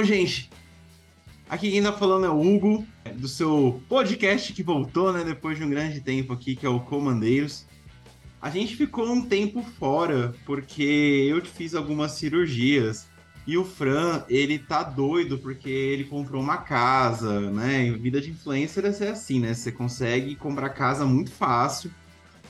[0.00, 0.48] Então, gente,
[1.46, 2.86] aqui quem tá falando é o Hugo,
[3.16, 6.80] do seu podcast que voltou, né, depois de um grande tempo aqui, que é o
[6.80, 7.66] Comandeiros.
[8.40, 13.10] A gente ficou um tempo fora, porque eu fiz algumas cirurgias.
[13.46, 17.84] E o Fran, ele tá doido porque ele comprou uma casa, né?
[17.84, 19.52] Em vida de influencer é assim, né?
[19.52, 21.90] Você consegue comprar casa muito fácil.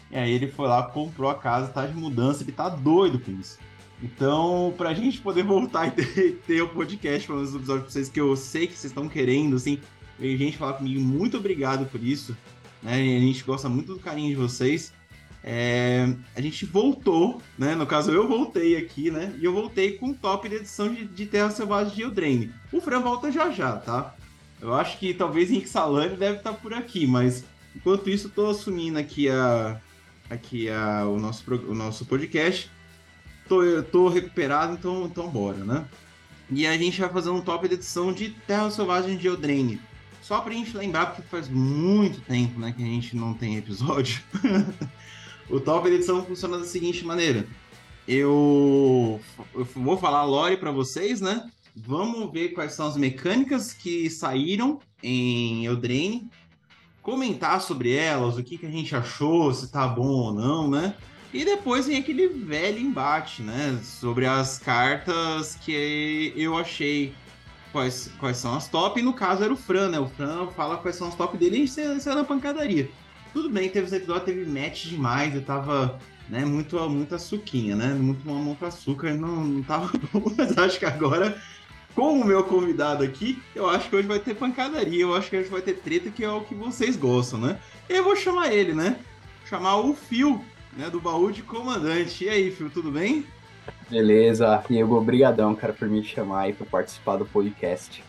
[0.08, 3.32] E aí ele foi lá, comprou a casa, tá de mudança, ele tá doido com
[3.32, 3.58] isso.
[4.02, 8.08] Então, pra gente poder voltar e ter, ter o podcast falando os episódios pra vocês,
[8.08, 9.78] que eu sei que vocês estão querendo, assim,
[10.18, 12.36] tem gente falar comigo, muito obrigado por isso,
[12.82, 12.94] né?
[12.94, 14.92] A gente gosta muito do carinho de vocês.
[15.42, 17.74] É, a gente voltou, né?
[17.74, 19.34] No caso, eu voltei aqui, né?
[19.40, 22.52] E eu voltei com o top de edição de, de Terra Selvagem de Eldraine.
[22.70, 24.14] O Fran volta já já, tá?
[24.60, 27.44] Eu acho que talvez Salani deve estar por aqui, mas
[27.74, 29.80] enquanto isso, eu tô assumindo aqui, a,
[30.28, 32.70] aqui a, o, nosso, o nosso podcast.
[33.50, 35.84] Tô, tô recuperado, então, então bora, né?
[36.48, 39.80] E a gente vai fazer um top de edição de Terra Selvagem de Eldraine.
[40.22, 44.22] Só pra gente lembrar, porque faz muito tempo né, que a gente não tem episódio.
[45.50, 47.44] O top de edição funciona da seguinte maneira.
[48.06, 49.20] Eu,
[49.52, 51.50] eu vou falar a lore para vocês, né?
[51.74, 56.30] Vamos ver quais são as mecânicas que saíram em Eldraine,
[57.02, 60.94] comentar sobre elas, o que, que a gente achou, se tá bom ou não, né?
[61.32, 63.78] E depois vem aquele velho embate, né?
[63.82, 67.14] Sobre as cartas que eu achei
[67.70, 68.98] quais, quais são as top.
[68.98, 69.98] E no caso era o Fran, né?
[70.00, 72.90] O Fran fala quais são as top dele e a gente sai na pancadaria.
[73.32, 77.94] Tudo bem, teve os episódios, teve match demais, eu tava, né, muito, muito açuquinha, né?
[77.94, 81.40] Muito mamão com açúcar, não, não tava bom, mas acho que agora,
[81.94, 85.36] com o meu convidado aqui, eu acho que hoje vai ter pancadaria, eu acho que
[85.36, 87.60] hoje vai ter treta, que é o que vocês gostam, né?
[87.88, 88.96] Eu vou chamar ele, né?
[89.48, 90.44] Chamar o Phil,
[90.76, 92.24] né, do baú de comandante.
[92.24, 93.24] E aí, Phil, tudo bem?
[93.88, 98.02] Beleza, Diego, obrigadão, cara, por me chamar aí pra participar do podcast.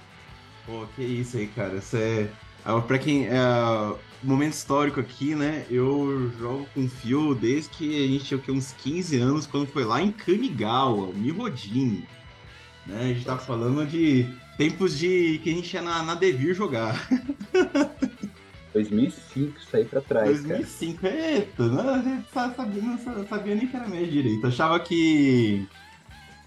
[0.65, 2.29] Pô, que isso aí, cara, você
[2.65, 2.81] é...
[2.81, 3.27] Pra quem.
[3.27, 3.37] É,
[4.23, 5.65] momento histórico aqui, né?
[5.69, 10.01] Eu jogo com fio desde que a gente tinha uns 15 anos, quando foi lá
[10.01, 12.07] em Kamigawa, Mirodini.
[12.85, 12.99] Né?
[12.99, 17.07] A gente tá falando de tempos de que a gente ia na, na Devir jogar.
[18.73, 21.15] 2005, isso aí pra trás, 2005, cara.
[21.15, 24.47] eita, não, a gente sabia, não sabia nem que era média direito.
[24.47, 25.67] Achava que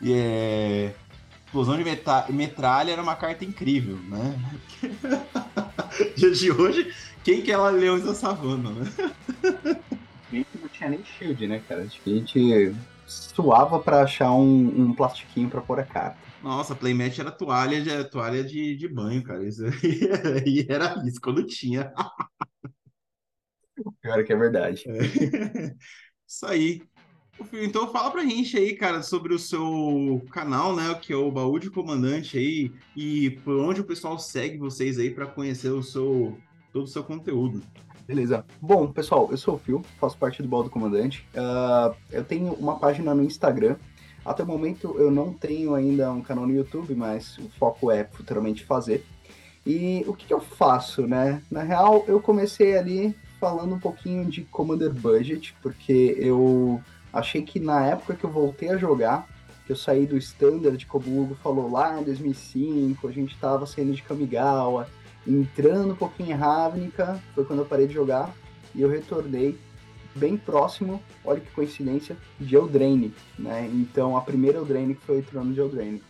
[0.02, 0.92] é,
[1.46, 1.84] explosão de
[2.30, 4.38] metralha era uma carta incrível, né?
[6.16, 6.92] Dia de hoje,
[7.22, 8.90] quem que ela Leões da Savana, né?
[10.32, 11.82] A gente não tinha nem shield, né, cara?
[11.82, 12.74] Acho que a gente
[13.06, 16.16] suava pra achar um, um plastiquinho pra pôr a carta.
[16.44, 19.48] Nossa, playmatch era toalha de, toalha de, de banho, cara.
[19.48, 21.90] Isso aí era isso, quando tinha.
[24.02, 24.84] Pior que é verdade.
[24.86, 25.74] É.
[26.28, 26.82] Isso aí.
[27.52, 31.58] Então fala pra gente aí, cara, sobre o seu canal, né, que é o Baú
[31.58, 36.38] de Comandante aí, e por onde o pessoal segue vocês aí para conhecer o seu
[36.72, 37.62] todo o seu conteúdo.
[38.06, 38.44] Beleza.
[38.60, 41.26] Bom, pessoal, eu sou o Phil, faço parte do Baú do Comandante.
[41.34, 43.76] Uh, eu tenho uma página no Instagram.
[44.24, 48.04] Até o momento eu não tenho ainda um canal no YouTube, mas o foco é
[48.04, 49.04] futuramente fazer.
[49.66, 51.42] E o que, que eu faço, né?
[51.50, 56.80] Na real, eu comecei ali falando um pouquinho de Commander Budget, porque eu
[57.12, 59.26] achei que na época que eu voltei a jogar,
[59.66, 63.66] que eu saí do Standard, como o Hugo falou lá em 2005, a gente tava
[63.66, 64.88] saindo de Kamigawa,
[65.26, 68.34] entrando um pouquinho em Ravnica, foi quando eu parei de jogar,
[68.74, 69.58] e eu retornei
[70.14, 73.68] bem próximo, olha que coincidência, de Eldraine, né?
[73.72, 76.02] Então a primeira Eldraine que foi o trono de Eldraine.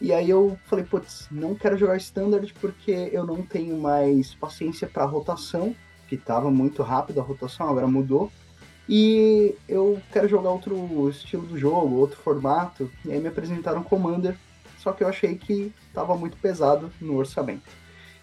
[0.00, 4.86] E aí eu falei, putz, não quero jogar Standard porque eu não tenho mais paciência
[4.86, 5.74] para rotação,
[6.08, 8.30] que estava muito rápido a rotação, agora mudou.
[8.88, 12.90] E eu quero jogar outro estilo do jogo, outro formato.
[13.04, 14.36] E aí me apresentaram Commander,
[14.78, 17.68] só que eu achei que estava muito pesado no orçamento.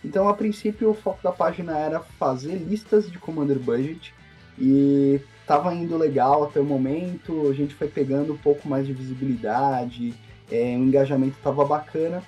[0.04, 4.14] Então, a princípio, o foco da página era fazer listas de Commander Budget
[4.58, 7.50] e estava indo legal até o momento.
[7.50, 10.14] A gente foi pegando um pouco mais de visibilidade,
[10.52, 12.24] é, o engajamento estava bacana.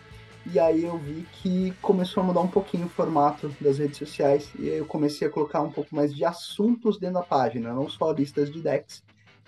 [0.53, 4.49] E aí eu vi que começou a mudar um pouquinho o formato das redes sociais
[4.57, 8.11] e eu comecei a colocar um pouco mais de assuntos dentro da página, não só
[8.11, 9.03] listas de decks.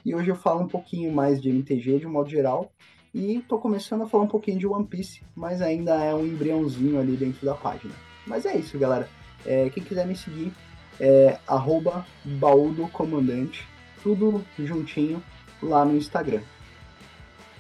[0.06, 2.70] E hoje eu falo um pouquinho mais de MTG de um modo geral
[3.14, 7.00] e estou começando a falar um pouquinho de One Piece, mas ainda é um embriãozinho
[7.00, 7.94] ali dentro da página.
[8.28, 9.08] Mas é isso, galera.
[9.46, 10.52] É, quem quiser me seguir,
[11.00, 13.68] é arroba baú do comandante,
[14.04, 15.24] tudo juntinho
[15.62, 16.42] lá no Instagram.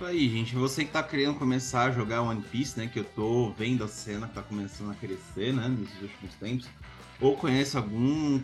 [0.01, 0.55] Aí, gente.
[0.55, 2.87] Você que tá querendo começar a jogar One Piece, né?
[2.87, 5.67] Que eu tô vendo a cena que tá começando a crescer, né?
[5.67, 6.69] Nesses últimos tempos.
[7.19, 8.41] Ou conhece algum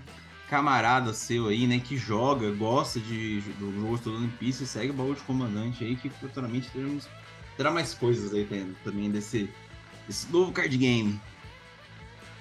[0.49, 1.79] camarada seu aí, né?
[1.79, 5.95] Que joga, gosta de, do jogo do One Piece, segue o baú de comandante aí,
[5.95, 7.07] que futuramente teremos,
[7.55, 8.45] terá mais coisas aí
[8.83, 9.49] também desse
[10.09, 11.19] esse novo card game.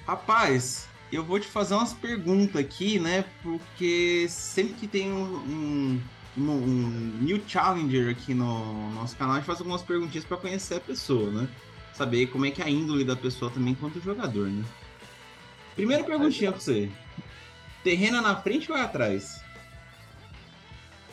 [0.07, 3.25] Rapaz, eu vou te fazer umas perguntas aqui, né?
[3.43, 6.01] Porque sempre que tem um,
[6.37, 10.77] um, um new challenger aqui no nosso canal, a gente faz algumas perguntinhas para conhecer
[10.77, 11.49] a pessoa, né?
[11.93, 14.65] Saber como é que é a índole da pessoa também enquanto jogador, né?
[15.75, 16.91] Primeira perguntinha pra você.
[17.83, 19.41] Terreno na frente ou atrás?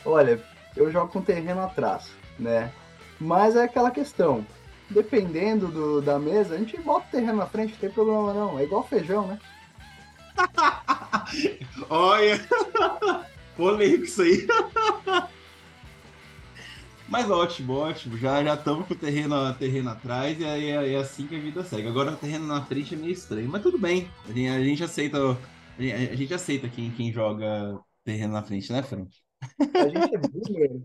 [0.04, 0.42] Olha,
[0.76, 2.72] eu jogo com terreno atrás, né?
[3.20, 4.44] Mas é aquela questão.
[4.90, 8.58] Dependendo do, da mesa, a gente bota o terreno na frente, não tem problema não.
[8.58, 9.38] É igual feijão, né?
[11.88, 12.40] Olha!
[13.56, 14.46] Polêmico isso aí.
[17.08, 18.16] Mas ótimo, ótimo.
[18.16, 21.62] Já já estamos com o terreno, terreno atrás e é, é, assim que a vida
[21.62, 21.86] segue.
[21.86, 24.08] Agora o terreno na frente é meio estranho, mas tudo bem.
[24.24, 25.18] A gente, a gente aceita.
[25.78, 29.06] A gente, a gente aceita quem, quem joga terreno na frente, né, Fran?
[29.74, 30.82] A gente é boomer.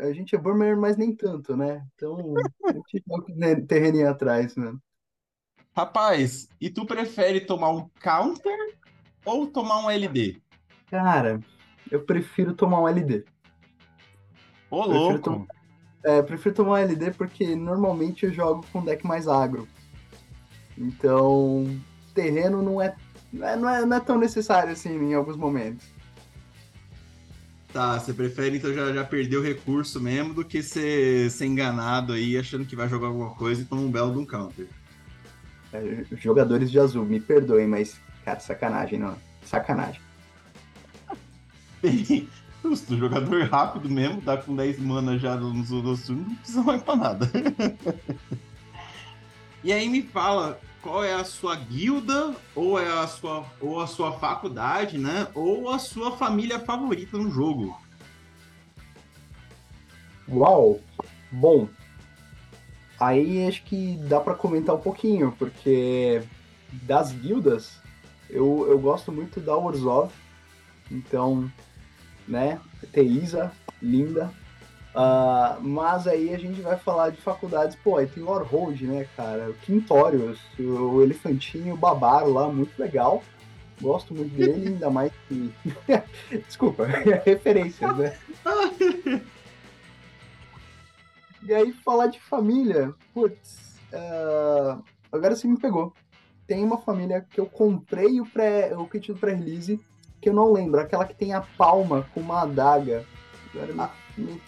[0.00, 1.86] A gente é boomer, mas nem tanto, né?
[1.94, 4.72] Então, a gente joga terreninho atrás, né?
[5.74, 8.78] Rapaz, e tu prefere tomar um counter
[9.26, 10.40] ou tomar um LD?
[10.90, 11.40] Cara,
[11.90, 13.24] eu prefiro tomar um LD.
[14.70, 15.18] Ô, louco!
[15.18, 15.46] Tom...
[16.04, 19.68] É, prefiro tomar um LD porque normalmente eu jogo com deck mais agro.
[20.78, 21.78] Então,
[22.14, 22.94] terreno não é,
[23.32, 25.86] não é, não é, não é tão necessário assim em alguns momentos.
[27.72, 32.14] Tá, você prefere então já, já perder o recurso mesmo do que ser, ser enganado
[32.14, 34.66] aí achando que vai jogar alguma coisa e tomar um belo de um counter.
[35.72, 39.16] É, jogadores de azul, me perdoem, mas, cara, sacanagem, não.
[39.44, 40.00] Sacanagem.
[42.62, 46.82] Justo, jogador rápido mesmo, tá com 10 mana já nos outros turnos, não precisa mais
[46.82, 47.30] pra nada.
[49.62, 53.86] e aí me fala, qual é a sua guilda, ou é a sua, ou a
[53.86, 55.28] sua faculdade, né?
[55.32, 57.80] Ou a sua família favorita no jogo.
[60.28, 60.80] Uau!
[61.30, 61.68] Bom,
[62.98, 66.24] aí acho que dá para comentar um pouquinho, porque
[66.72, 67.80] das guildas,
[68.30, 70.10] eu, eu gosto muito da Orzhov,
[70.90, 71.50] então,
[72.28, 72.60] né,
[72.92, 73.52] Teisa,
[73.82, 74.32] linda,
[74.96, 79.50] Uh, mas aí a gente vai falar de faculdades, pô, aí tem o né, cara?
[79.50, 83.22] O Quintorius, o Elefantinho, o Babaro lá, muito legal.
[83.78, 85.52] Gosto muito dele, ainda mais que.
[86.46, 86.86] Desculpa,
[87.26, 88.16] referências, né?
[91.42, 94.82] e aí, falar de família, putz, uh,
[95.12, 95.92] agora você me pegou.
[96.46, 99.80] Tem uma família que eu comprei o, pré, o kit do pré-release,
[100.20, 103.04] que eu não lembro, aquela que tem a palma com uma adaga.
[103.52, 104.42] Agora me, me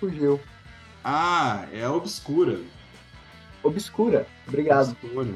[0.00, 0.40] fugiu.
[1.04, 2.58] Ah, é a Obscura.
[3.62, 4.96] Obscura, obrigado.
[5.02, 5.34] Obscura.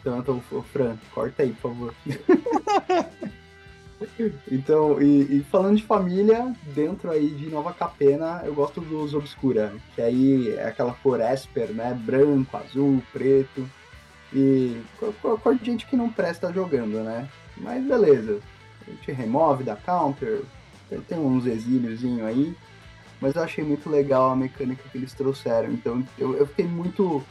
[0.00, 1.94] Então, então Fran, corta aí, por favor.
[4.50, 9.72] então, e, e, falando de família, dentro aí de Nova Capena, eu gosto dos Obscura,
[9.94, 11.94] que aí é aquela cor Esper, né?
[11.94, 13.68] Branco, azul, preto.
[14.34, 14.82] E
[15.20, 17.28] cor de gente que não presta jogando, né?
[17.56, 18.40] Mas beleza.
[18.86, 20.42] A gente remove da counter,
[20.88, 22.54] tem, tem uns exíliozinho aí.
[23.20, 25.72] Mas eu achei muito legal a mecânica que eles trouxeram.
[25.72, 27.22] Então eu, eu fiquei muito.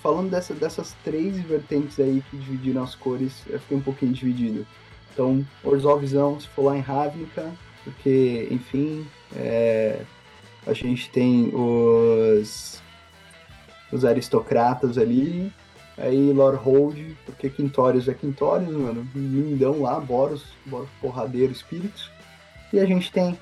[0.00, 4.66] Falando dessa, dessas três vertentes aí que dividiram as cores, eu fiquei um pouquinho dividido.
[5.10, 7.50] Então, Orzovzão, se for lá em Ravnica,
[7.84, 10.02] porque, enfim, é,
[10.66, 12.82] a gente tem os,
[13.92, 15.50] os aristocratas ali,
[15.96, 22.10] aí Lord Hold, porque Quintorius é Quintorius, mano, lindão lá, Boros, Boros porradeiro, espíritos,
[22.72, 23.38] e a gente tem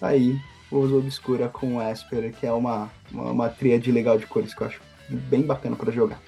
[0.00, 0.38] aí
[0.70, 4.66] Uso Obscura com Esper, que é uma, uma, uma tríade legal de cores que eu
[4.66, 6.20] acho bem bacana para jogar.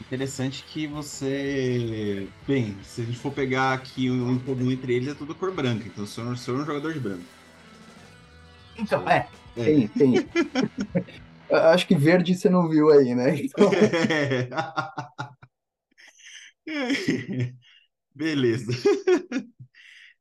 [0.00, 2.28] Interessante que você.
[2.46, 5.52] Bem, se a gente for pegar aqui um em comum entre eles, é tudo cor
[5.52, 5.86] branca.
[5.86, 7.22] Então, sou, um jogador de branco.
[8.76, 9.26] Então, é.
[9.56, 9.64] é.
[9.64, 10.14] Tem, tem.
[11.50, 13.36] acho que verde você não viu aí, né?
[13.36, 13.70] Então...
[18.14, 18.72] Beleza.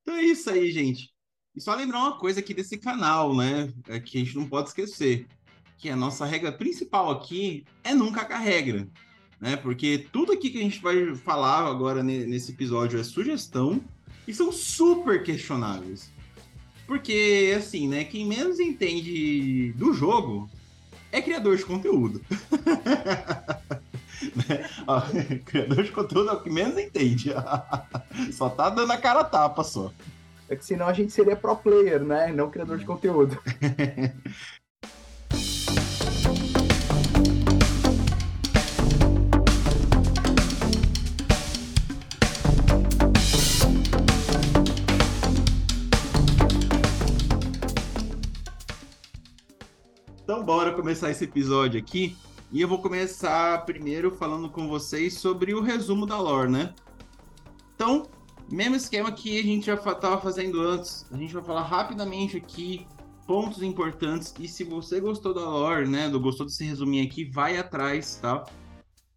[0.02, 1.14] Então é isso aí, gente.
[1.56, 3.72] E só lembrar uma coisa aqui desse canal, né?
[3.88, 5.28] É que a gente não pode esquecer.
[5.78, 8.88] Que a nossa regra principal aqui é nunca a regra.
[9.40, 9.56] Né?
[9.56, 13.84] Porque tudo aqui que a gente vai falar agora nesse episódio é sugestão
[14.28, 16.12] e são super questionáveis.
[16.88, 18.04] Porque, assim, né?
[18.04, 20.50] Quem menos entende do jogo
[21.14, 22.22] é criador de conteúdo.
[24.36, 25.40] né?
[25.46, 27.32] Criador de conteúdo é o que menos entende.
[28.34, 29.92] só tá dando a cara a tapa só.
[30.50, 32.32] É que senão a gente seria pro player, né?
[32.32, 33.40] Não criador de conteúdo.
[50.44, 52.18] Então, bora começar esse episódio aqui.
[52.52, 56.74] E eu vou começar primeiro falando com vocês sobre o resumo da lore, né?
[57.74, 58.10] Então,
[58.52, 61.06] mesmo esquema que a gente já estava fazendo antes.
[61.14, 62.86] A gente vai falar rapidamente aqui
[63.26, 64.34] pontos importantes.
[64.38, 66.10] E se você gostou da lore, né?
[66.10, 68.44] Do, gostou desse resuminho aqui, vai atrás, tá?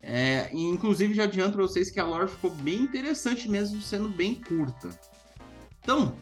[0.00, 4.36] É, inclusive já adianto para vocês que a lore ficou bem interessante mesmo, sendo bem
[4.36, 4.90] curta.
[5.80, 6.16] Então,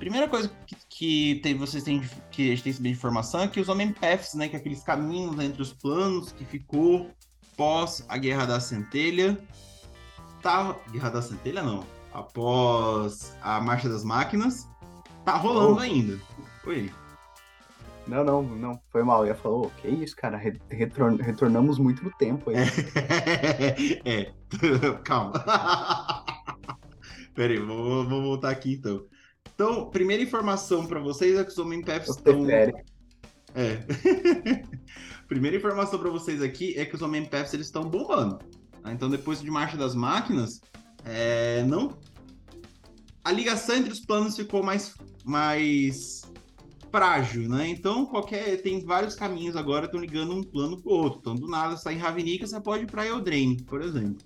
[0.00, 3.60] primeira coisa que, que tem, vocês têm que a gente tem de informação é que
[3.60, 7.10] os Homem Paths, né, que é aqueles caminhos entre os planos que ficou
[7.56, 9.36] pós a Guerra da Centelha,
[10.40, 14.68] tava Guerra da Centelha não, após a Marcha das Máquinas,
[15.24, 15.80] tá rolando oh.
[15.80, 16.16] ainda.
[16.64, 16.88] Oi.
[18.06, 19.22] Não, não, não, foi mal.
[19.22, 22.56] Eu ia falar, oh, que isso, cara, Retor retornamos muito no tempo aí.
[24.04, 24.32] é,
[25.02, 25.32] calma.
[27.34, 29.04] Pera aí, vou, vou voltar aqui então.
[29.54, 32.48] Então, primeira informação para vocês é que os Homem-Paths estão.
[33.54, 33.86] É.
[35.28, 38.38] primeira informação para vocês aqui é que os Homem-Paths eles estão bombando.
[38.82, 38.92] Tá?
[38.92, 40.60] Então, depois de Marcha das Máquinas,
[41.04, 41.96] é, não.
[43.22, 44.94] A ligação entre os planos ficou mais,
[45.24, 46.22] mais
[46.90, 47.68] frágil, né?
[47.68, 51.20] Então, qualquer tem vários caminhos agora estão ligando um plano pro outro.
[51.20, 54.18] Então, do nada, sai em Ravnica, você pode ir para Eldraine, por exemplo.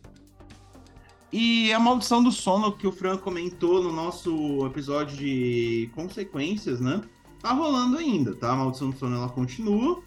[1.30, 7.02] E a maldição do sono que o Fran comentou no nosso episódio de consequências, né?
[7.40, 8.52] Tá rolando ainda, tá?
[8.52, 10.02] A maldição do sono ela continua.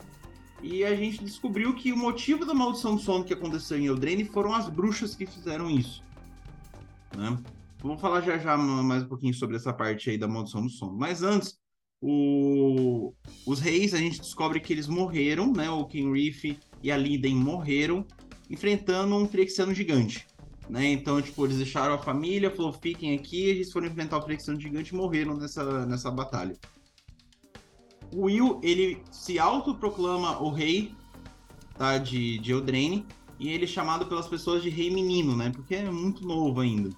[0.63, 4.25] E a gente descobriu que o motivo da maldição do sono que aconteceu em Eldraine
[4.25, 6.03] foram as bruxas que fizeram isso.
[7.15, 7.37] Né?
[7.79, 10.93] Vou falar já já mais um pouquinho sobre essa parte aí da maldição do sono.
[10.97, 11.59] Mas antes,
[11.99, 13.13] o...
[13.45, 15.69] Os reis, a gente descobre que eles morreram, né?
[15.69, 18.05] O Kenrith e a Liden morreram
[18.49, 20.27] enfrentando um Phyrexiano gigante.
[20.71, 20.85] Né?
[20.93, 24.93] Então, tipo, eles deixaram a família, falou, fiquem aqui, eles foram enfrentar o Phyrexiano gigante
[24.93, 26.55] e morreram nessa, nessa batalha.
[28.13, 30.95] O Will, ele se autoproclama o rei
[31.77, 33.05] tá, de, de Eldraine,
[33.37, 35.51] e ele é chamado pelas pessoas de rei menino, né?
[35.53, 36.89] Porque é muito novo ainda.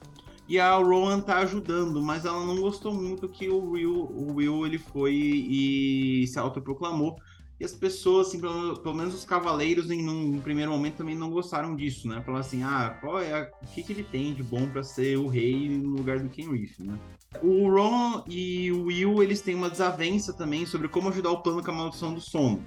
[0.47, 4.67] E a Rowan tá ajudando, mas ela não gostou muito que o Will, o Will
[4.67, 7.15] ele foi e se autoproclamou.
[7.63, 11.75] As pessoas, assim, pelo, pelo menos os cavaleiros, em um, primeiro momento, também não gostaram
[11.75, 12.21] disso, né?
[12.25, 15.17] Falaram assim, ah, qual é a, o que, que ele tem de bom para ser
[15.17, 16.99] o rei no lugar do Ken Reef, né?
[17.41, 21.63] O Ron e o Will, eles têm uma desavença também sobre como ajudar o plano
[21.63, 22.63] com a maldição do sono.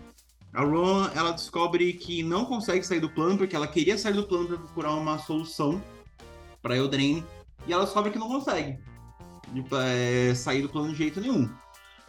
[0.53, 4.27] A Ron, ela descobre que não consegue sair do plano, porque ela queria sair do
[4.27, 5.83] plano para procurar uma solução
[6.63, 7.23] para Eldraine,
[7.67, 8.79] e ela descobre que não consegue
[9.73, 11.49] é, sair do plano de jeito nenhum.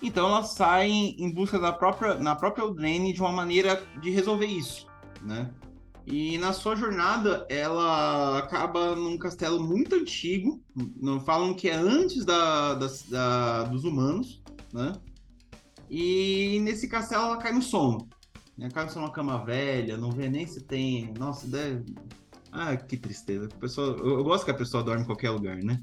[0.01, 4.45] Então ela sai em busca da própria, na própria Eldraine de uma maneira de resolver
[4.45, 4.87] isso,
[5.21, 5.49] né?
[6.05, 10.61] E na sua jornada, ela acaba num castelo muito antigo,
[11.01, 14.93] não falam que é antes da, da, da, dos humanos, né?
[15.89, 18.07] E nesse castelo ela cai no sono.
[18.57, 18.69] Né?
[18.69, 21.13] Cai no sono numa cama velha, não vê nem se tem.
[21.17, 21.83] Nossa, deve,
[22.51, 23.45] ah, que tristeza.
[23.45, 25.81] A pessoa, eu, eu gosto que a pessoa dorme em qualquer lugar, né?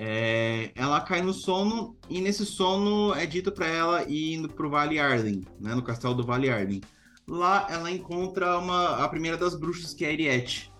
[0.00, 4.70] É, ela cai no sono e nesse sono é dito para ela ir indo pro
[4.70, 6.80] Vale Arden, né, no castelo do Vale Arden.
[7.26, 10.72] Lá ela encontra uma, a primeira das bruxas, que é a Eriette.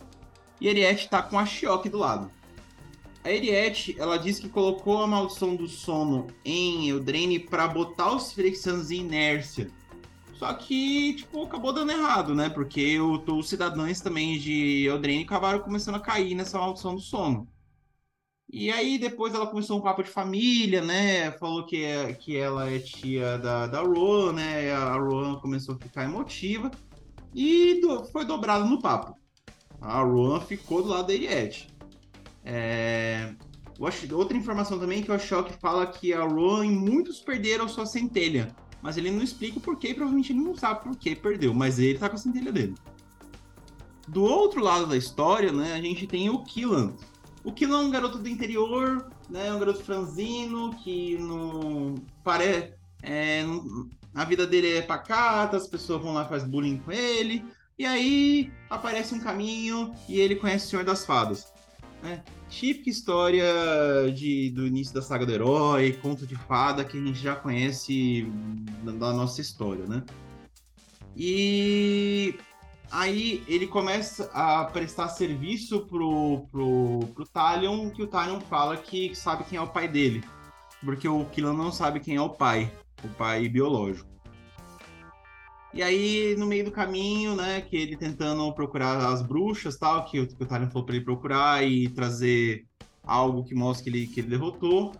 [0.60, 2.30] E a tá com a Shioki do lado.
[3.24, 8.32] A Eriette, ela diz que colocou a maldição do sono em Eldraine para botar os
[8.32, 9.68] Phyrexianos em inércia
[10.38, 12.48] só que, tipo, acabou dando errado, né?
[12.48, 17.48] Porque os cidadãos também de Eldraine acabaram começando a cair nessa maldição do sono.
[18.50, 21.30] E aí depois ela começou um papo de família, né?
[21.32, 24.72] Falou que, é, que ela é tia da, da Rowan, né?
[24.72, 26.70] A Rowan começou a ficar emotiva
[27.34, 29.14] e do, foi dobrado no papo.
[29.80, 31.68] A Rowan ficou do lado da Eliette.
[32.44, 33.34] É...
[34.12, 38.54] Outra informação também que o Ashok fala que a Rowan e muitos perderam sua centelha
[38.82, 41.98] mas ele não explica o porquê, provavelmente ele não sabe por que perdeu, mas ele
[41.98, 42.74] tá com a centelha dele.
[44.06, 46.94] Do outro lado da história, né, a gente tem o Killan.
[47.44, 52.74] O Killan é um garoto do interior, né, um garoto franzino, que não parece...
[53.02, 53.44] É,
[54.14, 57.44] a vida dele é pacata, as pessoas vão lá e fazem bullying com ele,
[57.78, 61.52] e aí aparece um caminho e ele conhece o Senhor das Fadas.
[62.02, 62.22] Né?
[62.48, 63.44] Típica história
[64.14, 68.26] de, do início da saga do herói, conto de fada que a gente já conhece
[68.82, 70.02] da nossa história, né?
[71.16, 72.34] E
[72.90, 79.14] aí ele começa a prestar serviço pro, pro, pro Talion, que o Talion fala que
[79.14, 80.22] sabe quem é o pai dele.
[80.84, 82.72] Porque o Killan não sabe quem é o pai,
[83.04, 84.08] o pai biológico.
[85.74, 90.26] E aí, no meio do caminho, né, que ele tentando procurar as bruxas tal, que,
[90.26, 92.64] que o Talion falou pra ele procurar e trazer
[93.04, 94.92] algo que mostre que ele, que ele derrotou,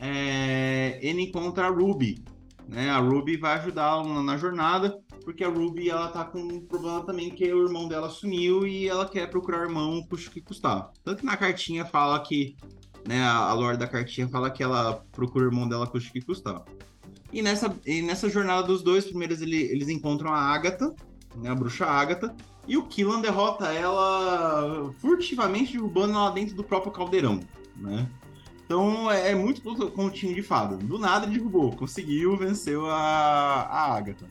[0.00, 2.22] é, ele encontra a Ruby,
[2.68, 2.90] né?
[2.90, 7.30] A Ruby vai ajudar na jornada, porque a Ruby ela tá com um problema também
[7.30, 10.90] que o irmão dela sumiu e ela quer procurar o irmão custe que custar.
[11.04, 12.56] Tanto que na cartinha fala que,
[13.06, 16.20] né, a, a lore da cartinha fala que ela procura o irmão dela custe que
[16.20, 16.64] custar.
[17.32, 20.94] E nessa, e nessa jornada dos dois, primeiros ele, eles encontram a Agatha,
[21.36, 22.34] né, a bruxa Agatha,
[22.66, 27.40] e o Killan derrota ela furtivamente, derrubando ela dentro do próprio caldeirão,
[27.76, 28.08] né?
[28.66, 30.76] Então é, é muito continho de fada.
[30.76, 34.26] Do nada ele derrubou, conseguiu, venceu a, a Agatha.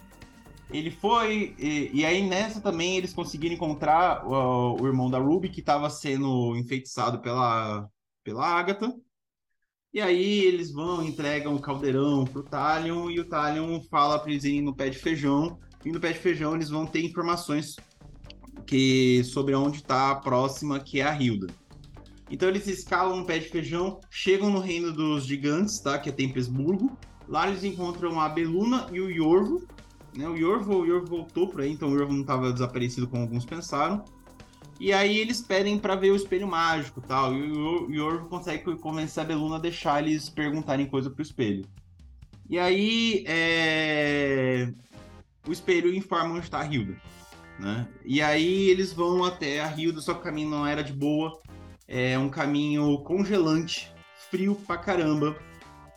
[0.70, 1.56] Ele foi.
[1.58, 5.90] E, e, aí nessa também eles conseguiram encontrar o, o irmão da Ruby, que estava
[5.90, 7.90] sendo enfeitiçado pela,
[8.24, 8.94] pela Agatha.
[9.94, 14.44] E aí eles vão, entregam o caldeirão pro Talion, e o Talion fala pra eles
[14.44, 15.58] irem no pé de feijão.
[15.86, 17.78] E no pé de feijão eles vão ter informações
[18.68, 21.48] que sobre onde está a próxima, que é a Hilda.
[22.30, 25.98] Então eles escalam um pé de feijão, chegam no reino dos gigantes, tá?
[26.00, 26.98] Que é Tempesburgo.
[27.28, 29.66] Lá eles encontram a Beluna e o Yorvo.
[30.16, 30.28] Né?
[30.28, 33.46] O Yorvo, o Yorvo voltou por aí, então o Yorvo não estava desaparecido como alguns
[33.46, 34.04] pensaram.
[34.80, 37.34] E aí eles pedem para ver o espelho mágico tal.
[37.34, 41.66] E o Yorvo consegue convencer a Beluna a deixar eles perguntarem coisa pro espelho.
[42.50, 44.72] E aí é...
[45.48, 46.96] o espelho informa onde está a Hilda.
[47.60, 47.88] Né?
[48.04, 51.40] E aí eles vão até a Hilda, só que o caminho não era de boa.
[51.88, 53.94] É um caminho congelante,
[54.30, 55.36] frio pra caramba.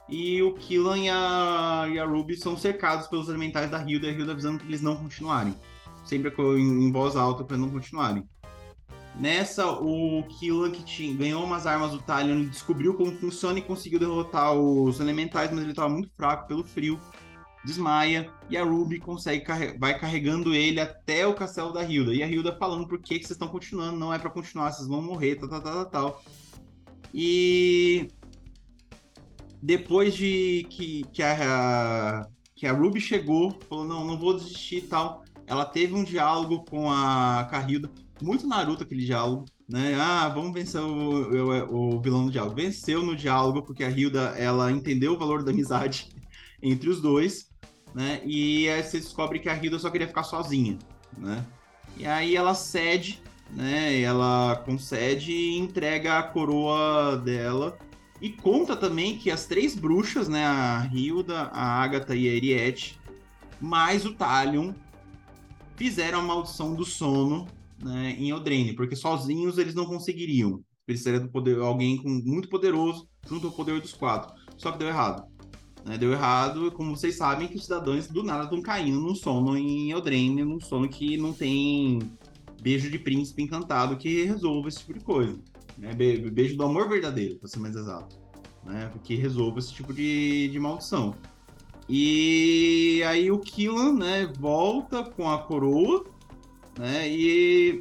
[0.09, 4.11] E o Killan e a, e a Ruby são cercados pelos elementais da Hilda e
[4.11, 5.54] a Hilda avisando que eles não continuarem.
[6.04, 8.26] Sempre em, voz alta para não continuarem.
[9.18, 13.99] Nessa, o Killan que tinha, ganhou umas armas do Talion, descobriu como funciona e conseguiu
[13.99, 16.99] derrotar os elementais, mas ele estava muito fraco pelo frio
[17.64, 19.44] desmaia e a Ruby consegue
[19.78, 22.14] vai carregando ele até o castelo da Hilda.
[22.14, 24.88] E a Hilda falando por que, que vocês estão continuando, não é para continuar, vocês
[24.88, 26.22] vão morrer, tal, tal, tal, tal.
[27.12, 28.08] E
[29.62, 34.83] depois de que, que, a, que a Ruby chegou, falou, não, não vou desistir e
[34.83, 35.24] tal.
[35.46, 39.94] Ela teve um diálogo com a, com a Hilda, muito Naruto aquele diálogo, né?
[39.94, 42.54] Ah, vamos vencer o, o, o vilão do diálogo.
[42.54, 46.09] Venceu no diálogo, porque a Hilda, ela entendeu o valor da amizade
[46.62, 47.47] entre os dois,
[47.94, 48.20] né?
[48.24, 50.79] E aí você descobre que a Hilda só queria ficar sozinha,
[51.16, 51.44] né?
[51.96, 54.01] E aí ela cede, né?
[54.01, 57.79] Ela concede e entrega a coroa dela.
[58.20, 60.44] E conta também que as três bruxas, né?
[60.46, 62.98] A Hilda, a Agatha e a Eriette,
[63.61, 64.72] mais o Talion,
[65.77, 67.46] fizeram a maldição do sono
[67.83, 70.61] né, em Eldraine, porque sozinhos eles não conseguiriam.
[70.85, 74.35] Precisaria do poder alguém com, muito poderoso junto ao poder dos quatro.
[74.57, 75.24] Só que deu errado.
[75.84, 75.96] Né?
[75.96, 79.90] Deu errado, como vocês sabem, que os cidadãos do nada estão caindo num sono em
[79.90, 81.98] Eldraine, num sono que não tem
[82.60, 85.38] beijo de príncipe encantado que resolva esse tipo de coisa.
[85.76, 85.94] Né?
[85.94, 88.18] Beijo do amor verdadeiro, para ser mais exato.
[88.64, 88.90] Né?
[89.04, 91.14] Que resolva esse tipo de, de maldição.
[91.88, 96.04] E aí o Killan, né, volta com a coroa,
[96.78, 97.80] né, e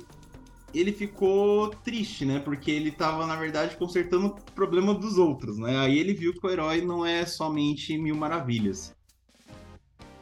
[0.80, 2.40] ele ficou triste, né?
[2.40, 5.78] Porque ele estava, na verdade, consertando o problema dos outros, né?
[5.80, 8.96] Aí ele viu que o herói não é somente mil maravilhas.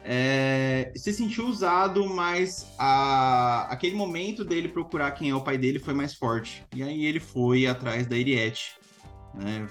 [0.08, 0.92] É...
[0.94, 3.66] se sentiu usado, mas a...
[3.70, 6.64] aquele momento dele procurar quem é o pai dele foi mais forte.
[6.74, 8.76] E aí ele foi atrás da Eriette,
[9.34, 9.68] né?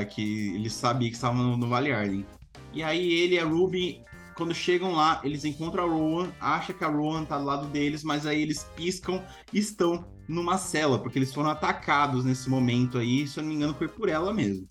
[0.00, 2.26] É, que ele sabia que estava no, no Vale Arden.
[2.72, 4.04] E aí ele e a Ruby
[4.38, 8.04] quando chegam lá, eles encontram a Rowan, acha que a Rowan tá do lado deles,
[8.04, 9.20] mas aí eles piscam
[9.52, 13.56] e estão numa cela, porque eles foram atacados nesse momento aí, se eu não me
[13.56, 14.66] engano, foi por ela mesmo.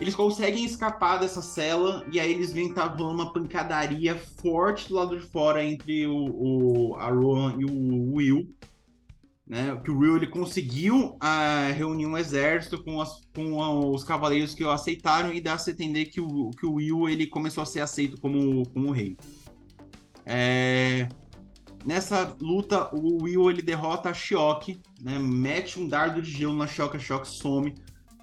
[0.00, 5.18] Eles conseguem escapar dessa cela e aí eles vêm tá uma pancadaria forte do lado
[5.18, 8.48] de fora entre o, o a Rowan e o Will
[9.48, 9.80] né?
[9.82, 14.62] Que o Will ele conseguiu uh, reunir um exército com, as, com os cavaleiros que
[14.62, 17.80] o aceitaram e dá-se a entender que o, que o Will ele começou a ser
[17.80, 19.16] aceito como, como rei.
[20.26, 21.08] É...
[21.84, 25.18] Nessa luta, o Will ele derrota a Shioki, né?
[25.18, 27.74] Mete um dardo de gelo na Shioki, a Shioki some.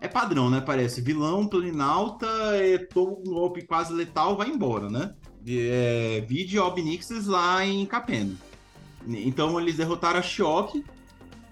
[0.02, 0.62] É padrão, né?
[0.62, 1.02] Parece.
[1.02, 5.15] Vilão, planinalta, é, toma um golpe quase letal, vai embora, né?
[5.48, 8.36] É, Vide Obnixes lá em Capena.
[9.08, 10.84] Então eles derrotaram a Shioki,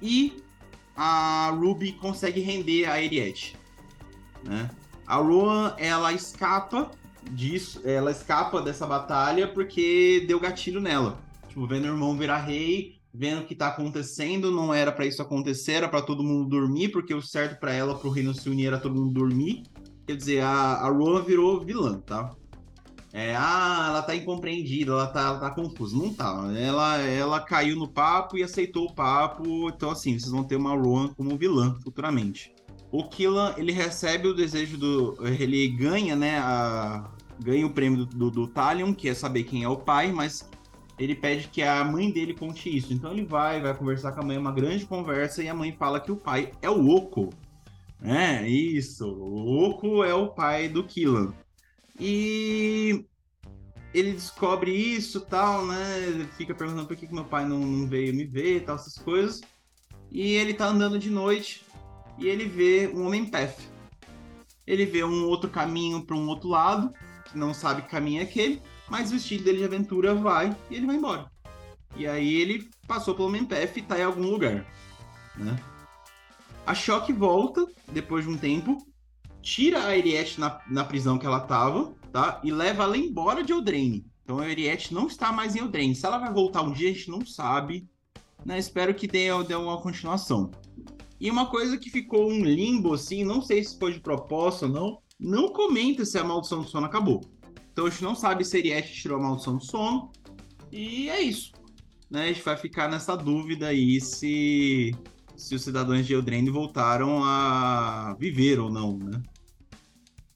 [0.04, 0.44] e
[0.96, 3.56] a Ruby consegue render a Ariete.
[4.44, 4.70] Né?
[5.08, 6.92] A Rowan, ela escapa
[7.32, 11.18] disso, ela escapa dessa batalha porque deu gatilho nela.
[11.54, 15.22] Tipo, vendo o irmão virar rei, vendo o que tá acontecendo, não era para isso
[15.22, 18.66] acontecer, era para todo mundo dormir, porque o certo para ela, pro reino se unir,
[18.66, 19.62] era todo mundo dormir.
[20.08, 22.32] Quer dizer, a, a Rowan virou vilã, tá?
[23.14, 25.96] É, ah, ela tá incompreendida, ela tá, ela tá confusa.
[25.96, 26.52] Não tá.
[26.58, 29.70] Ela, ela caiu no papo e aceitou o papo.
[29.70, 32.52] Então, assim, vocês vão ter uma Rowan como vilã futuramente.
[32.92, 35.16] O Killan, ele recebe o desejo do.
[35.40, 39.64] Ele ganha, né, a, ganha o prêmio do, do, do Talion, que é saber quem
[39.64, 40.50] é o pai, mas
[40.98, 42.94] ele pede que a mãe dele conte isso.
[42.94, 46.00] Então ele vai, vai conversar com a mãe, uma grande conversa, e a mãe fala
[46.00, 47.30] que o pai é o Oco.
[48.02, 49.08] É, isso.
[49.08, 51.34] O Oco é o pai do Killan.
[52.00, 53.06] E
[53.94, 56.00] ele descobre isso tal, né?
[56.08, 58.98] Ele fica perguntando por que, que meu pai não, não veio me ver tal, essas
[58.98, 59.42] coisas.
[60.12, 61.66] E ele tá andando de noite
[62.20, 63.58] e ele vê um homem path.
[64.66, 66.94] Ele vê um outro caminho para um outro lado,
[67.26, 68.62] que não sabe que caminho é aquele
[68.94, 71.26] mas o estilo dele de aventura vai e ele vai embora.
[71.98, 74.68] E aí ele passou pelo Menpef e tá em algum lugar,
[75.36, 75.60] né?
[76.64, 78.78] A Shock volta, depois de um tempo,
[79.42, 82.40] tira a Eriette na, na prisão que ela tava, tá?
[82.44, 84.06] E leva ela embora de Eldraine.
[84.24, 85.96] Então a Eriette não está mais em Eldraine.
[85.96, 87.90] Se ela vai voltar um dia, a gente não sabe.
[88.46, 88.60] Né?
[88.60, 90.52] Espero que tenha, tenha uma continuação.
[91.20, 94.72] E uma coisa que ficou um limbo, assim, não sei se foi de propósito ou
[94.72, 97.33] não, não comenta se a maldição do sono acabou.
[97.74, 100.12] Então a gente não sabe se Eriette tirou a maldição do sono.
[100.72, 101.52] E é isso.
[102.10, 102.26] Né?
[102.26, 104.96] A gente vai ficar nessa dúvida aí se,
[105.36, 109.22] se os cidadãos de Eldraine voltaram a viver ou não, né?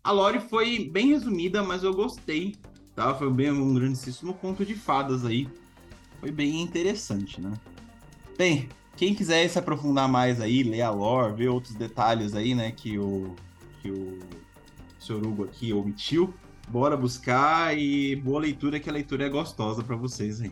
[0.04, 2.56] A lore foi bem resumida, mas eu gostei.
[2.95, 3.13] Tá?
[3.13, 5.47] Foi bem um grandíssimo conto de fadas aí.
[6.19, 7.54] Foi bem interessante, né?
[8.38, 12.71] Bem, quem quiser se aprofundar mais aí, ler a lore, ver outros detalhes aí, né,
[12.71, 13.36] que o,
[13.82, 14.19] que o
[15.00, 15.23] Sr.
[15.23, 16.34] Hugo aqui omitiu,
[16.67, 20.51] bora buscar e boa leitura, que a leitura é gostosa para vocês aí.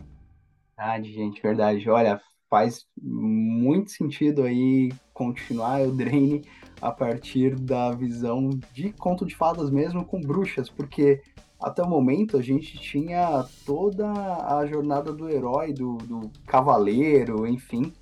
[0.76, 1.88] Verdade, gente, verdade.
[1.88, 6.42] Olha, faz muito sentido aí continuar Eldraine
[6.80, 11.22] a partir da visão de conto de fadas mesmo com bruxas, porque
[11.60, 17.92] até o momento a gente tinha toda a jornada do herói, do, do cavaleiro, enfim,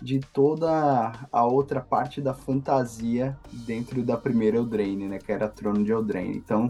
[0.00, 5.84] de toda a outra parte da fantasia dentro da primeira Eldraine, né, que era Trono
[5.84, 6.36] de Eldraine.
[6.36, 6.68] Então,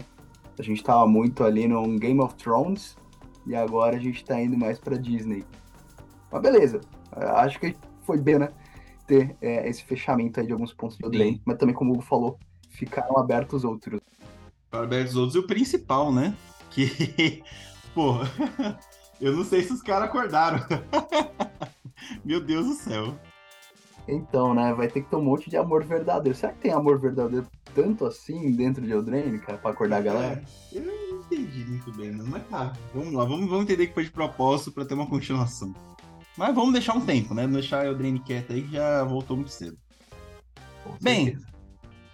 [0.57, 2.97] a gente estava muito ali no Game of Thrones
[3.45, 5.43] e agora a gente está indo mais para Disney.
[6.31, 8.49] Mas beleza, acho que foi bem, né?
[9.07, 11.41] Ter é, esse fechamento aí de alguns pontos do Sim.
[11.45, 12.37] mas também, como o Hugo falou,
[12.69, 13.99] ficaram abertos outros.
[14.65, 16.35] Ficaram abertos outros e o principal, né?
[16.69, 17.43] Que,
[17.93, 18.15] pô,
[19.19, 20.59] eu não sei se os caras acordaram.
[22.23, 23.17] Meu Deus do céu.
[24.07, 24.73] Então, né?
[24.73, 26.37] Vai ter que ter um monte de amor verdadeiro.
[26.37, 30.43] Será que tem amor verdadeiro tanto assim dentro de Eldraine, cara, pra acordar a galera?
[30.71, 32.25] É, eu não entendi muito bem, não.
[32.25, 33.25] Mas tá, vamos lá.
[33.25, 35.73] Vamos, vamos entender que foi de propósito pra ter uma continuação.
[36.37, 37.45] Mas vamos deixar um tempo, né?
[37.45, 39.77] Não deixar a Eldraine quieta aí, que já voltou muito cedo.
[41.01, 41.37] Bem,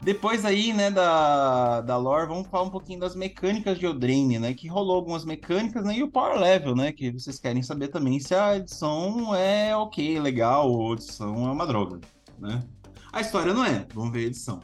[0.01, 4.53] depois aí, né, da, da lore, vamos falar um pouquinho das mecânicas de Eldraine, né,
[4.53, 8.19] que rolou algumas mecânicas, né, e o power level, né, que vocês querem saber também
[8.19, 11.99] se a edição é ok, legal, ou a edição é uma droga,
[12.37, 12.63] né.
[13.11, 14.61] A história não é, vamos ver a edição.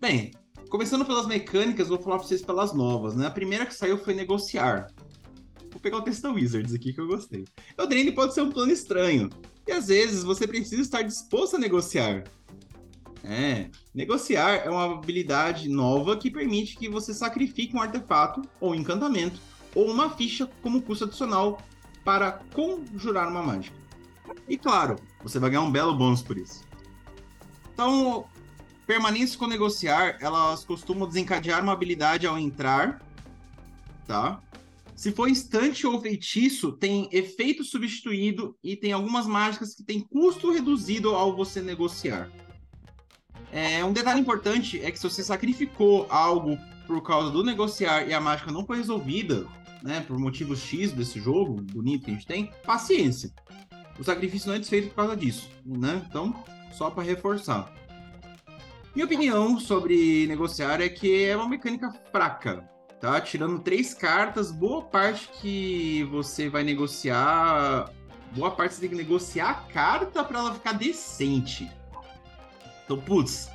[0.00, 0.30] Bem,
[0.70, 4.14] começando pelas mecânicas, vou falar pra vocês pelas novas, né, a primeira que saiu foi
[4.14, 4.86] negociar.
[5.72, 7.44] Vou pegar o texto Wizards aqui que eu gostei.
[7.76, 9.28] Eldraine pode ser um plano estranho,
[9.66, 12.22] e às vezes você precisa estar disposto a negociar.
[13.24, 13.68] É.
[13.92, 19.40] Negociar é uma habilidade nova que permite que você sacrifique um artefato ou encantamento
[19.74, 21.60] ou uma ficha como custo adicional
[22.04, 23.76] para conjurar uma mágica.
[24.48, 26.64] E claro, você vai ganhar um belo bônus por isso.
[27.74, 28.26] Então,
[28.88, 33.02] permanências com negociar, elas costumam desencadear uma habilidade ao entrar,
[34.06, 34.40] tá?
[34.96, 40.50] Se for instante ou feitiço, tem efeito substituído e tem algumas mágicas que têm custo
[40.50, 42.30] reduzido ao você negociar.
[43.52, 48.14] É, um detalhe importante é que se você sacrificou algo por causa do negociar e
[48.14, 49.46] a mágica não foi resolvida,
[49.82, 53.30] né, por motivos X desse jogo bonito que a gente tem, paciência.
[53.98, 56.02] O sacrifício não é desfeito por causa disso, né?
[56.08, 57.70] Então, só para reforçar.
[58.98, 62.68] Minha opinião sobre negociar é que é uma mecânica fraca,
[63.00, 63.20] tá?
[63.20, 67.92] Tirando três cartas, boa parte que você vai negociar,
[68.32, 71.70] boa parte você tem que negociar a carta para ela ficar decente.
[72.84, 73.48] Então, putz,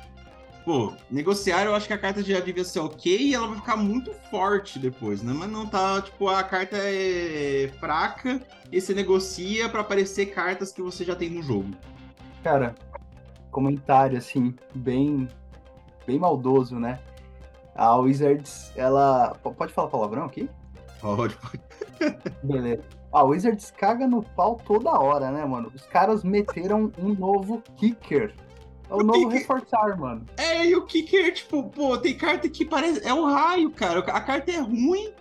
[0.64, 3.76] pô, negociar eu acho que a carta já devia ser ok e ela vai ficar
[3.76, 5.34] muito forte depois, né?
[5.36, 8.40] Mas não tá, tipo, a carta é fraca
[8.72, 11.68] e você negocia para aparecer cartas que você já tem no jogo.
[12.42, 12.74] Cara,
[13.54, 15.28] comentário assim, bem
[16.06, 16.98] bem maldoso, né?
[17.74, 19.34] A Wizards, ela.
[19.42, 20.48] Pode falar palavrão aqui?
[21.00, 21.60] Pode, pode.
[22.42, 22.82] Beleza.
[23.12, 25.70] A Wizards caga no pau toda hora, né, mano?
[25.74, 28.34] Os caras meteram um novo kicker
[28.90, 29.38] é o, o novo que...
[29.38, 30.24] reforçar, mano.
[30.36, 33.06] É, e o Kicker, tipo, pô, tem carta que parece.
[33.06, 34.00] É o raio, cara.
[34.00, 35.12] A carta é ruim.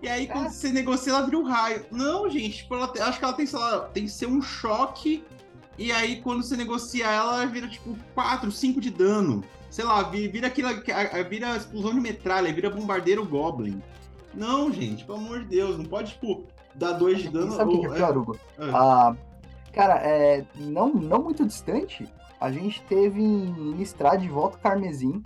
[0.00, 0.50] E aí, quando é.
[0.50, 1.86] você negocia, ela vira o um raio.
[1.90, 5.24] Não, gente, tipo, ela, acho que ela tem, sei lá, tem que ser um choque.
[5.78, 9.42] E aí, quando você negocia ela, ela vira, tipo, 4, 5 de dano.
[9.70, 10.72] Sei lá, vira, aquela.
[11.28, 13.82] Vira explosão de metralha, vira bombardeiro Goblin.
[14.34, 17.52] Não, gente, pelo amor de Deus, não pode, tipo, dar dois de dano.
[17.52, 18.38] Sabe o que é pior, Hugo?
[18.58, 18.70] É.
[18.72, 19.16] Ah,
[19.72, 22.06] cara, é, não, não muito distante,
[22.40, 25.22] a gente teve em Nistrad de volta Carmesim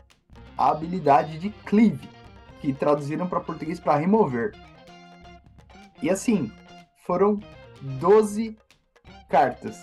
[0.57, 2.09] a habilidade de Cleave,
[2.61, 4.55] que traduziram para português para remover.
[6.03, 6.51] E assim,
[7.07, 7.41] foram
[7.81, 8.57] 12
[9.29, 9.77] cartas.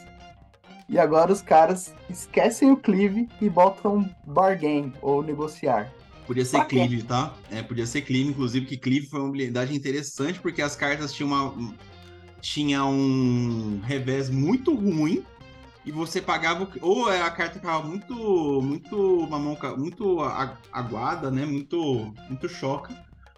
[0.88, 5.92] E agora os caras esquecem o cleave e botam bargain ou negociar.
[6.28, 7.34] Podia ser cleave, tá?
[7.52, 11.30] É, podia ser cleave, inclusive, que cleave foi uma habilidade interessante porque as cartas tinham
[11.30, 11.76] uma
[12.40, 15.24] tinha um revés muito ruim
[15.86, 18.14] e você pagava ou a carta ficava muito
[18.62, 20.18] muito uma mão muito
[20.72, 21.46] aguada, né?
[21.46, 22.94] Muito muito choca.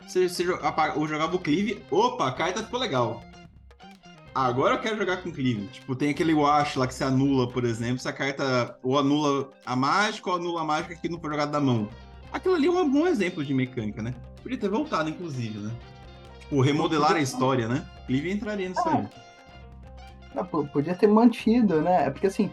[0.08, 3.24] Você, você jogava o cleave, opa, a carta ficou legal
[4.36, 5.68] agora eu quero jogar com Cleave.
[5.68, 9.50] Tipo, tem aquele wash lá que se anula, por exemplo, se a carta ou anula
[9.66, 11.88] a mágica ou anula a mágica que não foi jogada da mão.
[12.34, 14.14] Aquilo ali é um bom exemplo de mecânica, né?
[14.44, 15.72] Podia ter voltado, inclusive, né?
[16.42, 17.86] Tipo, remodelar a história, né?
[18.06, 18.98] Cleave entraria nisso ah.
[18.98, 19.08] aí.
[20.36, 22.08] Não, podia ter mantido, né?
[22.08, 22.52] É porque assim,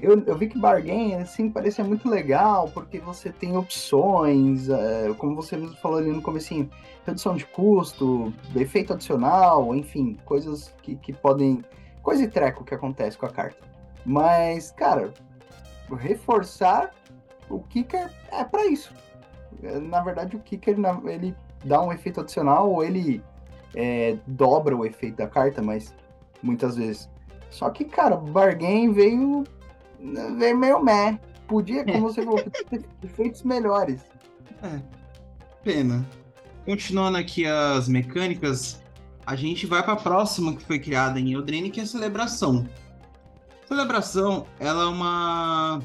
[0.00, 5.34] eu, eu vi que bargain, assim, parecia muito legal, porque você tem opções, é, como
[5.34, 6.70] você mesmo falou ali no comecinho,
[7.06, 11.62] redução de custo, efeito adicional, enfim, coisas que, que podem...
[12.02, 13.58] Coisa e treco que acontece com a carta.
[14.04, 15.12] Mas, cara,
[15.94, 16.90] reforçar
[17.48, 18.92] o Kicker é para isso.
[19.62, 20.76] É, na verdade, o Kicker,
[21.06, 23.22] ele dá um efeito adicional, ou ele
[23.74, 25.94] é, dobra o efeito da carta, mas
[26.42, 27.08] muitas vezes.
[27.50, 29.44] Só que, cara, Bargain veio
[30.36, 31.18] veio meio meh.
[31.46, 34.00] Podia, como você falou, ter efeitos melhores.
[34.62, 34.80] É.
[35.62, 36.06] Pena.
[36.64, 38.80] Continuando aqui as mecânicas,
[39.26, 42.66] a gente vai para a próxima que foi criada em Eldrine, que é a celebração.
[43.66, 45.80] Celebração, ela é uma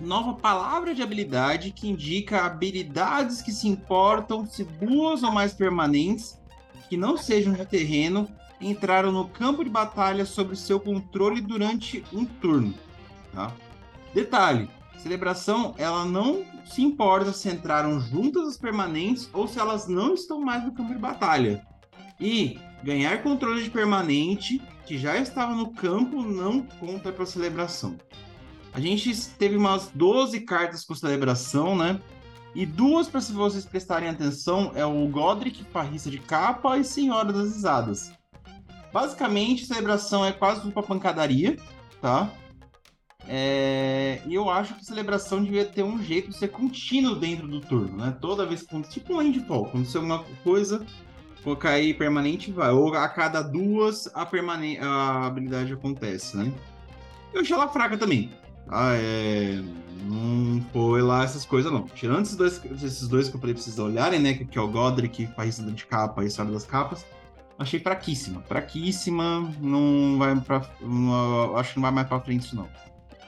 [0.00, 6.38] nova palavra de habilidade que indica habilidades que se importam se duas ou mais permanentes
[6.88, 8.28] que não sejam de terreno
[8.60, 12.74] entraram no campo de batalha sob seu controle durante um turno.
[13.32, 13.52] Tá?
[14.14, 20.14] Detalhe, celebração ela não se importa se entraram juntas as permanentes ou se elas não
[20.14, 21.66] estão mais no campo de batalha.
[22.20, 27.96] E ganhar controle de permanente que já estava no campo não conta para celebração.
[28.72, 32.00] A gente teve umas 12 cartas com celebração, né?
[32.54, 37.32] E duas, para se vocês prestarem atenção, é o Godric, Parrista de Capa e Senhora
[37.32, 38.12] das Risadas.
[38.92, 41.56] Basicamente, celebração é quase tudo para pancadaria,
[42.00, 42.30] tá?
[43.30, 47.46] É, e eu acho que a celebração devia ter um jeito de ser contínuo dentro
[47.46, 48.16] do turno, né?
[48.20, 50.84] Toda vez que tipo um endfall, aconteceu alguma coisa,
[51.42, 52.70] for cair permanente, vai.
[52.70, 56.50] Ou a cada duas a, permane a habilidade acontece, né?
[57.34, 58.32] Eu achei ela fraca também.
[58.66, 59.62] Ah, é...
[60.04, 61.82] Não foi lá essas coisas, não.
[61.82, 64.34] Tirando esses dois, esses dois que eu falei pra vocês olharem, né?
[64.34, 67.04] Que é o Godric, Parrista de Capa e História das Capas.
[67.58, 68.40] Achei fraquíssima.
[68.42, 69.52] Fraquíssima.
[69.60, 70.34] Não vai.
[70.80, 72.68] Não, acho que não vai mais pra frente isso, não.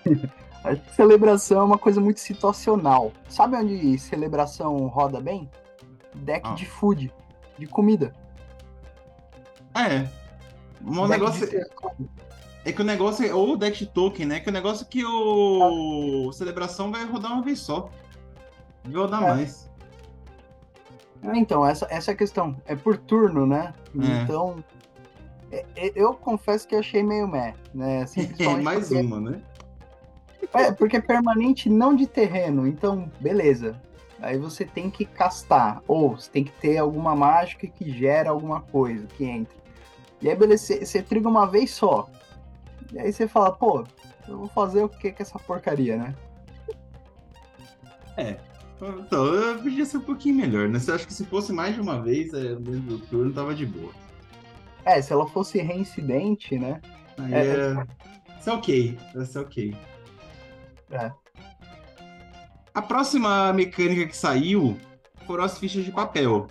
[0.62, 3.12] Acho que celebração é uma coisa muito situacional.
[3.28, 5.50] Sabe onde celebração roda bem?
[6.14, 6.54] Deck ah.
[6.54, 7.12] de food,
[7.58, 8.12] de comida.
[9.74, 10.06] É.
[10.84, 11.48] Um negócio.
[11.48, 11.56] De...
[12.64, 13.32] É que o negócio é.
[13.32, 14.40] Ou o deck de token, né?
[14.40, 16.28] Que o negócio é que o.
[16.28, 16.32] Ah.
[16.32, 17.88] Celebração vai rodar uma vez só.
[18.84, 19.28] Vai rodar é.
[19.28, 19.70] mais.
[21.22, 22.56] Ah, então, essa, essa é a questão.
[22.66, 23.72] É por turno, né?
[23.98, 24.22] É.
[24.22, 24.62] Então.
[25.52, 28.02] É, é, eu confesso que achei meio meh, né?
[28.02, 29.02] Assim, é mais porque...
[29.02, 29.42] uma, né?
[30.52, 33.80] É, porque é permanente não de terreno, então, beleza.
[34.20, 38.60] Aí você tem que castar, ou você tem que ter alguma mágica que gera alguma
[38.60, 39.54] coisa que entra.
[40.20, 42.08] E aí, beleza, você, você triga uma vez só.
[42.92, 43.84] E aí você fala, pô,
[44.28, 46.14] eu vou fazer o que com essa porcaria, né?
[48.16, 48.36] É.
[48.76, 50.78] Então, podia ser um pouquinho melhor, né?
[50.78, 53.66] Você acha que se fosse mais de uma vez, é, no mesmo turno, tava de
[53.66, 53.92] boa.
[54.84, 56.80] É, se ela fosse reincidente, né?
[57.18, 57.86] Aí é, é...
[58.38, 59.76] Isso é ok, isso é ok.
[60.90, 61.12] É.
[62.74, 64.76] A próxima mecânica que saiu
[65.26, 66.48] foram as fichas de papel.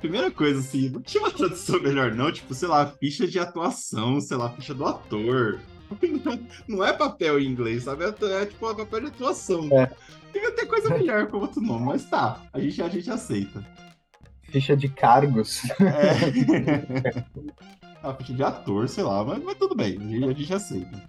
[0.00, 2.32] Primeira coisa, assim, não tinha uma tradução melhor, não.
[2.32, 5.60] Tipo, sei lá, ficha de atuação, sei lá, ficha do ator.
[6.68, 8.04] Não é papel em inglês, sabe?
[8.04, 8.08] É,
[8.42, 9.68] é tipo papel de atuação.
[9.72, 9.90] É.
[10.32, 12.40] Devia ter coisa melhor com outro nome, mas tá.
[12.52, 13.66] A gente, a gente aceita.
[14.42, 15.62] Ficha de cargos.
[15.80, 17.26] É.
[18.02, 21.02] a ficha de ator, sei lá, mas, mas tudo bem, a gente, a gente aceita.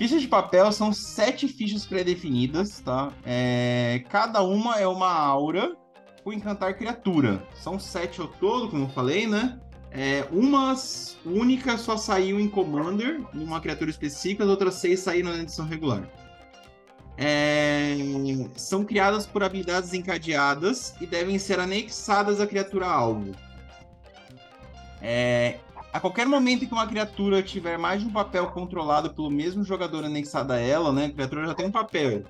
[0.00, 3.12] Fichas de papel são sete fichas pré-definidas, tá?
[3.22, 5.76] É, cada uma é uma aura
[6.24, 7.46] com encantar criatura.
[7.54, 9.60] São sete ao todo, como eu falei, né?
[9.90, 15.42] É, umas únicas só saiu em Commander, uma criatura específica, as outras seis saíram na
[15.42, 16.08] edição regular.
[17.18, 17.94] é,
[18.56, 23.32] são criadas por habilidades encadeadas e devem ser anexadas à criatura alvo.
[25.02, 25.58] É,
[25.92, 30.04] a qualquer momento que uma criatura tiver mais de um papel controlado pelo mesmo jogador
[30.04, 31.06] anexado a ela, né?
[31.06, 32.22] A criatura já tem um papel.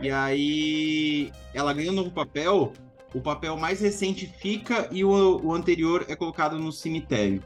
[0.00, 2.72] E aí ela ganha um novo papel,
[3.14, 7.42] o papel mais recente fica e o, o anterior é colocado no cemitério.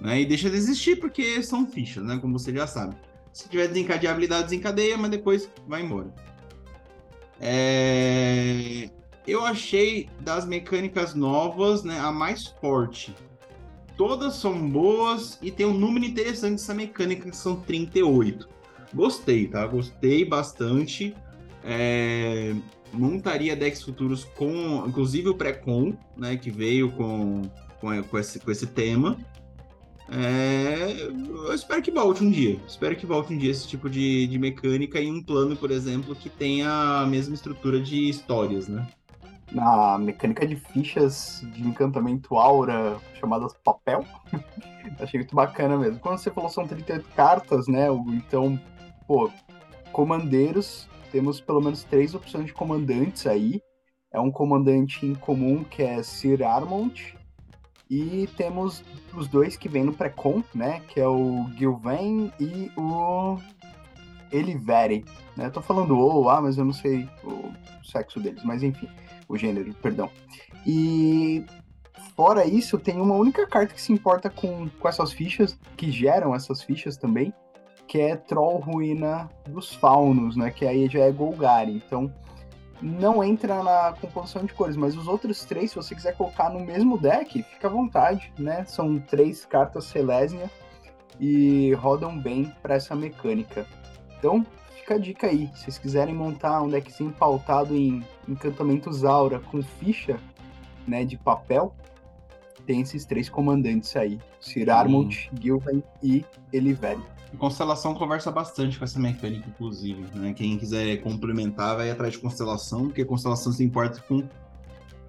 [0.00, 0.22] Né?
[0.22, 2.18] E deixa de existir porque são fichas, né?
[2.18, 2.96] Como você já sabe.
[3.32, 6.12] Se tiver desencadeabilidade, desencadeia, mas depois vai embora.
[7.40, 8.90] É...
[9.26, 13.14] Eu achei das mecânicas novas né, a mais forte.
[14.04, 18.48] Todas são boas e tem um número interessante dessa mecânica, que são 38.
[18.92, 19.64] Gostei, tá?
[19.64, 21.14] Gostei bastante.
[21.62, 22.52] É...
[22.92, 26.36] Montaria decks futuros com, inclusive o pré-con, né?
[26.36, 27.42] Que veio com,
[27.80, 29.16] com, com, esse, com esse tema.
[30.10, 32.58] É, eu espero que volte um dia.
[32.66, 36.16] Espero que volte um dia esse tipo de, de mecânica em um plano, por exemplo,
[36.16, 38.84] que tenha a mesma estrutura de histórias, né?
[39.54, 44.04] Na mecânica de fichas de encantamento aura chamadas papel,
[44.98, 46.00] achei muito bacana mesmo.
[46.00, 47.88] Quando você falou são 38 cartas, né?
[48.08, 48.58] Então,
[49.06, 49.30] pô,
[49.92, 53.60] comandeiros, temos pelo menos três opções de comandantes aí.
[54.10, 57.16] É um comandante em comum que é Sir Armont,
[57.92, 58.82] e temos
[59.14, 60.80] os dois que vêm no pré-com, né?
[60.88, 63.36] Que é o Gilvain e o
[64.32, 65.04] Elivere.
[65.36, 65.44] Né?
[65.44, 67.52] Eu tô falando o, ah, mas eu não sei o
[67.84, 68.88] sexo deles, mas enfim,
[69.32, 70.10] o gênero, perdão.
[70.66, 71.44] E
[72.14, 76.34] fora isso, tem uma única carta que se importa com, com essas fichas, que geram
[76.34, 77.32] essas fichas também,
[77.88, 80.50] que é Troll Ruína dos Faunos, né?
[80.50, 81.72] Que aí já é Golgari.
[81.72, 82.12] Então,
[82.80, 86.60] não entra na composição de cores, mas os outros três, se você quiser colocar no
[86.60, 88.64] mesmo deck, fica à vontade, né?
[88.66, 90.50] São três cartas Selesnia
[91.18, 93.66] e rodam bem para essa mecânica.
[94.18, 94.44] Então,
[94.92, 95.50] fica a dica aí.
[95.54, 100.18] Se vocês quiserem montar um deckzinho pautado em encantamentos aura com ficha,
[100.86, 101.74] né, de papel,
[102.66, 107.00] tem esses três comandantes aí: Sir Armont, Gilvan e Eliveri.
[107.38, 110.04] Constelação conversa bastante com essa mecânica, inclusive.
[110.14, 110.34] Né?
[110.34, 114.22] Quem quiser complementar vai atrás de Constelação, porque Constelação se importa com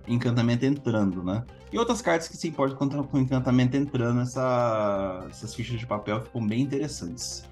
[0.07, 1.43] encantamento entrando, né?
[1.71, 5.25] E outras cartas que se importam com encantamento entrando, essa...
[5.29, 7.43] essas fichas de papel ficam bem interessantes.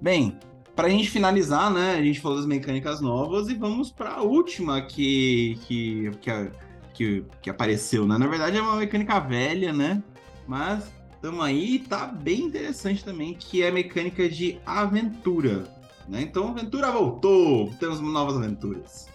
[0.00, 0.38] Bem,
[0.74, 1.94] para a gente finalizar, né?
[1.94, 6.50] A gente falou das mecânicas novas e vamos para a última que, que, que,
[6.92, 8.18] que, que apareceu, né?
[8.18, 10.02] Na verdade é uma mecânica velha, né?
[10.46, 10.90] Mas
[11.24, 15.64] Tamo aí, tá bem interessante também, que é a mecânica de aventura.
[16.06, 16.20] Né?
[16.20, 19.08] Então, aventura voltou, temos novas aventuras.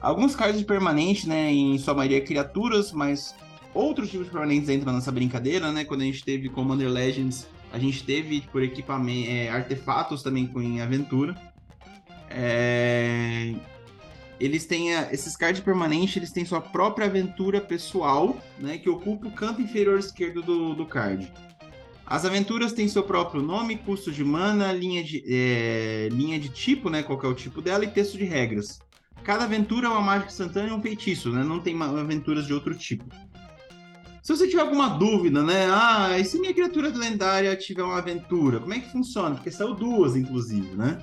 [0.00, 3.34] Alguns cards de permanente, né, em sua maioria criaturas, mas
[3.74, 5.84] outros tipos de permanentes entram nessa brincadeira, né?
[5.84, 7.46] Quando a gente teve Commander Legends,
[7.76, 11.36] a gente teve por equipamento, é, artefatos também com em aventura.
[12.30, 13.54] É
[14.38, 19.28] eles têm a, esses cards permanentes, eles têm sua própria aventura pessoal, né, que ocupa
[19.28, 21.32] o canto inferior esquerdo do, do card.
[22.06, 26.88] As aventuras têm seu próprio nome, custo de mana, linha de, é, linha de tipo,
[26.88, 28.78] né, qual é o tipo dela, e texto de regras.
[29.24, 32.74] Cada aventura é uma mágica instantânea e um feitiço, né, não tem aventuras de outro
[32.74, 33.04] tipo.
[34.26, 38.58] Se você tiver alguma dúvida, né, ah, e se minha criatura lendária tiver uma aventura,
[38.58, 39.36] como é que funciona?
[39.36, 41.00] Porque são duas, inclusive, né?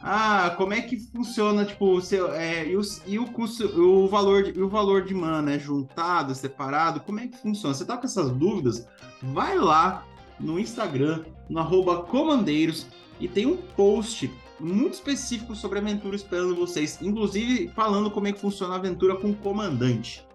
[0.00, 4.08] ah, como é que funciona, tipo, o seu, é, e, o, e o custo, o
[4.08, 7.74] valor, de, o valor de mana é juntado, separado, como é que funciona?
[7.74, 8.88] Você tá com essas dúvidas?
[9.22, 10.06] Vai lá
[10.40, 12.86] no Instagram, no arroba comandeiros,
[13.20, 18.40] e tem um post muito específico sobre aventura esperando vocês, inclusive falando como é que
[18.40, 20.26] funciona a aventura com o comandante.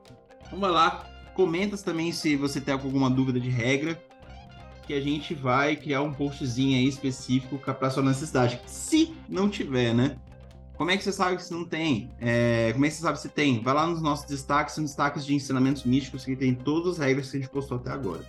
[0.46, 4.02] Então vai lá, comenta também se você tem alguma dúvida de regra,
[4.88, 8.60] que a gente vai criar um postzinho aí específico para sua necessidade.
[8.66, 10.16] Se não tiver, né?
[10.78, 12.12] Como é que você sabe se não tem?
[12.20, 13.62] É, como é que você sabe se tem?
[13.62, 17.32] Vai lá nos nossos destaques, nos destaques de ensinamentos místicos, que tem todas as regras
[17.32, 18.22] que a gente postou até agora.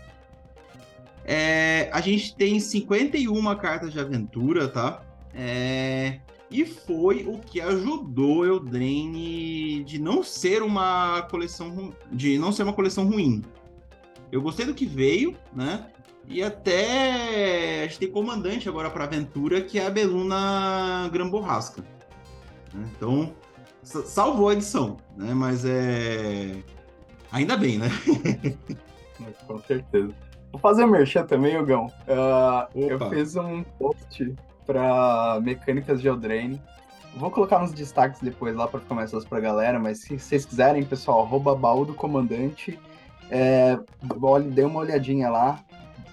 [1.25, 5.03] É, a gente tem 51 cartas de aventura, tá?
[5.35, 6.20] É,
[6.51, 12.72] e foi o que ajudou Eldraine de não ser uma coleção de não ser uma
[12.72, 13.42] coleção ruim.
[14.30, 15.86] Eu gostei do que veio, né?
[16.28, 21.82] E até a gente tem comandante agora para aventura, que é a Beluna Gramborrasca.
[22.74, 22.88] Né?
[22.97, 23.32] Então,
[23.82, 25.32] salvou a edição, né?
[25.32, 26.57] Mas é.
[27.30, 27.88] Ainda bem, né?
[29.47, 30.12] Com certeza.
[30.53, 31.86] Vou fazer merchan também, Yogão.
[32.07, 34.34] Uh, eu fiz um post
[34.67, 36.61] para mecânicas de Eldraine.
[37.17, 40.45] Vou colocar uns destaques depois lá para ficar mais fácil pra galera, mas se vocês
[40.45, 42.79] quiserem, pessoal, arroba baú do comandante.
[43.31, 43.79] É,
[44.53, 45.59] dê uma olhadinha lá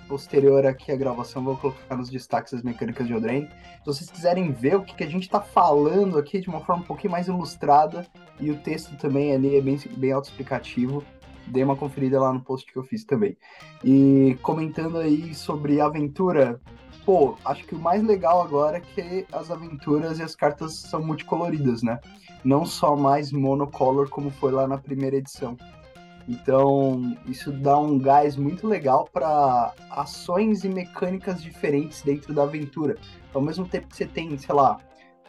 [0.08, 3.47] posterior aqui à gravação, vou colocar nos destaques as mecânicas de Eldraine.
[3.47, 6.84] Se vocês quiserem ver o que, que a gente está falando aqui de uma forma
[6.84, 8.06] um pouquinho mais ilustrada,
[8.39, 11.04] e o texto também ali é bem, bem autoexplicativo,
[11.47, 13.36] dê uma conferida lá no post que eu fiz também.
[13.84, 16.62] E comentando aí sobre aventura,
[17.06, 21.04] pô, acho que o mais legal agora é que as aventuras e as cartas são
[21.04, 21.99] multicoloridas, né?
[22.43, 25.58] Não só mais monocolor como foi lá na primeira edição.
[26.28, 32.95] Então, isso dá um gás muito legal para ações e mecânicas diferentes dentro da aventura.
[33.34, 34.78] Ao mesmo tempo que você tem, sei lá,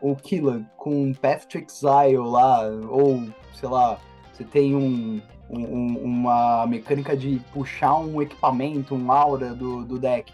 [0.01, 3.99] o Killer com Path to Exile lá, ou, sei lá,
[4.33, 5.21] você tem um,
[5.51, 10.33] um, uma mecânica de puxar um equipamento, um aura do, do deck.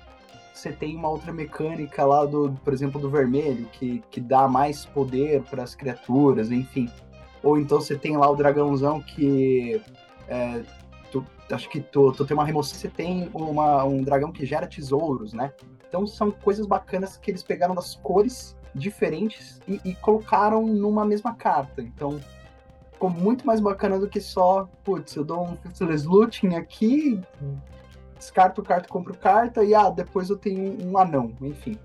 [0.61, 4.85] Você tem uma outra mecânica lá, do, por exemplo, do vermelho, que, que dá mais
[4.85, 6.87] poder para as criaturas, enfim.
[7.43, 9.81] Ou então você tem lá o dragãozão que
[10.29, 10.63] é,
[11.11, 14.67] tu, acho que tu, tu tem uma remoção, você tem uma, um dragão que gera
[14.67, 15.51] tesouros, né?
[15.89, 21.35] Então são coisas bacanas que eles pegaram das cores diferentes e, e colocaram numa mesma
[21.35, 21.81] carta.
[21.81, 22.21] Então
[22.93, 27.19] ficou muito mais bacana do que só, putz, eu dou um Faithless Looting aqui,
[28.21, 31.77] descarto carta, compro carta e ah, depois eu tenho um anão, enfim.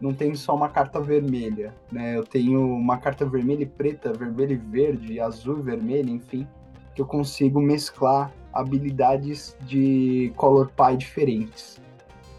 [0.00, 2.16] Não tenho só uma carta vermelha, né?
[2.16, 6.48] Eu tenho uma carta vermelha e preta, vermelha e verde, azul e vermelho, enfim
[6.94, 11.80] que eu consigo mesclar habilidades de Color Pie diferentes.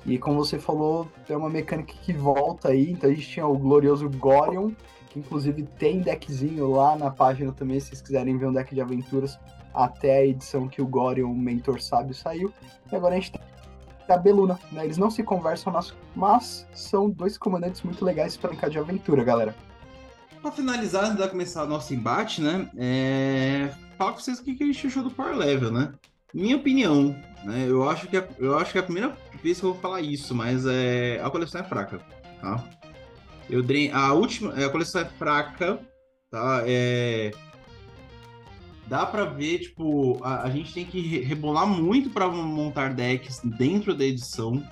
[0.06, 2.91] E como você falou, é uma mecânica que volta aí.
[2.91, 4.72] Então a gente tinha o glorioso Gorion,
[5.10, 8.82] que inclusive tem deckzinho lá na página também, se vocês quiserem ver um deck de
[8.82, 9.39] aventuras
[9.74, 12.51] até a edição que o Gorion, Mentor Sábio, saiu.
[12.91, 13.41] E agora a gente tem
[14.10, 14.84] a Beluna, né?
[14.84, 15.74] Eles não se conversam,
[16.16, 19.56] mas são dois comandantes muito legais para brincar de aventura, galera.
[20.41, 22.70] Para finalizar, antes de começar o nosso embate, né?
[22.76, 25.93] É falar com vocês o que a gente achou do Power Level, né?
[26.34, 27.65] Minha opinião, né?
[27.67, 30.01] Eu acho que é, eu acho que é a primeira vez que eu vou falar
[30.01, 31.99] isso, mas é a coleção é fraca,
[32.41, 32.63] tá?
[33.49, 33.63] Eu
[33.93, 35.79] a última, a coleção é fraca,
[36.31, 36.63] tá?
[36.65, 37.31] É
[38.88, 43.95] dá para ver, tipo, a, a, gente tem que rebolar muito para montar decks dentro
[43.95, 44.63] da edição.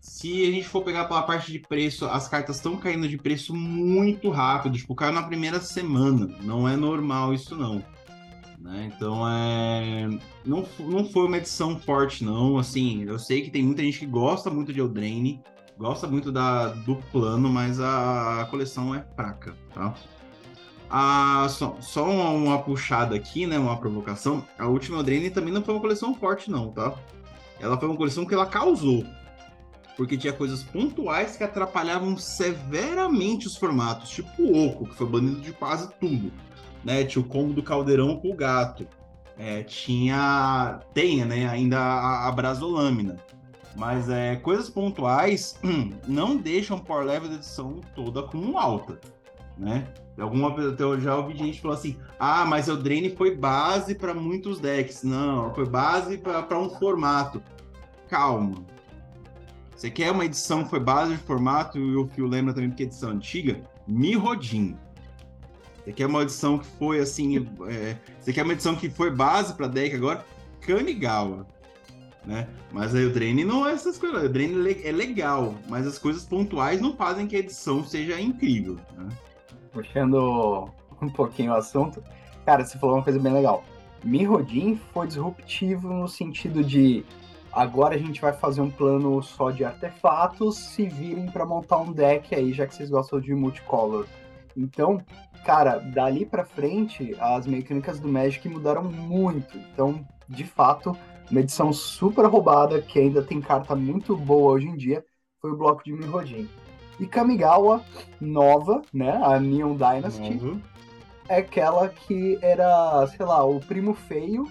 [0.00, 3.54] Se a gente for pegar pela parte de preço, as cartas estão caindo de preço
[3.54, 6.28] muito rápido, tipo, caiu na primeira semana.
[6.42, 7.82] Não é normal isso não.
[8.60, 8.92] Né?
[8.94, 10.06] Então, é...
[10.44, 12.58] não, não foi uma edição forte, não.
[12.58, 15.42] Assim, eu sei que tem muita gente que gosta muito de Eldraine,
[15.78, 19.94] gosta muito da, do plano, mas a, coleção é fraca, tá?
[20.90, 23.58] A, só, só uma, uma, puxada aqui, né?
[23.58, 24.44] Uma provocação.
[24.58, 26.94] A última Eldraine também não foi uma coleção forte, não, tá?
[27.58, 29.06] Ela foi uma coleção que ela causou.
[29.96, 35.40] Porque tinha coisas pontuais que atrapalhavam severamente os formatos, tipo o Oco, que foi banido
[35.40, 36.32] de quase tudo
[36.84, 37.04] né?
[37.04, 38.86] Tinha o combo do caldeirão com o gato.
[39.38, 40.80] É, tinha.
[40.92, 41.48] Tem, né?
[41.48, 43.16] Ainda a, a brasolâmina.
[43.76, 45.58] Mas é, coisas pontuais
[46.06, 49.00] não deixam o power level da edição toda como alta,
[49.56, 49.86] né?
[50.18, 54.60] Alguma eu já ouvi gente falar assim: ah, mas o Drain foi base para muitos
[54.60, 55.02] decks.
[55.02, 57.42] Não, foi base para um formato.
[58.08, 58.56] Calma.
[59.74, 62.82] Você quer uma edição que foi base de formato, e o Fio lembra também porque
[62.82, 63.62] é edição antiga?
[63.86, 64.76] Mirodin.
[65.84, 67.46] Você quer uma edição que foi assim.
[67.68, 70.24] É, você quer uma edição que foi base para deck agora?
[70.60, 71.46] Kamigawa.
[72.24, 72.46] Né?
[72.70, 74.24] Mas aí o Drain não é essas coisas.
[74.24, 74.52] O Drain
[74.84, 78.76] é legal, mas as coisas pontuais não fazem que a edição seja incrível.
[78.96, 79.08] Né?
[79.72, 80.68] Puxando
[81.00, 82.02] um pouquinho o assunto,
[82.44, 83.64] cara, você falou uma coisa bem legal.
[84.04, 87.04] Mirrodin foi disruptivo no sentido de
[87.52, 91.92] agora a gente vai fazer um plano só de artefatos, se virem para montar um
[91.92, 94.06] deck aí, já que vocês gostam de multicolor.
[94.56, 95.02] Então,
[95.44, 99.56] cara, dali para frente, as mecânicas do Magic mudaram muito.
[99.56, 100.96] Então, de fato,
[101.30, 105.04] uma edição super roubada, que ainda tem carta muito boa hoje em dia,
[105.40, 106.48] foi o bloco de Mirrodin.
[106.98, 107.82] E Kamigawa,
[108.20, 109.18] nova, né?
[109.22, 110.60] A Neon Dynasty, uhum.
[111.28, 114.46] é aquela que era, sei lá, o primo feio,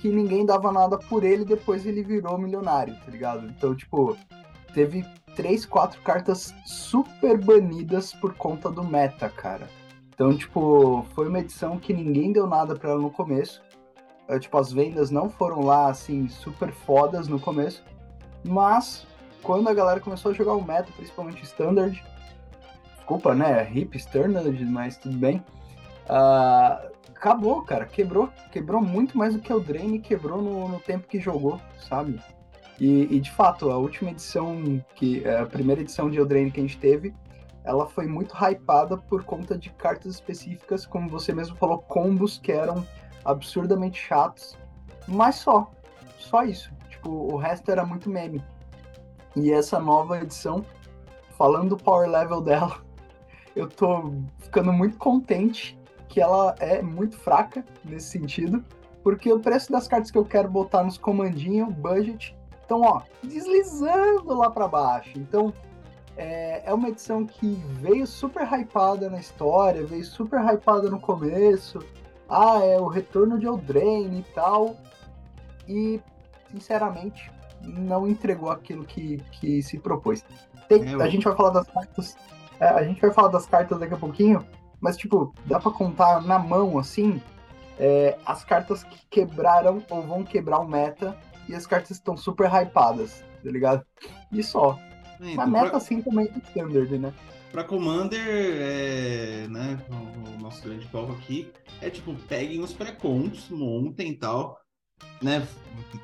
[0.00, 3.46] que ninguém dava nada por ele, depois ele virou milionário, tá ligado?
[3.46, 4.16] Então, tipo,
[4.74, 5.04] teve
[5.36, 9.68] três, quatro cartas super banidas por conta do meta, cara.
[10.16, 13.62] Então, tipo, foi uma edição que ninguém deu nada para ela no começo.
[14.26, 17.84] É, tipo, as vendas não foram lá, assim, super fodas no começo.
[18.42, 19.06] Mas,
[19.42, 22.02] quando a galera começou a jogar o meta, principalmente Standard,
[22.96, 23.70] desculpa, né?
[23.74, 25.44] Hip Standard, mas tudo bem.
[26.08, 27.84] Uh, acabou, cara.
[27.84, 28.30] Quebrou.
[28.50, 32.18] Quebrou muito mais do que o Drain quebrou no, no tempo que jogou, sabe?
[32.80, 36.62] E, e, de fato, a última edição, que a primeira edição de Eldraine que a
[36.62, 37.14] gente teve,
[37.66, 42.52] ela foi muito hypada por conta de cartas específicas, como você mesmo falou, combos que
[42.52, 42.86] eram
[43.24, 44.56] absurdamente chatos,
[45.08, 45.70] mas só,
[46.16, 46.72] só isso.
[46.88, 48.42] Tipo, o resto era muito meme.
[49.34, 50.64] E essa nova edição,
[51.36, 52.80] falando do power level dela,
[53.54, 55.76] eu tô ficando muito contente
[56.08, 58.64] que ela é muito fraca nesse sentido,
[59.02, 64.34] porque o preço das cartas que eu quero botar nos comandinhos, budget, estão ó, deslizando
[64.34, 65.12] lá para baixo.
[65.16, 65.52] Então,
[66.16, 67.46] é, é uma edição que
[67.80, 71.80] veio super hypada na história, veio super hypada no começo.
[72.28, 74.76] Ah, é o retorno de Eldraine e tal.
[75.68, 76.00] E,
[76.50, 77.30] sinceramente,
[77.62, 80.24] não entregou aquilo que, que se propôs.
[80.68, 82.16] Tem, a gente vai falar das cartas.
[82.58, 84.44] É, a gente vai falar das cartas daqui a pouquinho,
[84.80, 87.20] mas tipo, dá para contar na mão assim
[87.78, 91.16] é, as cartas que quebraram ou vão quebrar o meta
[91.48, 93.84] e as cartas estão super hypadas, tá ligado?
[94.32, 94.78] E só.
[95.20, 95.76] É, então, meta pra...
[95.78, 97.12] assim também é standard, né?
[97.52, 101.50] Pra Commander, é, né, o, nosso grande foco aqui,
[101.80, 104.60] é tipo, peguem os pré-contos, montem e tal,
[105.22, 105.46] né,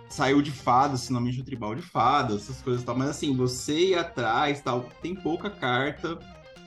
[0.09, 3.91] saiu de fada, finalmente o tribal de fada, essas coisas e tal, mas assim, você
[3.91, 6.19] ir atrás tal, tem pouca carta,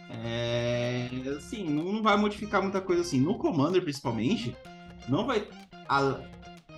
[0.09, 3.19] é, assim, não, não vai modificar muita coisa assim.
[3.19, 4.55] No Commander, principalmente,
[5.07, 5.47] não vai.
[5.87, 6.19] A,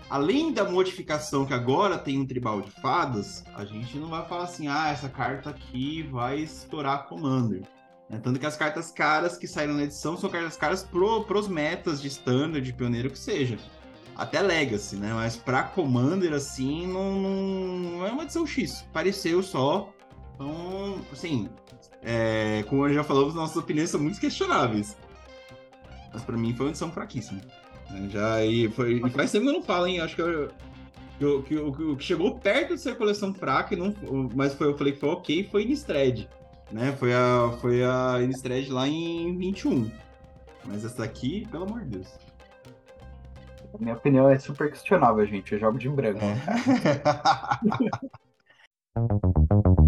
[0.10, 4.43] além da modificação que agora tem um tribal de fadas, a gente não vai falar
[4.43, 7.64] assim, ah, essa carta aqui vai estourar Commander.
[8.10, 8.20] Né?
[8.22, 12.01] Tanto que as cartas caras que saíram na edição são cartas caras pro, pros metas
[12.01, 13.58] de standard, de pioneiro que seja.
[14.16, 15.14] Até Legacy, né?
[15.14, 18.84] Mas pra Commander, assim, não, não é uma edição X.
[18.91, 19.93] Pareceu só.
[20.34, 21.47] Então, assim,
[22.01, 24.97] é, como já falamos, nossas opiniões são muito questionáveis.
[26.12, 27.41] Mas pra mim foi uma edição fraquíssima.
[27.89, 28.09] Né?
[28.09, 29.01] Já e foi.
[29.05, 29.99] E faz tempo que eu não falo, hein?
[29.99, 30.49] Acho que eu,
[31.17, 33.93] que, que, o que chegou perto de ser coleção fraca, não,
[34.35, 36.27] mas foi, eu falei que foi ok, foi Innistrad.
[36.71, 36.91] Né?
[36.99, 39.89] Foi a, foi a Innistrad lá em 21.
[40.65, 42.07] Mas essa daqui, pelo amor de Deus.
[43.79, 45.53] minha opinião é super questionável, gente.
[45.53, 46.19] Eu jogo de branco.
[46.23, 46.38] É.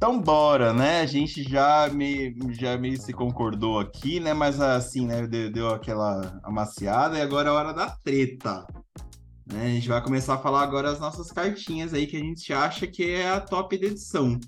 [0.00, 1.02] Então bora, né?
[1.02, 4.32] A gente já me já meio se concordou aqui, né?
[4.32, 5.26] Mas assim, né?
[5.26, 8.66] Deu, deu aquela amaciada e agora é hora da treta.
[9.44, 9.66] Né?
[9.66, 12.86] A gente vai começar a falar agora as nossas cartinhas aí que a gente acha
[12.86, 14.40] que é a top da edição.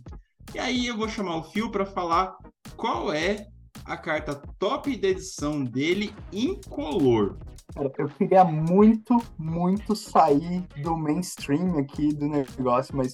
[0.54, 2.34] E aí eu vou chamar o Fio para falar
[2.74, 3.46] qual é
[3.84, 7.36] a carta top da edição dele incolor.
[7.76, 13.12] Eu queria muito, muito sair do mainstream aqui do negócio, mas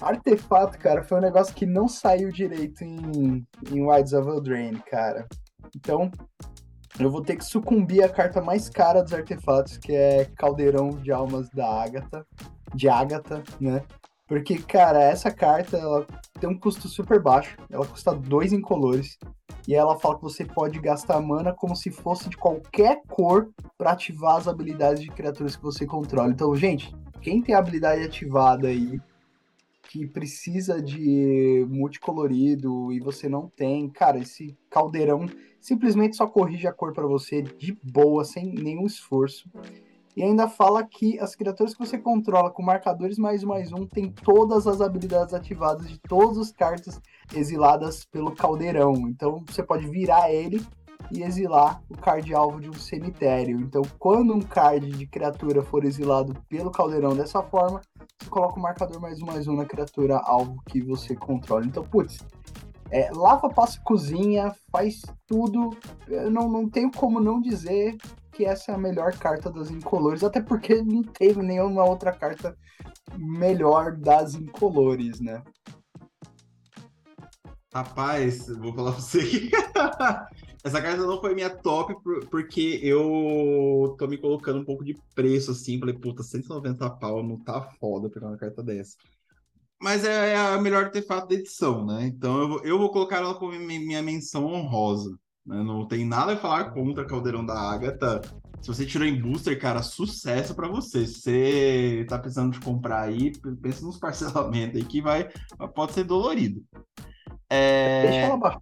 [0.00, 5.26] Artefato, cara, foi um negócio que não saiu direito em, em Wilds of Eldraine, cara.
[5.74, 6.10] Então,
[6.98, 11.12] eu vou ter que sucumbir à carta mais cara dos artefatos, que é Caldeirão de
[11.12, 12.26] Almas da Ágata,
[12.74, 13.82] de Ágata, né?
[14.26, 16.06] Porque, cara, essa carta ela
[16.40, 19.18] tem um custo super baixo, ela custa dois incolores,
[19.68, 23.92] e ela fala que você pode gastar mana como se fosse de qualquer cor para
[23.92, 26.30] ativar as habilidades de criaturas que você controla.
[26.30, 29.00] Então, gente, quem tem a habilidade ativada aí
[29.96, 35.26] que precisa de multicolorido e você não tem, cara, esse caldeirão
[35.58, 39.48] simplesmente só corrige a cor para você de boa, sem nenhum esforço.
[40.14, 44.10] E ainda fala que as criaturas que você controla com marcadores mais mais um tem
[44.10, 47.00] todas as habilidades ativadas de todas as cartas
[47.34, 49.08] exiladas pelo caldeirão.
[49.08, 50.60] Então você pode virar ele
[51.10, 53.60] e exilar o card alvo de um cemitério.
[53.60, 57.80] Então, quando um card de criatura for exilado pelo caldeirão dessa forma,
[58.20, 61.64] você coloca o marcador mais um mais um na criatura alvo que você controla.
[61.64, 62.18] Então, putz,
[62.90, 65.70] é, lava, passa, cozinha, faz tudo.
[66.08, 67.96] Eu não, não tenho como não dizer
[68.32, 72.56] que essa é a melhor carta das incolores, até porque não teve nenhuma outra carta
[73.16, 75.42] melhor das incolores, né?
[77.72, 79.50] Rapaz, vou falar pra você que
[80.66, 81.94] essa carta não foi minha top
[82.28, 85.78] porque eu tô me colocando um pouco de preço assim.
[85.78, 88.96] Falei, puta, 190 pau não tá foda pegar uma carta dessa.
[89.80, 92.06] Mas é, é a melhor artefato da edição, né?
[92.06, 95.16] Então eu vou, eu vou colocar ela como minha menção honrosa.
[95.46, 95.62] Né?
[95.62, 98.20] Não tem nada a falar contra Caldeirão da Ágata.
[98.60, 101.06] Se você tirou em booster, cara, sucesso para você.
[101.06, 103.30] Se você tá precisando de comprar aí,
[103.62, 105.28] pensa nos parcelamentos aí que vai,
[105.76, 106.60] pode ser dolorido.
[107.48, 108.02] É...
[108.02, 108.60] Deixa ela baixar.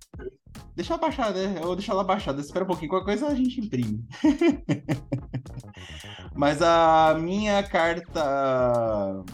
[0.75, 1.61] Deixa baixar, né?
[1.63, 2.41] Eu deixar ela baixada.
[2.41, 4.05] Espera um pouquinho, qualquer coisa a gente imprime.
[6.35, 9.25] Mas a minha carta.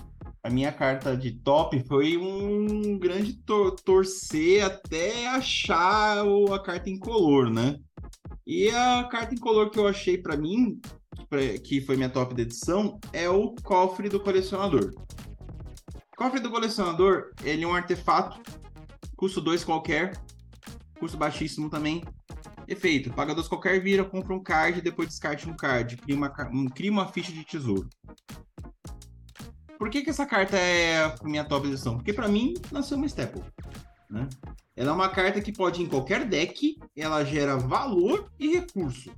[0.42, 7.50] A minha carta de top foi um grande tor torcer até achar a carta incolor,
[7.50, 7.78] né?
[8.46, 10.80] E a carta incolor que eu achei para mim,
[11.62, 14.94] que foi minha top da edição, é o cofre do colecionador.
[15.94, 18.40] O cofre do colecionador, ele é um artefato
[19.20, 20.16] Custo 2 qualquer,
[21.00, 22.04] custo baixíssimo também.
[22.68, 26.30] Efeito, paga 2 qualquer, vira, compra um card, depois descarte um card, cria uma,
[26.70, 27.88] cria uma ficha de tesouro.
[29.76, 31.96] Por que, que essa carta é minha top edição?
[31.96, 33.42] Porque para mim nasceu uma staple.
[34.10, 34.28] Né?
[34.76, 39.10] Ela é uma carta que pode ir em qualquer deck, ela gera valor e recurso.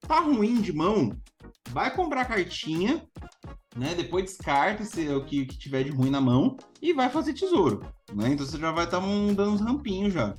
[0.00, 1.12] Tá ruim de mão?
[1.70, 3.06] Vai comprar a cartinha,
[3.76, 3.94] né?
[3.94, 7.80] Depois descarta é o que, que, tiver de ruim na mão e vai fazer tesouro,
[8.14, 8.30] né?
[8.30, 10.34] Então você já vai estar tá dando uns rampinhos já.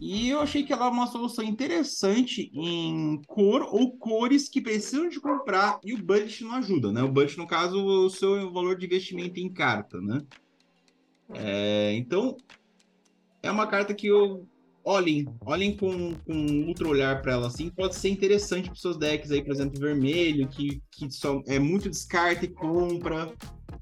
[0.00, 5.10] E eu achei que ela é uma solução interessante em cor ou cores que precisam
[5.10, 7.02] de comprar e o budget não ajuda, né?
[7.02, 10.22] O budget, no caso, o seu valor de investimento em carta, né?
[11.34, 12.34] É, então,
[13.42, 14.48] é uma carta que eu
[14.82, 19.30] olhem, olhem com, com ultra olhar para ela assim, pode ser interessante para seus decks
[19.30, 23.32] aí, por exemplo, vermelho, que, que só é muito descarte e compra,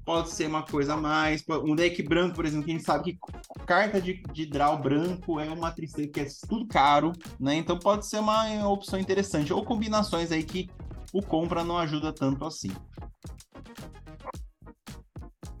[0.09, 1.45] pode ser uma coisa a mais.
[1.63, 3.19] Um deck branco, por exemplo, que a gente sabe que
[3.67, 7.53] carta de, de draw branco é uma tristeza que é tudo caro, né?
[7.53, 9.53] Então pode ser uma opção interessante.
[9.53, 10.67] Ou combinações aí que
[11.13, 12.71] o compra não ajuda tanto assim.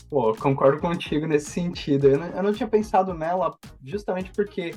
[0.09, 2.07] Pô, concordo contigo nesse sentido.
[2.07, 4.73] Eu não, eu não tinha pensado nela justamente porque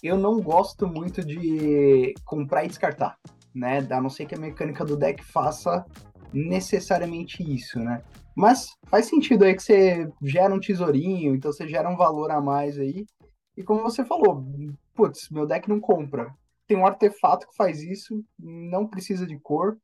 [0.00, 3.18] eu não gosto muito de comprar e descartar,
[3.52, 3.84] né?
[3.90, 5.84] A não ser que a mecânica do deck faça
[6.32, 8.00] necessariamente isso, né?
[8.38, 12.40] Mas faz sentido aí que você gera um tesourinho, então você gera um valor a
[12.40, 13.04] mais aí.
[13.56, 14.46] E como você falou,
[14.94, 16.32] putz, meu deck não compra.
[16.64, 19.76] Tem um artefato que faz isso, não precisa de cor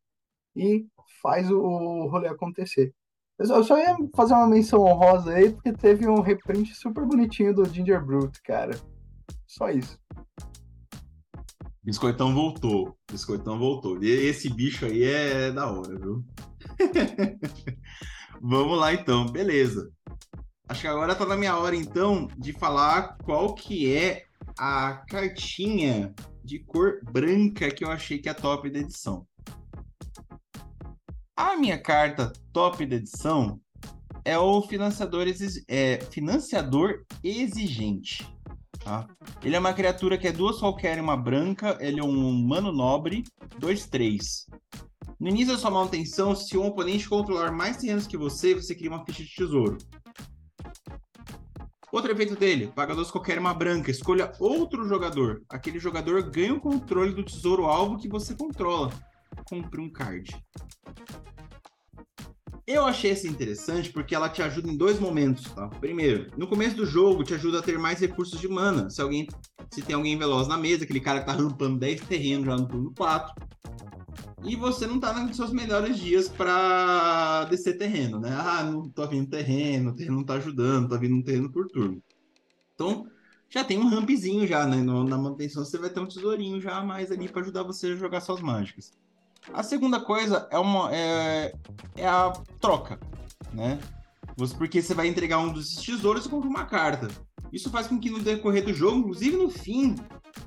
[0.55, 0.87] e
[1.21, 2.95] faz o rolê acontecer.
[3.41, 7.65] Eu só ia fazer uma menção honrosa aí, porque teve um reprint super bonitinho do
[7.65, 8.79] Ginger Brute, cara.
[9.49, 9.99] Só isso.
[11.83, 12.97] Biscoitão voltou.
[13.11, 14.01] Biscoitão voltou.
[14.01, 16.25] E esse bicho aí é da hora, viu?
[18.47, 19.91] Vamos lá então, beleza.
[20.69, 24.25] Acho que agora tá na minha hora então de falar qual que é
[24.59, 26.15] a cartinha
[26.45, 29.27] de cor branca que eu achei que é top da edição.
[31.35, 33.59] A minha carta top da edição
[34.23, 35.25] é o financiador,
[35.67, 38.31] é, financiador exigente.
[38.81, 39.09] Tá?
[39.43, 41.79] Ele é uma criatura que é duas qualquer e uma branca.
[41.81, 43.25] Ele é um humano nobre,
[43.59, 44.45] 2-3.
[45.19, 48.91] No início da sua manutenção, se um oponente controlar mais terrenos que você, você cria
[48.91, 49.79] uma ficha de tesouro.
[51.93, 55.45] Outro efeito dele, paga duas qualquer uma branca, escolha outro jogador.
[55.49, 58.93] Aquele jogador ganha o controle do tesouro alvo que você controla.
[59.45, 60.37] Compre um card.
[62.67, 65.69] Eu achei essa interessante porque ela te ajuda em dois momentos, tá?
[65.69, 68.91] Primeiro, no começo do jogo te ajuda a ter mais recursos de mana.
[68.91, 69.29] Se alguém,
[69.71, 72.67] se tem alguém veloz na mesa, aquele cara que tá rampando 10 terrenos já no
[72.67, 73.35] turno 4,
[74.45, 78.31] e você não tá nos seus melhores dias para descer terreno, né?
[78.31, 81.67] Ah, não tô vindo terreno, o terreno não tá ajudando, tá vindo um terreno por
[81.69, 82.03] turno.
[82.75, 83.07] Então,
[83.49, 84.83] já tem um rampzinho já, né?
[84.83, 88.21] na manutenção você vai ter um tesourinho já mais ali para ajudar você a jogar
[88.21, 88.93] suas mágicas.
[89.53, 91.55] A segunda coisa é, uma, é,
[91.97, 92.99] é a troca,
[93.53, 93.79] né?
[94.37, 97.09] Você, porque você vai entregar um dos tesouros e compra uma carta.
[97.53, 99.95] Isso faz com que no decorrer do jogo, inclusive no fim,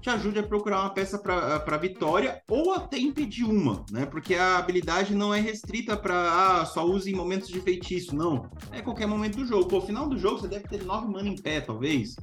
[0.01, 4.05] te ajude a procurar uma peça para vitória ou até impedir uma, né?
[4.05, 8.49] Porque a habilidade não é restrita para ah, só use em momentos de feitiço, não.
[8.71, 9.67] É qualquer momento do jogo.
[9.67, 12.15] Pô, final do jogo você deve ter 9 mana em pé, talvez.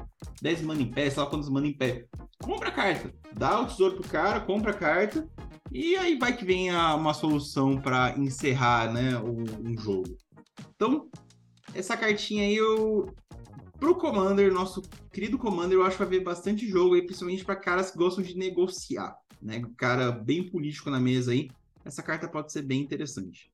[0.43, 2.05] 10 mana em pé, sei lá quantos mana em pé.
[2.43, 3.11] Compra a carta.
[3.33, 5.27] Dá o tesouro pro cara, compra a carta
[5.73, 10.17] e aí vai que vem uma solução para encerrar né, um jogo.
[10.75, 11.09] Então,
[11.75, 13.13] essa cartinha aí eu.
[13.79, 14.81] Pro Commander, nosso
[15.13, 18.23] querido Commander, eu acho que vai ver bastante jogo aí, principalmente para caras que gostam
[18.25, 19.15] de negociar.
[19.43, 19.63] Né?
[19.77, 21.51] Cara bem político na mesa aí.
[21.85, 23.53] Essa carta pode ser bem interessante.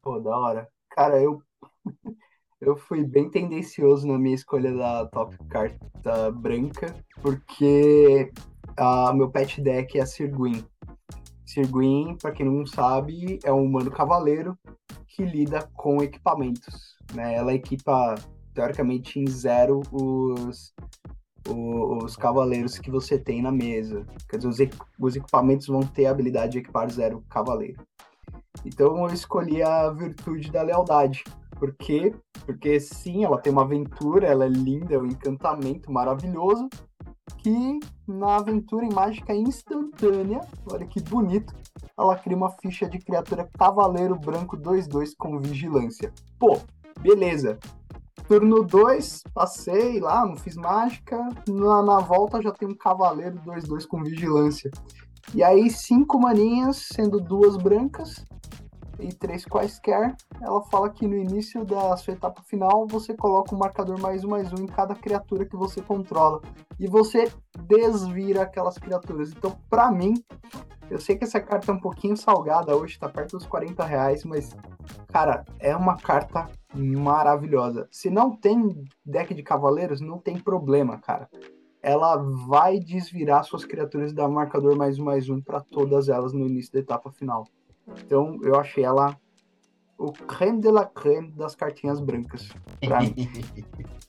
[0.00, 0.68] Pô, da hora.
[0.90, 1.42] Cara, eu.
[2.60, 8.30] eu fui bem tendencioso na minha escolha da top carta branca, porque
[8.78, 10.64] uh, meu pet deck é a Sirguin.
[11.48, 14.56] Sirguin, para quem não sabe, é um humano cavaleiro
[15.06, 16.94] que lida com equipamentos.
[17.14, 17.36] Né?
[17.36, 18.16] Ela equipa,
[18.52, 20.74] teoricamente, em zero os,
[21.48, 24.04] os, os cavaleiros que você tem na mesa.
[24.28, 27.82] Quer dizer, os, os equipamentos vão ter a habilidade de equipar zero cavaleiro.
[28.62, 31.24] Então eu escolhi a virtude da lealdade.
[31.58, 32.14] Por quê?
[32.44, 36.68] Porque sim, ela tem uma aventura, ela é linda, é um encantamento maravilhoso,
[37.38, 41.54] que na aventura em mágica instantânea, olha que bonito,
[41.98, 46.12] ela cria uma ficha de criatura cavaleiro branco 2-2 com vigilância.
[46.38, 46.58] Pô,
[47.00, 47.58] beleza.
[48.26, 51.16] Turno 2, passei lá, não fiz mágica.
[51.48, 54.70] Na, na volta já tem um cavaleiro 2-2 com vigilância.
[55.34, 58.24] E aí, cinco maninhas, sendo duas brancas.
[58.98, 63.58] E três quaisquer, ela fala que no início da sua etapa final você coloca um
[63.58, 66.40] marcador mais um mais um em cada criatura que você controla
[66.78, 67.30] e você
[67.66, 69.32] desvira aquelas criaturas.
[69.32, 70.14] Então, para mim,
[70.90, 74.24] eu sei que essa carta é um pouquinho salgada hoje, tá perto dos 40 reais,
[74.24, 74.56] mas,
[75.08, 77.86] cara, é uma carta maravilhosa.
[77.90, 81.28] Se não tem deck de cavaleiros, não tem problema, cara.
[81.82, 86.46] Ela vai desvirar suas criaturas da marcador mais um mais um para todas elas no
[86.46, 87.44] início da etapa final.
[88.04, 89.18] Então eu achei ela
[89.96, 92.48] o creme de la creme das cartinhas brancas.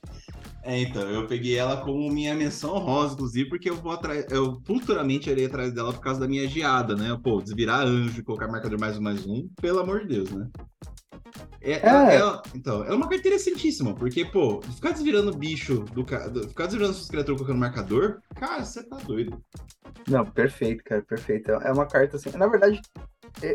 [0.62, 4.62] É, então, eu peguei ela como minha menção rosa, inclusive, porque eu vou atrás, eu
[4.66, 7.18] futuramente irei atrás dela por causa da minha geada, né?
[7.24, 10.48] Pô, desvirar anjo, colocar marcador mais um mais um, pelo amor de Deus, né?
[11.62, 11.80] É, é.
[11.86, 16.93] Ela, ela, então, é uma carta interessantíssima, porque, pô, ficar desvirando bicho, do, ficar desvirando
[16.93, 19.41] suas criaturas colocando marcador, cara, você tá doido.
[20.07, 21.51] Não, perfeito, cara, perfeito.
[21.51, 22.30] É uma carta assim.
[22.38, 22.82] Na verdade,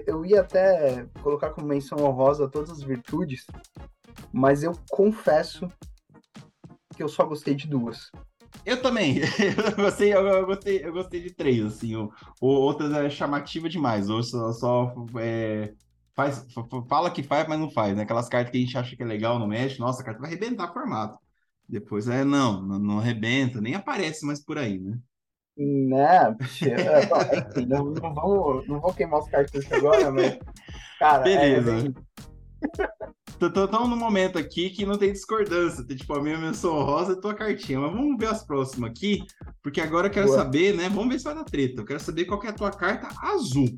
[0.06, 3.46] eu ia até colocar como menção honrosa todas as virtudes,
[4.32, 5.68] mas eu confesso
[6.94, 8.10] que eu só gostei de duas.
[8.64, 9.20] Eu também.
[9.66, 11.92] Eu gostei, eu, gostei, eu gostei de três, assim.
[12.40, 14.08] Outras é chamativa demais.
[14.08, 15.74] Ou só, só é,
[16.14, 16.46] faz,
[16.88, 18.02] fala que faz, mas não faz, né?
[18.02, 19.78] Aquelas cartas que a gente acha que é legal, não mexe.
[19.78, 21.18] Nossa, a carta vai arrebentar formato.
[21.68, 24.98] Depois é, não, não, não arrebenta, nem aparece mais por aí, né?
[25.56, 30.38] Né, enfim, não, não, vamos, não vou queimar os cartuchos agora, mas.
[30.98, 31.88] Cara, Beleza.
[31.88, 32.14] É,
[33.40, 35.84] Estamos num momento aqui que não tem discordância.
[35.84, 37.80] Tem tipo a minha menção rosa e tua cartinha.
[37.80, 39.22] Mas vamos ver as próximas aqui,
[39.62, 40.38] porque agora eu quero Boa.
[40.38, 40.88] saber, né?
[40.88, 41.80] Vamos ver se vai dar treta.
[41.80, 43.68] Eu quero saber qual que é a tua carta azul.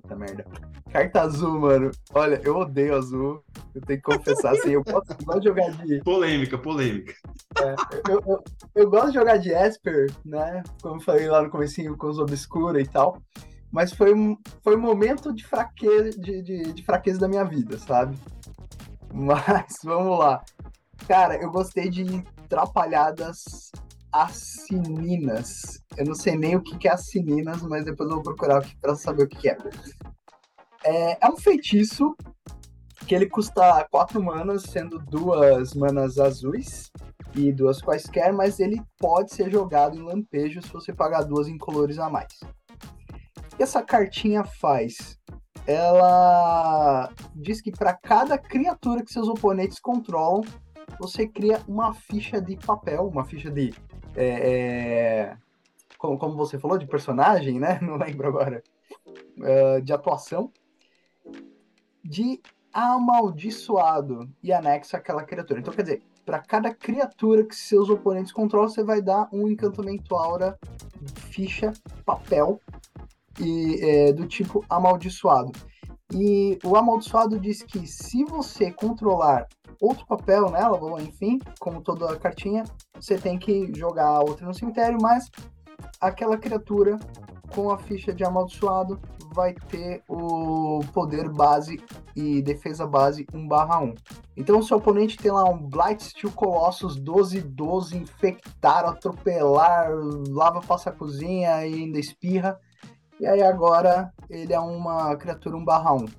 [0.00, 0.44] Puta merda.
[0.90, 1.90] Carta azul, mano.
[2.12, 3.44] Olha, eu odeio azul.
[3.72, 6.00] Eu tenho que confessar, assim, eu gosto, eu gosto de jogar de.
[6.00, 7.14] Polêmica, polêmica.
[7.60, 7.74] É,
[8.10, 10.64] eu, eu, eu, gosto de jogar de Esper, né?
[10.82, 13.22] Como eu falei lá no comecinho com os Obscura e tal.
[13.70, 17.78] Mas foi um, foi um momento de fraqueza, de, de, de fraqueza da minha vida,
[17.78, 18.16] sabe?
[19.12, 20.44] Mas vamos lá.
[21.06, 22.04] Cara, eu gostei de
[22.48, 23.70] Trapalhadas
[24.14, 25.82] Assininas.
[25.96, 28.94] Eu não sei nem o que é Assininas, mas depois eu vou procurar aqui pra
[28.94, 29.58] saber o que é.
[30.84, 32.14] É, é um feitiço
[33.08, 36.92] que ele custa 4 manas, sendo duas manas azuis
[37.34, 41.98] e duas quaisquer, mas ele pode ser jogado em lampejo se você pagar duas incolores
[41.98, 42.38] a mais.
[43.52, 45.18] O que essa cartinha faz?
[45.66, 50.42] Ela diz que para cada criatura que seus oponentes controlam,
[50.98, 53.74] você cria uma ficha de papel, uma ficha de.
[54.14, 55.36] É, é,
[55.98, 57.78] como, como, você falou, de personagem, né?
[57.82, 58.62] Não lembro agora.
[59.38, 60.52] Uh, de atuação.
[62.02, 62.40] De
[62.72, 65.60] amaldiçoado e anexa aquela criatura.
[65.60, 70.14] Então, quer dizer, para cada criatura que seus oponentes controlam, você vai dar um encantamento
[70.14, 70.58] aura,
[71.30, 71.72] ficha,
[72.04, 72.60] papel
[73.40, 75.52] e é, do tipo amaldiçoado.
[76.14, 79.48] E o amaldiçoado diz que se você controlar
[79.80, 82.62] outro papel nela, ou enfim, como toda a cartinha,
[82.94, 85.28] você tem que jogar outra no cemitério, mas
[86.00, 86.98] aquela criatura
[87.52, 89.00] com a ficha de amaldiçoado
[89.34, 91.82] vai ter o poder base
[92.14, 93.94] e defesa base 1/1.
[94.36, 99.90] Então, o oponente tem lá um Blight Steel Colossus 12-12, infectar, atropelar,
[100.28, 102.56] lava, passa a cozinha e ainda espirra.
[103.20, 106.10] E aí agora ele é uma criatura 1/1.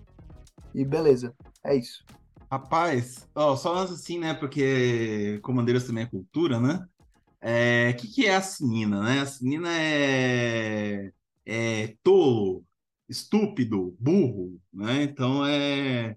[0.73, 1.33] E beleza,
[1.63, 2.03] é isso.
[2.51, 4.33] Rapaz, ó, só assim, né?
[4.33, 6.85] Porque Comandeiros também é cultura, né?
[6.85, 9.21] O é, que, que é a Sinina, né?
[9.21, 11.11] A Sinina é,
[11.45, 12.63] é tolo,
[13.09, 15.03] estúpido, burro, né?
[15.03, 16.15] Então é.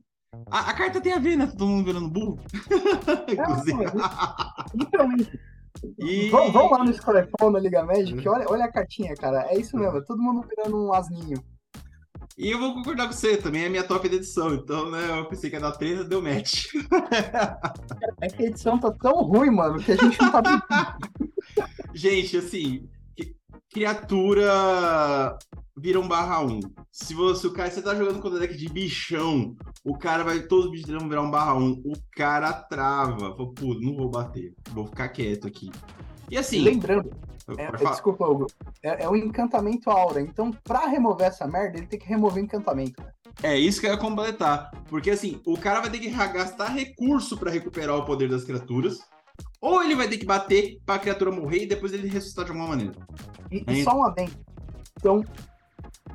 [0.50, 1.46] A, a, carta tem a ver, né?
[1.46, 2.38] Todo mundo virando burro.
[3.28, 3.84] Inclusive.
[4.74, 5.40] literalmente.
[5.98, 6.30] E...
[6.30, 9.46] Vamos lá no Scorefone, na Liga Magic, olha, olha a cartinha, cara.
[9.50, 11.42] É isso mesmo, é todo mundo virando um asninho.
[12.38, 15.24] E eu vou concordar com você, também é minha top de edição, então, né, eu
[15.24, 16.66] pensei que ia dar 3, deu match.
[18.20, 20.98] É que a edição tá tão ruim, mano, que a gente não tá...
[21.92, 22.88] gente, assim,
[23.70, 25.36] criatura
[25.76, 26.60] vira um barra 1.
[26.90, 30.40] Se você, o cara, você tá jogando com o deck de bichão, o cara vai,
[30.40, 33.36] todos os bichos vão virar um barra 1, o cara trava.
[33.36, 35.70] Fala, pô, não vou bater, vou ficar quieto aqui.
[36.30, 36.60] E assim.
[36.60, 37.10] Lembrando,
[37.56, 38.46] é, desculpa, Hugo,
[38.82, 43.02] é, é um encantamento aura, então pra remover essa merda, ele tem que remover encantamento.
[43.42, 44.70] É isso que eu ia completar.
[44.88, 48.98] Porque assim, o cara vai ter que gastar recurso para recuperar o poder das criaturas.
[49.60, 52.68] Ou ele vai ter que bater pra criatura morrer e depois ele ressuscitar de alguma
[52.68, 52.94] maneira.
[53.50, 54.32] E, e só um adendo.
[54.96, 55.24] Então,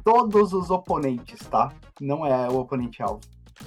[0.04, 1.74] todos os oponentes, tá?
[2.00, 3.22] Não é o oponente alvo.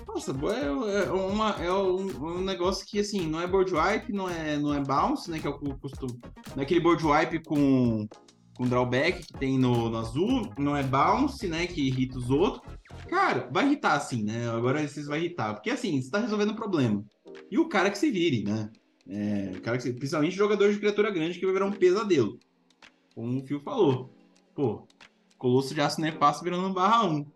[0.06, 4.28] Nossa, é, é, uma, é um, um, negócio que, assim, não é board wipe, não
[4.28, 5.38] é, não é bounce, né?
[5.38, 6.06] Que é o custo.
[6.54, 8.08] Não é aquele board wipe com,
[8.56, 11.66] com drawback que tem no, no azul, não é bounce, né?
[11.66, 12.62] Que irrita os outros.
[13.08, 14.48] Cara, vai irritar assim, né?
[14.50, 15.54] Agora vocês vai irritar.
[15.54, 17.04] Porque assim, você tá resolvendo o problema.
[17.50, 18.70] E o cara que se vire, né?
[19.08, 19.92] É, cara que se...
[19.92, 22.38] Principalmente jogador de criatura grande que vai virar um pesadelo.
[23.14, 24.10] Como o Fio falou.
[24.54, 24.86] Pô,
[25.38, 27.26] Colosso de Aço Nefasto virando um barra 1.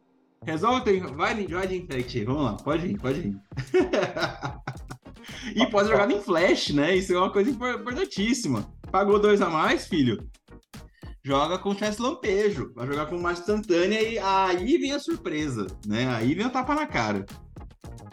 [0.45, 2.25] Resolve, vai, vai de infect.
[2.25, 3.37] Vamos lá, pode ir, pode ir.
[5.55, 6.97] e pode jogar em flash, né?
[6.97, 8.67] Isso é uma coisa importantíssima.
[8.91, 10.27] Pagou dois a mais, filho?
[11.23, 12.73] Joga com chance lampejo.
[12.75, 16.09] Vai jogar com uma instantânea e aí vem a surpresa, né?
[16.09, 17.27] Aí vem o tapa na cara.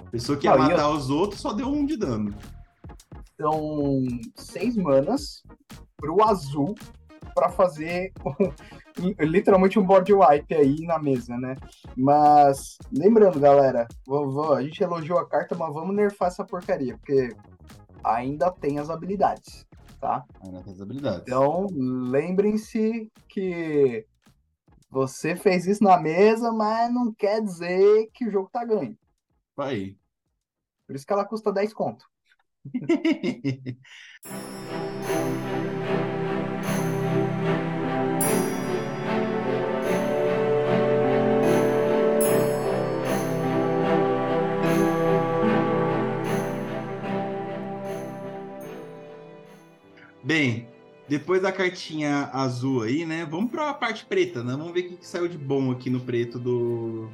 [0.05, 2.35] A pessoa que ia matar os outros só deu um de dano.
[3.39, 4.03] São
[4.35, 5.43] seis manas
[5.95, 6.75] pro azul
[7.37, 8.11] para fazer
[9.19, 11.55] literalmente um board wipe aí na mesa, né?
[11.95, 13.87] Mas lembrando, galera,
[14.55, 17.29] a gente elogiou a carta, mas vamos nerfar essa porcaria, porque
[18.03, 19.67] ainda tem as habilidades,
[20.01, 20.25] tá?
[20.43, 21.21] Ainda tem as habilidades.
[21.21, 24.03] Então, lembrem-se que
[24.89, 28.97] você fez isso na mesa, mas não quer dizer que o jogo tá ganho.
[29.55, 29.95] Vai.
[30.87, 32.03] Por isso que ela custa 10 conto.
[51.07, 53.25] depois da cartinha azul aí, né?
[53.25, 54.51] Vamos para a parte preta, né?
[54.51, 57.09] Vamos ver o que, que, saiu de bom aqui no preto do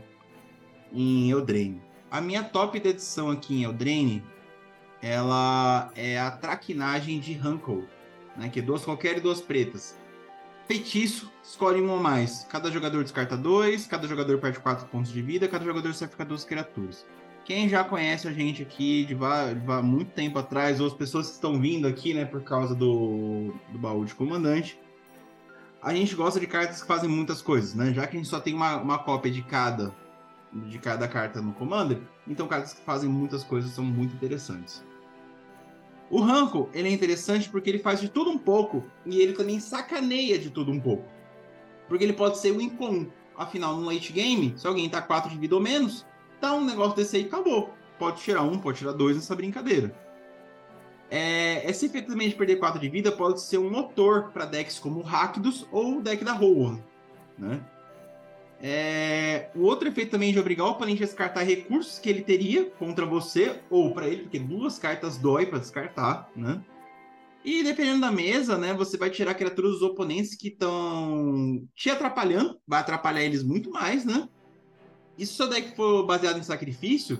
[0.91, 1.81] em Eldraine.
[2.09, 4.23] A minha top da edição aqui em Eldraine,
[5.01, 7.87] ela é a traquinagem de Hunkle,
[8.35, 8.49] né?
[8.49, 9.97] Que é duas qualquer e duas pretas.
[10.67, 12.47] Feitiço, escolhe um ou mais.
[12.49, 16.43] Cada jogador descarta dois, cada jogador perde quatro pontos de vida, cada jogador sacrifica duas
[16.43, 17.05] criaturas.
[17.45, 21.33] Quem já conhece a gente aqui de, de muito tempo atrás, ou as pessoas que
[21.33, 24.79] estão vindo aqui, né, por causa do, do baú de comandante,
[25.81, 27.93] a gente gosta de cartas que fazem muitas coisas, né?
[27.93, 29.93] Já que a gente só tem uma, uma cópia de cada
[30.53, 34.83] de cada carta no Commander, então cartas que fazem muitas coisas são muito interessantes.
[36.11, 39.59] O Ranko, ele é interessante porque ele faz de tudo um pouco e ele também
[39.59, 41.05] sacaneia de tudo um pouco.
[41.87, 43.09] Porque ele pode ser o incomum.
[43.35, 46.05] Afinal, no late game, se alguém tá 4 de vida ou menos,
[46.43, 47.73] Dá um negócio desse aí, acabou.
[47.97, 49.95] Pode tirar um, pode tirar dois nessa brincadeira.
[51.09, 54.77] É, esse efeito também de perder 4 de vida pode ser um motor para decks
[54.77, 56.81] como o Rakdos ou o deck da Rowan.
[57.39, 57.61] Né?
[58.61, 62.65] É, o outro efeito também de obrigar o oponente a descartar recursos que ele teria
[62.71, 66.61] contra você ou para ele, porque duas cartas dói para descartar, né?
[67.45, 72.59] E dependendo da mesa, né, você vai tirar criaturas dos oponentes que estão te atrapalhando,
[72.67, 74.27] vai atrapalhar eles muito mais, né?
[75.17, 77.19] E se seu deck for baseado em sacrifício,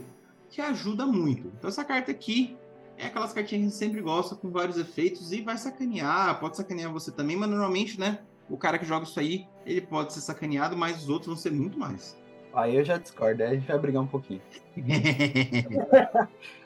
[0.50, 1.48] te ajuda muito.
[1.58, 2.58] Então essa carta aqui
[2.98, 6.58] é aquelas cartinhas que a gente sempre gosta, com vários efeitos, e vai sacanear, pode
[6.58, 8.20] sacanear você também, mas normalmente, né,
[8.50, 11.52] o cara que joga isso aí, ele pode ser sacaneado, mas os outros vão ser
[11.52, 12.18] muito mais.
[12.54, 14.42] Aí eu já discordo, aí a gente vai brigar um pouquinho.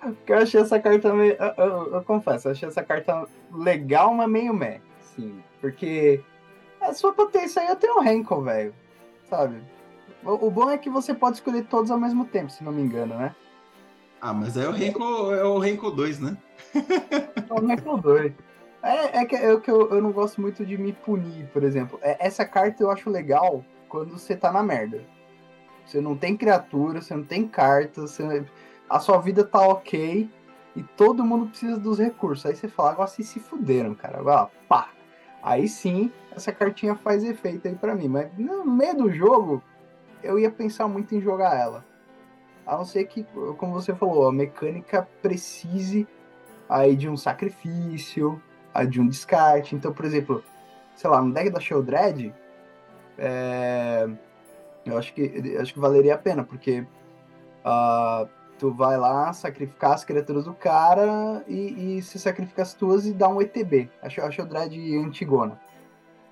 [0.01, 1.34] Porque eu achei essa carta meio.
[1.34, 4.82] Eu, eu, eu, confesso, eu achei essa carta legal, mas meio meh.
[4.99, 5.41] Sim.
[5.61, 6.21] Porque
[6.82, 8.75] a sua potência aí eu tenho o Renko, velho.
[9.30, 9.61] Sabe?
[10.28, 13.15] O, bom é que você pode escolher todos ao mesmo tempo, se não me engano,
[13.15, 13.34] né?
[14.19, 16.38] Ah, mas é o Renko, é o Renko 2, né?
[16.75, 18.34] é o Renko 2.
[18.84, 21.97] É, é que, é que eu, eu não gosto muito de me punir, por exemplo.
[22.01, 25.01] É, essa carta eu acho legal quando você tá na merda.
[25.86, 28.45] Você não tem criatura, você não tem carta, você...
[28.89, 30.30] a sua vida tá ok
[30.75, 32.45] e todo mundo precisa dos recursos.
[32.45, 34.19] Aí você fala, agora vocês se fuderam, cara.
[34.19, 34.89] Agora, pá.
[35.41, 38.09] Aí sim, essa cartinha faz efeito aí para mim.
[38.09, 39.63] Mas no meio do jogo,
[40.24, 41.86] eu ia pensar muito em jogar ela.
[42.65, 43.26] A não ser que,
[43.57, 46.07] como você falou, a mecânica precise
[46.68, 48.41] aí de um sacrifício,
[48.89, 49.76] de um descarte.
[49.76, 50.43] Então, por exemplo,
[50.95, 52.34] sei lá, no deck da Sheldred,
[53.18, 54.07] é...
[54.86, 56.86] eu acho que, acho que valeria a pena, porque
[57.63, 58.28] uh,
[58.59, 63.13] tu vai lá sacrificar as criaturas do cara e, e se sacrifica as tuas e
[63.13, 63.89] dá um ETB.
[64.01, 65.59] A Sheldred Antigona.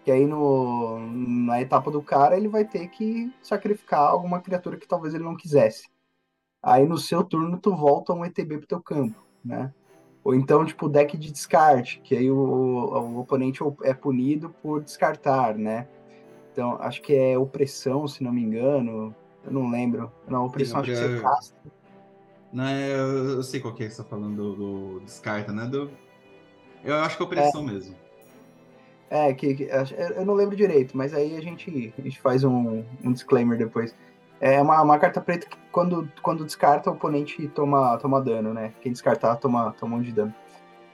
[0.06, 4.88] Que aí no, na etapa do cara ele vai ter que sacrificar alguma criatura que
[4.88, 5.89] talvez ele não quisesse.
[6.62, 9.74] Aí no seu turno tu volta um ETB pro teu campo, né?
[10.24, 15.56] Ou então, tipo, deck de descarte, que aí o, o, oponente é punido por descartar,
[15.56, 15.88] né?
[16.51, 19.16] Então, acho que é opressão, se não me engano.
[19.43, 20.12] Eu não lembro.
[20.28, 21.56] Não, opressão Sim, acho que você casta.
[22.53, 25.51] Não, é, eu, eu sei qual que é que você tá falando do, do descarta,
[25.51, 25.66] né?
[25.66, 25.89] Do...
[26.84, 27.74] Eu acho que é opressão é.
[27.74, 28.05] mesmo.
[29.10, 29.70] É, que, que,
[30.16, 33.95] eu não lembro direito, mas aí a gente, a gente faz um, um disclaimer depois.
[34.41, 38.74] É uma, uma carta preta que quando, quando descarta, o oponente toma, toma dano, né?
[38.82, 40.34] Quem descartar toma, toma um de dano.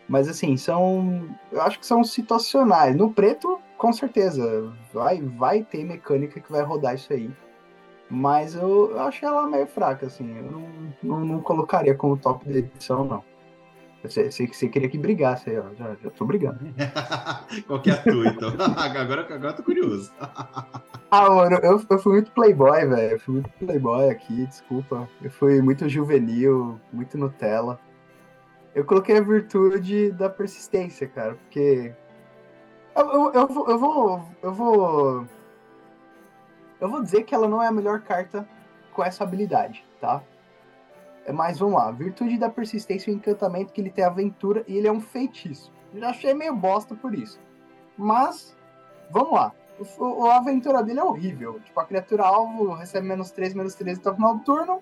[0.07, 1.29] Mas assim, são.
[1.51, 2.95] Eu acho que são situacionais.
[2.95, 7.31] No preto, com certeza, vai, vai ter mecânica que vai rodar isso aí.
[8.09, 10.37] Mas eu, eu achei ela meio fraca, assim.
[10.37, 10.67] Eu não,
[11.01, 13.23] não, não colocaria como top de edição, não.
[14.03, 15.73] Você, você, você queria que brigasse aí, ó.
[15.75, 16.59] Já, já tô brigando.
[17.67, 18.49] Qual que é a tua, então?
[18.77, 20.11] agora, agora eu tô curioso.
[21.11, 23.11] ah, mano, eu, eu fui muito playboy, velho.
[23.11, 25.07] Eu fui muito playboy aqui, desculpa.
[25.21, 27.79] Eu fui muito juvenil, muito Nutella.
[28.73, 31.93] Eu coloquei a virtude da persistência, cara, porque.
[32.95, 34.23] Eu, eu, eu, vou, eu vou.
[34.41, 35.27] Eu vou.
[36.79, 38.47] Eu vou dizer que ela não é a melhor carta
[38.93, 40.23] com essa habilidade, tá?
[41.29, 44.91] Mas vamos lá, virtude da persistência e encantamento que ele tem aventura e ele é
[44.91, 45.71] um feitiço.
[45.93, 47.39] já achei meio bosta por isso.
[47.97, 48.55] Mas,
[49.11, 49.53] vamos lá.
[49.99, 51.59] O, a aventura dele é horrível.
[51.59, 54.81] Tipo, a criatura alvo recebe menos 3, menos 3 até o final do turno.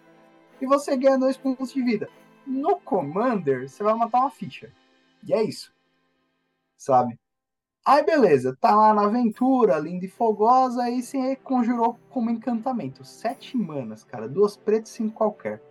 [0.61, 2.09] E você ganha 2 pontos de vida.
[2.45, 4.71] No Commander, você vai matar uma ficha.
[5.23, 5.73] E é isso.
[6.77, 7.19] Sabe?
[7.85, 13.03] Aí beleza, tá lá na aventura, linda e fogosa, aí você conjurou como encantamento.
[13.03, 15.61] Sete manas, cara, duas pretas e cinco qualquer.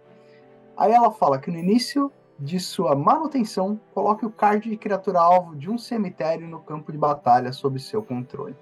[0.79, 5.57] Aí ela fala que no início de sua manutenção, coloque o card de criatura alvo
[5.57, 8.57] de um cemitério no campo de batalha sob seu controle.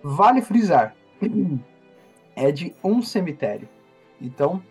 [0.00, 0.94] Vale frisar,
[2.36, 3.68] é de um cemitério.
[4.20, 4.62] Então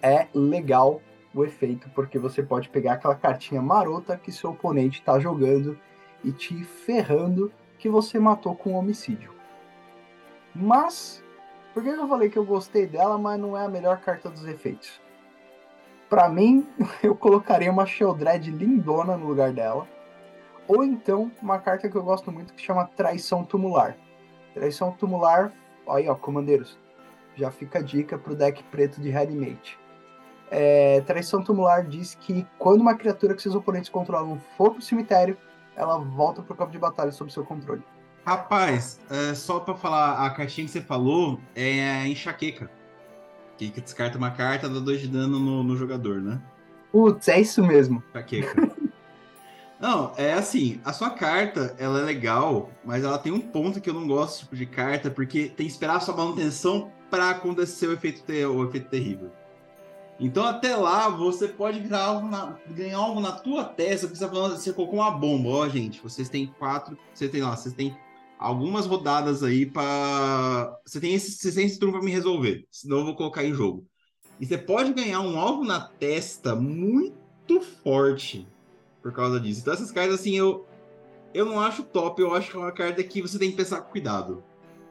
[0.00, 1.02] é legal
[1.34, 5.78] o efeito, porque você pode pegar aquela cartinha marota que seu oponente está jogando
[6.24, 9.34] e te ferrando que você matou com homicídio.
[10.54, 11.22] Mas,
[11.74, 14.46] por que eu falei que eu gostei dela, mas não é a melhor carta dos
[14.46, 15.04] efeitos?
[16.08, 16.66] Para mim,
[17.02, 19.86] eu colocaria uma Sheldred lindona no lugar dela.
[20.68, 23.96] Ou então, uma carta que eu gosto muito que chama Traição Tumular.
[24.54, 25.52] Traição Tumular,
[25.88, 26.78] aí ó, comandeiros,
[27.36, 29.78] já fica a dica pro deck preto de Reanimate.
[30.50, 35.36] É, Traição Tumular diz que quando uma criatura que seus oponentes controlam for pro cemitério,
[35.76, 37.82] ela volta pro campo de batalha sob seu controle.
[38.24, 42.68] Rapaz, é, só pra falar, a cartinha que você falou é enxaqueca.
[43.56, 46.40] Que, descarta uma carta, dá dois de dano no, no jogador, né?
[46.92, 48.02] Putz, é isso mesmo.
[48.10, 48.76] Enxaqueca.
[49.78, 53.90] Não, é assim, a sua carta, ela é legal, mas ela tem um ponto que
[53.90, 57.86] eu não gosto tipo, de carta, porque tem que esperar a sua manutenção para acontecer
[57.86, 59.30] o efeito, ter, o efeito terrível.
[60.18, 64.24] Então até lá você pode virar algo na, ganhar algo na tua testa, porque você,
[64.24, 66.02] tá falando, você colocou uma bomba, ó, gente.
[66.02, 67.94] Vocês têm quatro, você tem lá, vocês têm
[68.38, 72.98] algumas rodadas aí para você tem esse, você tem esse turno para me resolver, senão
[72.98, 73.86] eu vou colocar em jogo.
[74.38, 78.46] E você pode ganhar um alvo na testa muito forte
[79.02, 79.60] por causa disso.
[79.60, 80.66] Então essas cartas assim eu
[81.32, 83.82] eu não acho top, eu acho que é uma carta que você tem que pensar
[83.82, 84.42] com cuidado.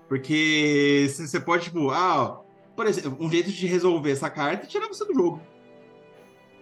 [0.07, 2.39] Porque você pode, tipo, ah,
[2.75, 5.41] por exemplo, um jeito de resolver essa carta é tirar você do jogo.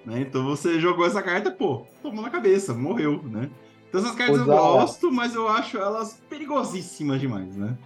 [0.06, 0.22] Né?
[0.22, 3.50] Então você jogou essa carta, pô, tomou na cabeça, morreu, né?
[3.94, 4.52] Então essas cartas usar...
[4.52, 7.78] eu gosto, mas eu acho elas perigosíssimas demais, né?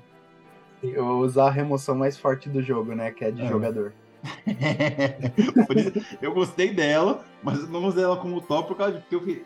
[0.82, 3.12] Eu usar a remoção mais forte do jogo, né?
[3.12, 3.50] Que é de é.
[3.50, 3.94] jogador.
[6.22, 9.46] eu gostei dela, mas não usei ela como top por causa de que eu fiquei.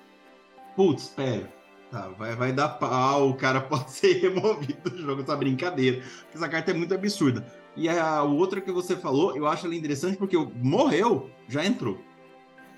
[0.75, 1.51] Putz, pera.
[1.89, 6.03] Tá, vai, vai dar pau, o cara pode ser removido do jogo, essa brincadeira.
[6.31, 7.43] Essa carta é muito absurda.
[7.75, 11.99] E a, o outro que você falou, eu acho ela interessante porque morreu, já entrou.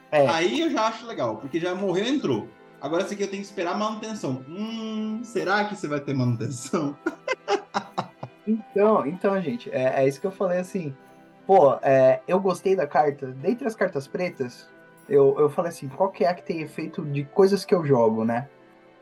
[0.10, 0.26] É.
[0.30, 2.48] Aí eu já acho legal, porque já morreu, entrou.
[2.84, 4.44] Agora esse aqui eu tenho que esperar manutenção.
[4.46, 6.98] Hum, será que você vai ter manutenção?
[8.46, 10.94] então, então, gente, é, é, isso que eu falei assim.
[11.48, 13.28] Pô, é, eu gostei da carta.
[13.28, 14.70] Dentre as cartas pretas,
[15.08, 17.86] eu, eu falei assim, qual que é a que tem efeito de coisas que eu
[17.86, 18.50] jogo, né?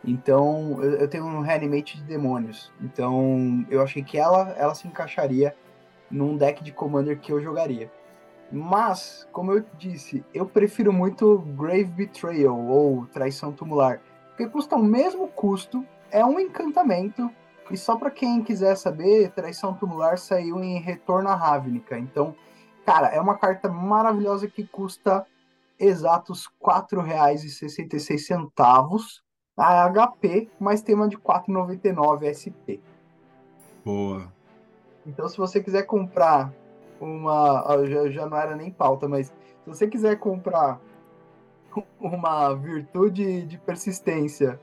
[0.05, 2.71] Então, eu, eu tenho um reanimate de demônios.
[2.79, 5.55] Então, eu achei que ela, ela se encaixaria
[6.11, 7.91] num deck de Commander que eu jogaria.
[8.51, 14.83] Mas, como eu disse, eu prefiro muito Grave Betrayal ou Traição Tumular, porque custa o
[14.83, 17.29] mesmo custo, é um encantamento,
[17.69, 21.97] e só para quem quiser saber, Traição Tumular saiu em Retorno à Ravnica.
[21.97, 22.35] Então,
[22.85, 25.25] cara, é uma carta maravilhosa que custa
[25.79, 29.21] exatos R$ 4,66
[29.57, 32.81] a HP, mas tem uma de 4,99 SP.
[33.85, 34.29] Boa.
[35.05, 36.51] Então, se você quiser comprar
[37.01, 37.85] uma.
[37.87, 40.79] Já, já não era nem pauta, mas se você quiser comprar
[41.99, 44.59] uma virtude de persistência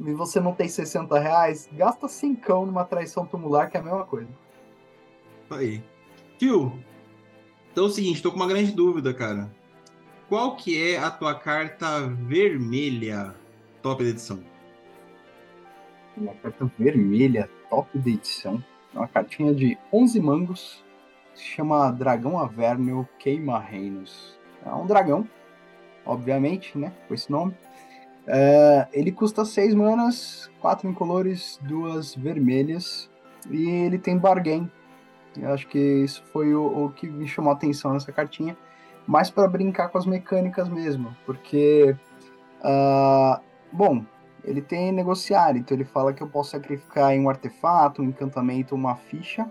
[0.00, 4.04] e você não tem 60 reais, gasta 5 numa traição tumular, que é a mesma
[4.04, 4.28] coisa.
[5.50, 5.82] Aí.
[6.38, 6.72] Tio,
[7.74, 9.50] então é o seguinte, tô com uma grande dúvida, cara.
[10.28, 13.34] Qual que é a tua carta vermelha
[13.82, 14.40] top da edição?
[16.16, 18.62] Uma carta vermelha top da edição?
[18.94, 20.84] É uma cartinha de 11 mangos.
[21.34, 24.38] Se chama Dragão Avernio Queima Reinos.
[24.64, 25.28] É um dragão,
[26.06, 26.92] obviamente, né?
[27.06, 27.54] Com esse nome.
[28.26, 33.10] É, ele custa 6 manas, 4 incolores, 2 vermelhas.
[33.50, 34.70] E ele tem bargain.
[35.36, 38.56] Eu acho que isso foi o, o que me chamou a atenção nessa cartinha,
[39.06, 41.96] mais para brincar com as mecânicas mesmo, porque,
[42.60, 44.04] uh, bom,
[44.44, 48.94] ele tem negociar, então ele fala que eu posso sacrificar um artefato, um encantamento, uma
[48.94, 49.50] ficha,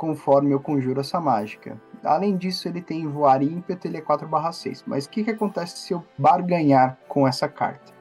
[0.00, 1.78] conforme eu conjuro essa mágica.
[2.02, 4.82] Além disso, ele tem voar ímpeto, ele é 4/6.
[4.86, 7.92] Mas o que, que acontece se eu barganhar com essa carta?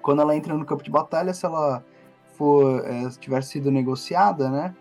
[0.00, 1.84] Quando ela entra no campo de batalha, se ela
[2.36, 4.72] for é, tiver sido negociada, né?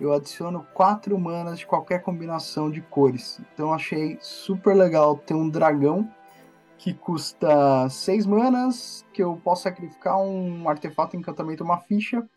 [0.00, 3.40] Eu adiciono quatro manas de qualquer combinação de cores.
[3.54, 6.10] Então achei super legal ter um dragão
[6.78, 12.28] que custa seis manas, que eu posso sacrificar um artefato, encantamento, uma ficha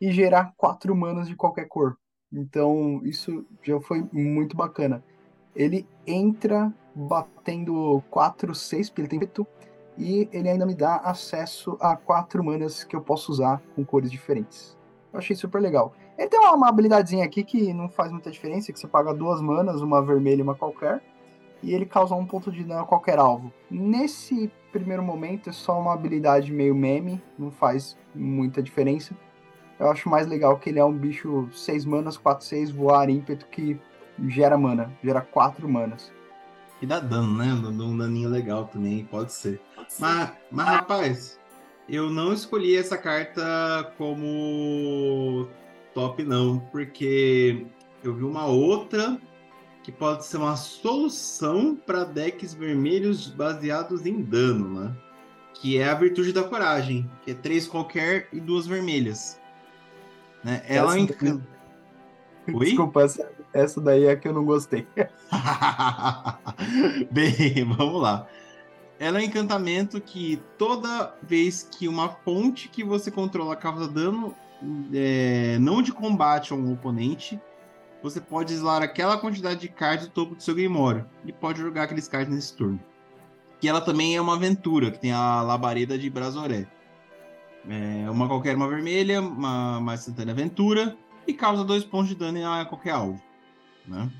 [0.00, 1.96] e gerar quatro manas de qualquer cor.
[2.32, 5.02] Então, isso já foi muito bacana.
[5.54, 9.46] Ele entra batendo 4, 6, porque ele tem peto,
[9.98, 14.10] e ele ainda me dá acesso a quatro manas que eu posso usar com cores
[14.10, 14.76] diferentes.
[15.12, 15.94] Eu achei super legal.
[16.18, 19.80] Ele tem uma habilidadezinha aqui que não faz muita diferença, que você paga duas manas,
[19.80, 21.02] uma vermelha e uma qualquer,
[21.62, 23.52] e ele causa um ponto de dano a qualquer alvo.
[23.70, 29.16] Nesse primeiro momento é só uma habilidade meio meme, não faz muita diferença.
[29.78, 33.46] Eu acho mais legal que ele é um bicho 6 manas, 4, 6, voar, ímpeto,
[33.46, 33.78] que
[34.28, 36.12] gera mana, gera 4 manas.
[36.80, 37.52] E dá dano, né?
[37.52, 39.60] Um daninho legal também, pode ser.
[39.74, 40.02] Pode ser.
[40.02, 41.40] Mas, mas, rapaz,
[41.88, 45.48] eu não escolhi essa carta como
[45.94, 47.66] top, não, porque
[48.02, 49.18] eu vi uma outra
[49.82, 54.96] que pode ser uma solução para decks vermelhos baseados em dano, né?
[55.54, 59.40] Que é a Virtude da Coragem, que é três qualquer e duas vermelhas.
[60.46, 60.62] Né?
[60.68, 61.42] Ela encanta.
[62.46, 62.66] Oi?
[62.66, 64.86] Desculpa, essa, essa daí é que eu não gostei.
[67.10, 68.28] Bem, vamos lá.
[69.00, 74.32] Ela é um encantamento que toda vez que uma fonte que você controla causa dano
[74.94, 77.40] é, não de combate a um oponente,
[78.00, 81.82] você pode isolar aquela quantidade de cards do topo do seu Grimório e pode jogar
[81.82, 82.80] aqueles cards nesse turno.
[83.60, 86.68] Que ela também é uma aventura, que tem a labareda de Brazoré.
[87.68, 90.96] É uma qualquer uma vermelha, uma, uma instantânea aventura
[91.26, 93.20] e causa dois pontos de dano a qualquer alvo.
[93.86, 94.10] Né?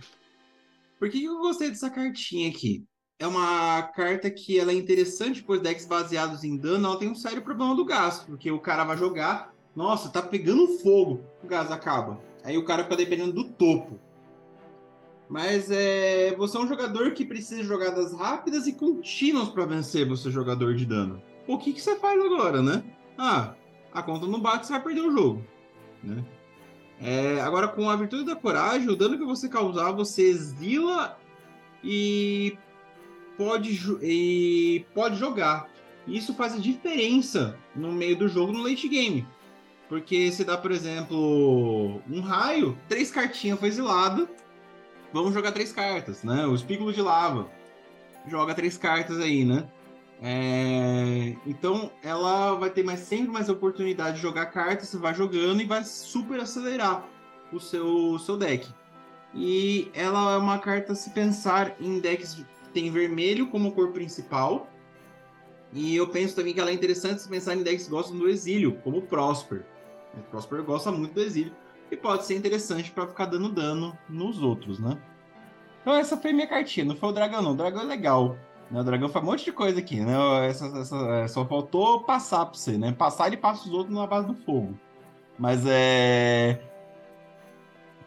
[0.99, 2.85] Por que eu gostei dessa cartinha aqui?
[3.19, 7.15] É uma carta que ela é interessante, pois decks baseados em dano ela tem um
[7.15, 11.71] sério problema do gasto, porque o cara vai jogar, nossa, tá pegando fogo, o gás
[11.71, 12.21] acaba.
[12.45, 13.99] Aí o cara fica dependendo do topo.
[15.29, 20.07] Mas é, você é um jogador que precisa de jogadas rápidas e contínuas para vencer
[20.07, 21.21] você jogador de dano.
[21.49, 22.85] O que, que você faz agora, né?
[23.19, 23.55] Ah,
[23.93, 25.45] a conta não bate, você vai perder o jogo.
[26.03, 26.25] Né?
[27.01, 31.19] É, agora, com a virtude da coragem, o dano que você causar, você exila
[31.83, 32.57] e
[33.37, 35.69] pode, e pode jogar.
[36.07, 39.27] Isso faz a diferença no meio do jogo no late game.
[39.89, 44.29] Porque se dá, por exemplo, um raio, três cartinhas foi exilado,
[45.13, 46.47] vamos jogar três cartas, né?
[46.47, 47.49] O espículo de lava
[48.27, 49.69] joga três cartas aí, né?
[50.23, 55.61] É, então ela vai ter mais, sempre mais oportunidade de jogar cartas, você vai jogando
[55.61, 57.07] e vai super acelerar
[57.53, 58.67] o seu, seu deck.
[59.35, 64.71] E ela é uma carta se pensar em decks que tem vermelho como cor principal.
[65.73, 68.29] E eu penso também que ela é interessante se pensar em decks que gostam do
[68.29, 69.67] exílio, como o Prosper.
[70.15, 71.55] O Prosper gosta muito do exílio
[71.91, 74.99] e pode ser interessante para ficar dando dano nos outros, né?
[75.83, 77.53] Então essa foi minha cartinha, não foi o dragão não.
[77.53, 78.39] O dragão é legal.
[78.71, 78.81] Né?
[78.81, 80.15] O dragão faz um monte de coisa aqui, né?
[80.49, 82.93] Essa, essa, é, só faltou passar pra você, né?
[82.93, 84.79] Passar ele passa os outros na base do fogo.
[85.39, 86.61] Mas é.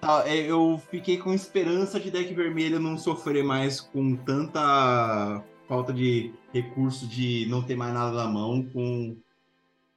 [0.02, 5.94] Tá, é, eu fiquei com esperança de deck vermelho não sofrer mais com tanta falta
[5.94, 9.18] de recurso de não ter mais nada na mão com,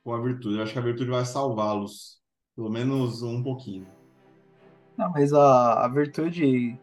[0.05, 0.57] com a virtude.
[0.57, 2.21] Eu acho que a virtude vai salvá-los.
[2.55, 3.87] Pelo menos um pouquinho.
[4.97, 6.79] Não, mas a, a virtude.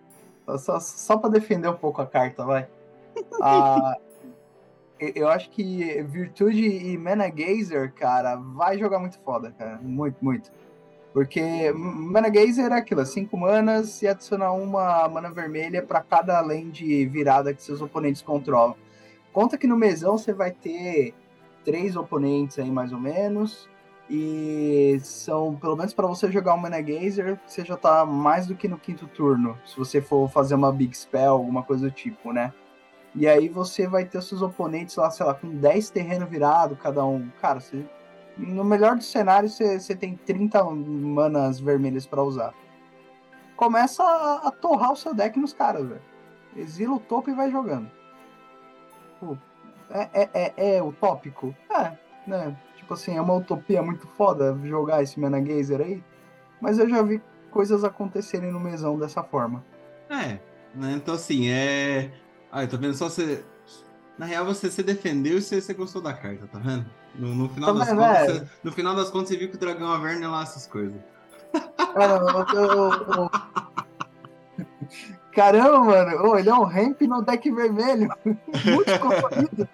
[0.58, 2.68] Só, só para defender um pouco a carta, vai.
[3.42, 3.96] Ah,
[5.00, 9.80] eu acho que Virtude e Mana Gazer, cara, vai jogar muito foda, cara.
[9.82, 10.52] Muito, muito.
[11.14, 17.06] Porque Mana Gazer é aquilo, 5 manas e adicionar uma mana vermelha para cada land
[17.08, 18.76] virada que seus oponentes controlam.
[19.32, 21.14] Conta que no mesão você vai ter
[21.64, 23.70] três oponentes aí, mais ou menos.
[24.10, 28.56] E são, pelo menos para você jogar um Mana Gazer, você já tá mais do
[28.56, 29.58] que no quinto turno.
[29.66, 32.52] Se você for fazer uma Big Spell, alguma coisa do tipo, né?
[33.16, 37.04] E aí você vai ter seus oponentes lá, sei lá, com 10 terrenos virados cada
[37.04, 37.30] um.
[37.42, 37.84] Cara, você,
[38.38, 42.54] no melhor dos cenários, você, você tem 30 manas vermelhas para usar.
[43.56, 46.02] Começa a, a, torrar o seu deck nos caras, velho.
[46.56, 47.90] Exila o topo e vai jogando.
[49.90, 51.54] É, é, é, é utópico?
[51.70, 52.56] É, né?
[52.78, 56.04] Tipo assim, é uma utopia muito foda jogar esse Mana Gazer aí.
[56.62, 57.22] Mas eu já vi
[57.52, 59.64] coisas acontecerem no mesão dessa forma.
[60.10, 60.40] É,
[60.74, 60.94] né?
[60.96, 62.12] Então assim, é.
[62.52, 63.44] Ah, eu tô vendo só você.
[64.18, 66.86] Na real, você se defendeu e você, você gostou da carta, tá vendo?
[67.16, 68.26] No, no final Tá das contas, é?
[68.26, 71.00] você- no final das contas, você viu que o dragão Averno é lá essas coisas.
[71.94, 73.32] Cara, eu- eu- eu-
[75.34, 76.28] Caramba, mano.
[76.28, 78.10] Ô, ele é um ramp no deck vermelho.
[78.26, 79.70] Muito colorido.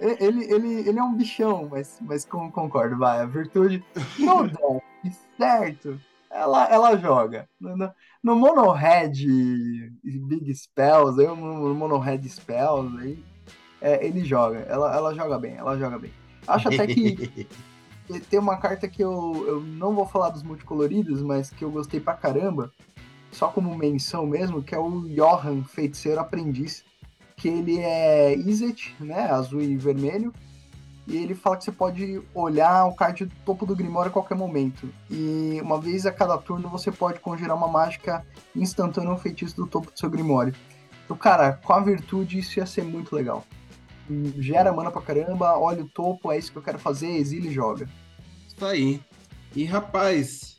[0.00, 3.20] Ele, ele, ele é um bichão, mas, mas concordo, vai.
[3.20, 3.84] A virtude
[4.18, 6.00] no deck, certo?
[6.30, 7.48] Ela, ela joga.
[7.60, 7.90] No, no,
[8.28, 9.12] no Mono Red
[10.04, 13.24] Big Spells, aí, no, no Mono Red Spells, aí,
[13.80, 14.58] é, ele joga.
[14.60, 16.12] Ela, ela joga bem, ela joga bem.
[16.46, 17.46] Acho até que
[18.28, 22.00] tem uma carta que eu, eu não vou falar dos multicoloridos, mas que eu gostei
[22.00, 22.70] pra caramba,
[23.32, 26.84] só como menção mesmo, que é o Johan, Feiticeiro Aprendiz,
[27.34, 30.34] que ele é Izzet, né, azul e vermelho,
[31.08, 34.34] e ele fala que você pode olhar o card do topo do Grimório a qualquer
[34.34, 34.92] momento.
[35.10, 39.56] E uma vez a cada turno você pode conjurar uma mágica instantânea ou um feitiço
[39.56, 40.54] do topo do seu Grimório.
[41.06, 43.42] Então, cara, com a virtude isso ia ser muito legal.
[44.36, 47.54] Gera mana pra caramba, olha o topo, é isso que eu quero fazer, exila e
[47.54, 47.88] joga.
[48.46, 49.00] Isso aí.
[49.56, 50.58] E rapaz,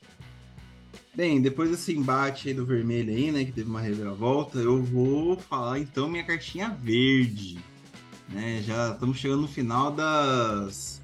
[1.16, 5.38] bem, depois desse embate aí do vermelho aí, né, que teve uma reviravolta, eu vou
[5.38, 7.60] falar então minha cartinha verde.
[8.30, 11.02] Né, já estamos chegando no final das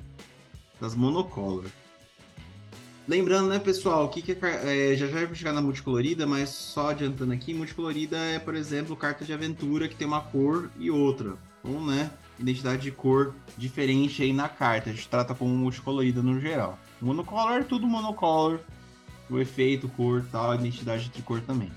[0.79, 1.65] das monocolor.
[3.07, 6.49] Lembrando, né, pessoal, o que, que é, é, já já vai chegar na multicolorida, mas
[6.49, 10.89] só adiantando aqui, multicolorida é, por exemplo, carta de aventura que tem uma cor e
[10.89, 11.35] outra.
[11.63, 14.89] Então, né, identidade de cor diferente aí na carta.
[14.89, 16.79] A gente trata como multicolorida no geral.
[16.99, 18.59] Monocolor, tudo monocolor.
[19.29, 21.71] O efeito, cor tal, identidade de cor também.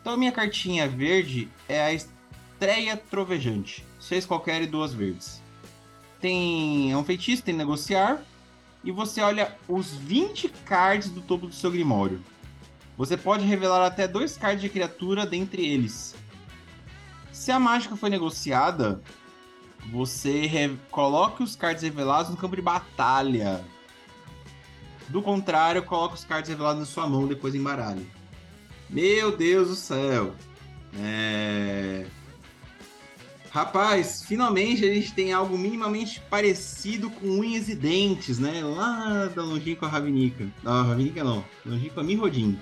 [0.00, 3.84] Então, minha cartinha verde é a Estreia Trovejante.
[4.02, 5.40] Seis qualquer e duas verdes.
[6.20, 6.90] Tem.
[6.90, 8.20] É um feitiço, tem negociar.
[8.82, 12.20] E você olha os 20 cards do topo do seu Grimório.
[12.98, 16.16] Você pode revelar até dois cards de criatura dentre eles.
[17.32, 19.00] Se a mágica foi negociada,
[19.92, 23.64] você coloque os cards revelados no campo de batalha.
[25.08, 28.10] Do contrário, coloque os cards revelados na sua mão depois embaralhe.
[28.90, 30.34] Meu Deus do céu.
[30.98, 32.04] É...
[33.52, 38.62] Rapaz, finalmente a gente tem algo minimamente parecido com unhas e dentes, né?
[38.64, 40.48] Lá da longínqua Ravenica.
[40.62, 41.44] Não, Ravenica não.
[41.66, 42.58] Longínqua Mirrodin.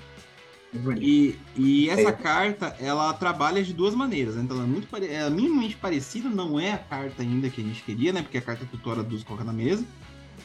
[1.01, 2.13] E, e essa É.
[2.13, 4.35] carta, ela trabalha de duas maneiras.
[4.35, 4.43] né?
[4.43, 5.07] Então ela é muito pare...
[5.07, 8.23] ela é minimamente parecida, não é a carta ainda que a gente queria, né?
[8.23, 9.85] Porque a carta tutora dos coloca na mesa.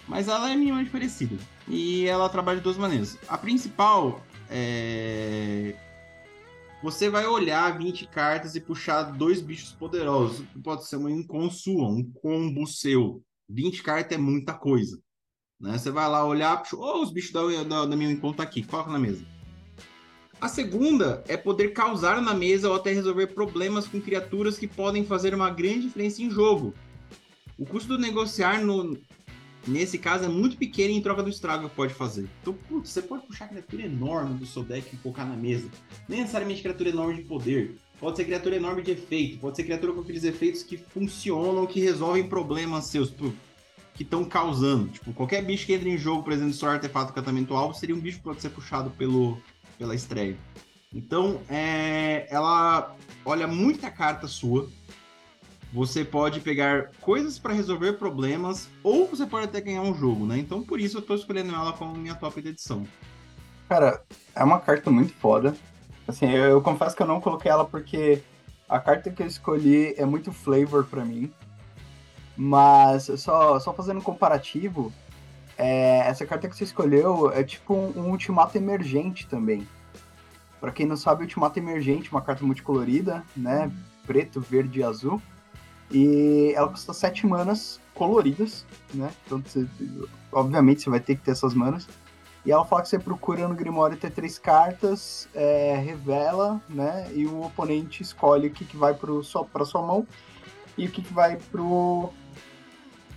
[0.07, 1.35] Mas ela é minimamente parecida.
[1.67, 3.17] E ela trabalha de duas maneiras.
[3.27, 5.73] A principal é.
[6.85, 10.45] Você vai olhar 20 cartas e puxar dois bichos poderosos.
[10.63, 13.23] Pode ser uma inconsua, um combo seu.
[13.49, 15.01] 20 cartas é muita coisa.
[15.59, 15.79] Né?
[15.79, 18.91] Você vai lá olhar, puxa, oh, os bichos da, da, da minha encontro aqui, coloca
[18.91, 19.25] na mesa.
[20.39, 25.03] A segunda é poder causar na mesa ou até resolver problemas com criaturas que podem
[25.03, 26.71] fazer uma grande diferença em jogo.
[27.57, 28.95] O custo do negociar no,
[29.67, 32.27] nesse caso é muito pequeno em troca do estrago que pode fazer.
[32.41, 35.69] Então, putz, você pode puxar criatura enorme do seu deck e colocar na mesa.
[36.07, 37.75] Nem necessariamente criatura enorme de poder.
[37.99, 39.39] Pode ser criatura enorme de efeito.
[39.39, 43.13] Pode ser criatura com aqueles efeitos que funcionam, que resolvem problemas seus.
[43.93, 44.89] que estão causando.
[44.89, 47.95] Tipo, qualquer bicho que entra em jogo, por exemplo, se for artefato catamento alvo, seria
[47.95, 49.37] um bicho que pode ser puxado pelo,
[49.77, 50.37] pela estreia.
[50.93, 54.69] Então, é, ela olha muita carta sua.
[55.73, 60.37] Você pode pegar coisas para resolver problemas, ou você pode até ganhar um jogo, né?
[60.37, 62.87] Então, por isso eu tô escolhendo ela como minha top de edição.
[63.67, 64.01] Cara,
[64.35, 65.55] é uma carta muito foda.
[66.07, 68.21] Assim, eu, eu confesso que eu não coloquei ela porque
[68.69, 71.31] a carta que eu escolhi é muito flavor pra mim.
[72.37, 74.93] Mas só, só fazendo um comparativo,
[75.57, 79.67] é, essa carta que você escolheu é tipo um, um ultimato emergente também.
[80.59, 83.71] Pra quem não sabe, ultimato emergente, uma carta multicolorida, né?
[84.05, 85.21] Preto, verde e azul.
[85.91, 89.11] E ela custa 7 manas coloridas, né?
[89.25, 89.67] Então, você-
[90.31, 91.87] obviamente, você vai ter que ter essas manas.
[92.45, 97.09] E ela fala que você procura no Grimório ter três cartas, é, revela, né?
[97.13, 100.05] E o oponente escolhe o que, que vai pro, sua, sua mão
[100.77, 102.11] e o que, que vai pro,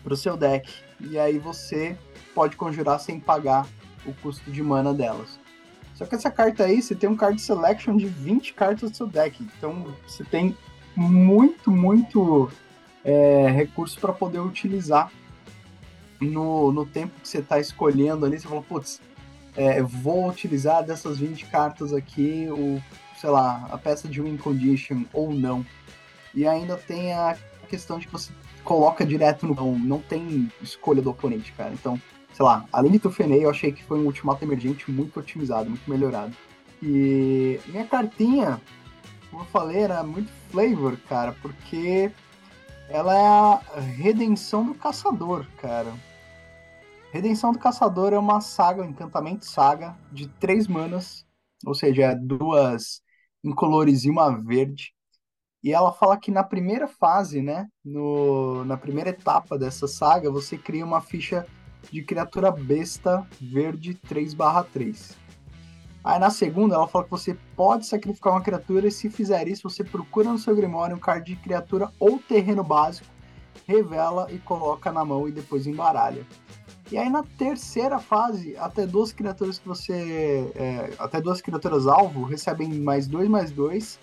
[0.03, 0.73] pro seu deck.
[1.01, 1.97] E aí você
[2.35, 3.66] pode conjurar sem pagar
[4.07, 5.39] o custo de mana delas.
[5.95, 9.07] Só que essa carta aí, você tem um card selection de 20 cartas do seu
[9.07, 9.43] deck.
[9.43, 10.57] Então você tem
[10.98, 12.50] muito, muito
[13.04, 15.12] é, recurso para poder utilizar
[16.20, 18.38] no, no tempo que você está escolhendo ali.
[18.38, 19.00] Você fala, putz,
[19.56, 22.82] é, vou utilizar dessas 20 cartas aqui, o,
[23.16, 25.64] sei lá, a peça de win condition ou não.
[26.34, 27.36] E ainda tem a
[27.68, 28.32] questão de que você
[28.64, 29.54] coloca direto no.
[29.54, 31.72] Não, não tem escolha do oponente, cara.
[31.72, 32.00] Então,
[32.32, 35.88] sei lá, além de Tufenei, eu achei que foi um Ultimato Emergente muito otimizado, muito
[35.88, 36.34] melhorado.
[36.82, 38.60] E minha cartinha,
[39.30, 42.10] como eu falei, era muito flavor, cara, porque
[42.88, 45.92] ela é a redenção do caçador, cara.
[47.10, 51.24] Redenção do Caçador é uma saga, um encantamento saga, de três manas,
[51.64, 53.02] ou seja, é duas
[53.42, 54.92] incolores e uma verde.
[55.62, 60.59] E ela fala que na primeira fase, né, no, na primeira etapa dessa saga, você
[60.59, 61.46] cria uma ficha
[61.90, 65.18] de criatura besta verde 3/3.
[66.02, 69.68] Aí na segunda, ela fala que você pode sacrificar uma criatura e se fizer isso,
[69.68, 73.08] você procura no seu Grimório um card de criatura ou terreno básico,
[73.66, 76.24] revela e coloca na mão e depois embaralha.
[76.90, 80.50] E aí na terceira fase, até duas criaturas que você.
[80.54, 83.98] É, até duas criaturas alvo recebem mais dois mais dois,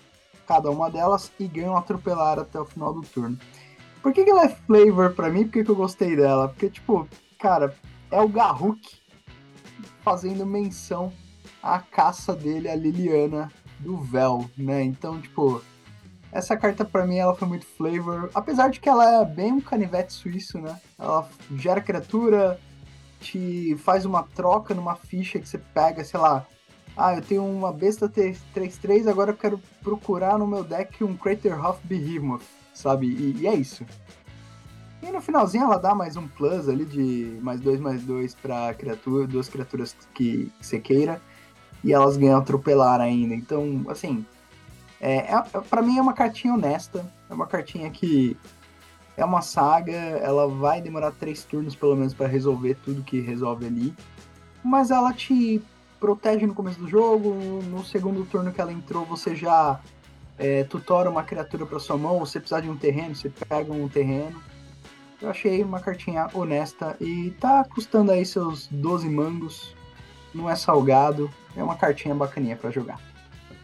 [0.46, 3.36] cada uma delas, e ganham atropelar até o final do turno.
[4.00, 5.44] Por que, que ela é flavor pra mim?
[5.44, 6.48] Por que, que eu gostei dela?
[6.48, 7.08] Porque, tipo,
[7.40, 7.74] cara,
[8.08, 8.80] é o Garruk
[10.04, 11.12] fazendo menção
[11.74, 14.82] à caça dele, a Liliana do Véu, né?
[14.82, 15.60] Então, tipo,
[16.30, 19.60] essa carta para mim ela foi muito flavor, apesar de que ela é bem um
[19.60, 20.80] canivete suíço, né?
[20.98, 22.58] Ela gera criatura,
[23.20, 26.46] te faz uma troca numa ficha que você pega, sei lá.
[26.96, 31.86] Ah, eu tenho uma besta 3-3, agora eu quero procurar no meu deck um Craterhoof
[31.86, 33.06] Behemoth, sabe?
[33.06, 33.84] E, e, é isso.
[35.02, 38.72] E no finalzinho ela dá mais um plus ali de mais dois mais dois pra
[38.72, 41.20] criatura, duas criaturas que, que você queira.
[41.86, 43.32] E elas ganham atropelar ainda.
[43.32, 44.26] Então, assim,
[45.00, 47.06] é, é, para mim é uma cartinha honesta.
[47.30, 48.36] É uma cartinha que
[49.16, 53.66] é uma saga, ela vai demorar três turnos pelo menos para resolver tudo que resolve
[53.66, 53.94] ali.
[54.64, 55.62] Mas ela te
[56.00, 57.32] protege no começo do jogo,
[57.70, 59.80] no segundo turno que ela entrou, você já
[60.36, 63.88] é, tutora uma criatura para sua mão, você precisar de um terreno, você pega um
[63.88, 64.42] terreno.
[65.22, 69.74] Eu achei uma cartinha honesta e tá custando aí seus 12 mangos.
[70.36, 73.00] Não é salgado, é uma cartinha bacaninha para jogar.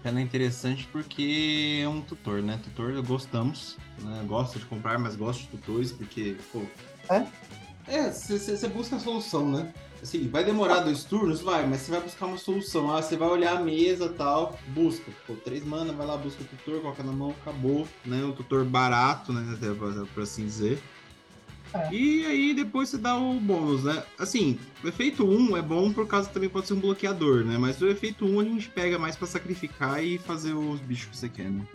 [0.03, 2.59] Ela é interessante porque é um tutor, né?
[2.65, 4.25] Tutor gostamos, né?
[4.27, 6.63] Gosto de comprar, mas gosto de tutores porque, pô.
[7.11, 7.27] É?
[7.87, 9.73] É, você busca a solução, né?
[10.03, 11.43] Assim, vai demorar dois turnos?
[11.43, 12.91] Vai, mas você vai buscar uma solução.
[12.91, 15.13] Ah, você vai olhar a mesa tal, busca.
[15.27, 18.25] Pô, três mana, vai lá, busca o tutor, coloca na mão, acabou, né?
[18.25, 19.55] Um tutor barato, né?
[19.55, 20.83] Até por assim dizer.
[21.75, 21.93] É.
[21.93, 24.03] E aí depois você dá o bônus, né?
[24.19, 27.57] Assim, o efeito 1 é bom por causa também pode ser um bloqueador, né?
[27.59, 31.17] Mas o efeito 1 a gente pega mais para sacrificar e fazer os bichos que
[31.17, 31.67] você quer, né?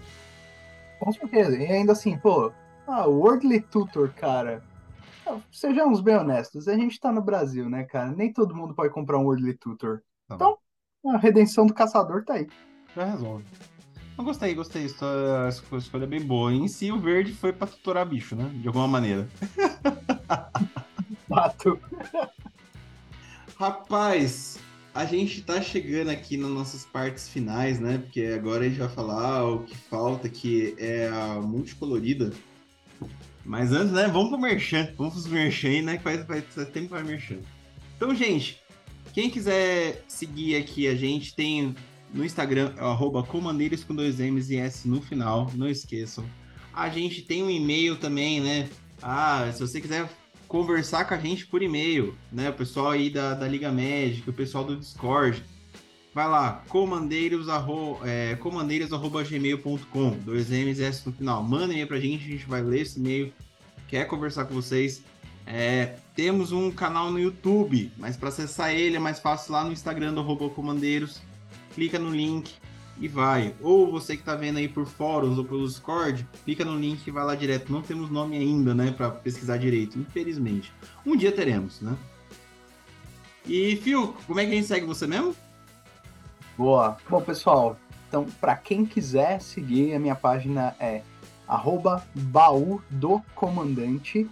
[1.00, 1.58] Com certeza.
[1.58, 2.52] E ainda assim, pô,
[2.88, 4.64] ah, o Worldly Tutor, cara.
[5.52, 8.12] Sejamos bem honestos, a gente tá no Brasil, né, cara?
[8.12, 10.02] Nem todo mundo pode comprar um Worldly Tutor.
[10.28, 10.58] Tá então,
[11.08, 12.48] a redenção do caçador tá aí.
[12.96, 13.44] Já resolve.
[14.18, 14.84] Eu gostei, gostei.
[14.84, 16.52] A escolha é bem boa.
[16.52, 18.50] Em si, o verde foi pra tutorar bicho, né?
[18.56, 19.28] De alguma maneira.
[21.30, 21.80] Mato.
[23.60, 24.60] Rapaz,
[24.94, 28.00] a gente tá chegando aqui nas nossas partes finais, né?
[28.00, 32.34] Porque agora a gente vai falar o que falta, que é a multicolorida.
[33.46, 34.08] Mas antes, né?
[34.08, 34.92] Vamos pro Merchan.
[34.98, 35.98] Vamos pros Merchan né?
[35.98, 37.38] Que faz, faz, faz tempo para Merchan.
[37.96, 38.60] Então, gente,
[39.14, 41.76] quem quiser seguir aqui a gente, tem
[42.18, 46.26] no Instagram é arroba comandeiros com dois M's e S no final, não esqueçam.
[46.74, 48.68] A gente tem um e-mail também, né?
[49.02, 50.10] Ah, se você quiser
[50.48, 52.50] conversar com a gente por e-mail, né?
[52.50, 55.44] O pessoal aí da, da Liga Médica, o pessoal do Discord.
[56.14, 61.44] Vai lá, comandeiros, arro, é, comandeiros.gmail.com, dois M's e S no final.
[61.44, 63.32] Manda e-mail pra gente, a gente vai ler esse e-mail.
[63.88, 65.04] Quer conversar com vocês?
[65.46, 69.72] É, temos um canal no YouTube, mas para acessar ele é mais fácil lá no
[69.72, 71.22] Instagram do Comandeiros
[71.78, 72.56] clica no link
[73.00, 73.54] e vai.
[73.62, 77.12] Ou você que está vendo aí por fóruns ou pelo Discord, clica no link e
[77.12, 77.72] vai lá direto.
[77.72, 80.74] Não temos nome ainda, né, para pesquisar direito, infelizmente.
[81.06, 81.96] Um dia teremos, né?
[83.46, 85.36] E, Fio, como é que a gente segue você mesmo?
[86.58, 86.98] Boa.
[87.08, 87.78] Bom, pessoal,
[88.10, 91.04] então, para quem quiser seguir, a minha página é
[92.16, 94.28] baú do comandante.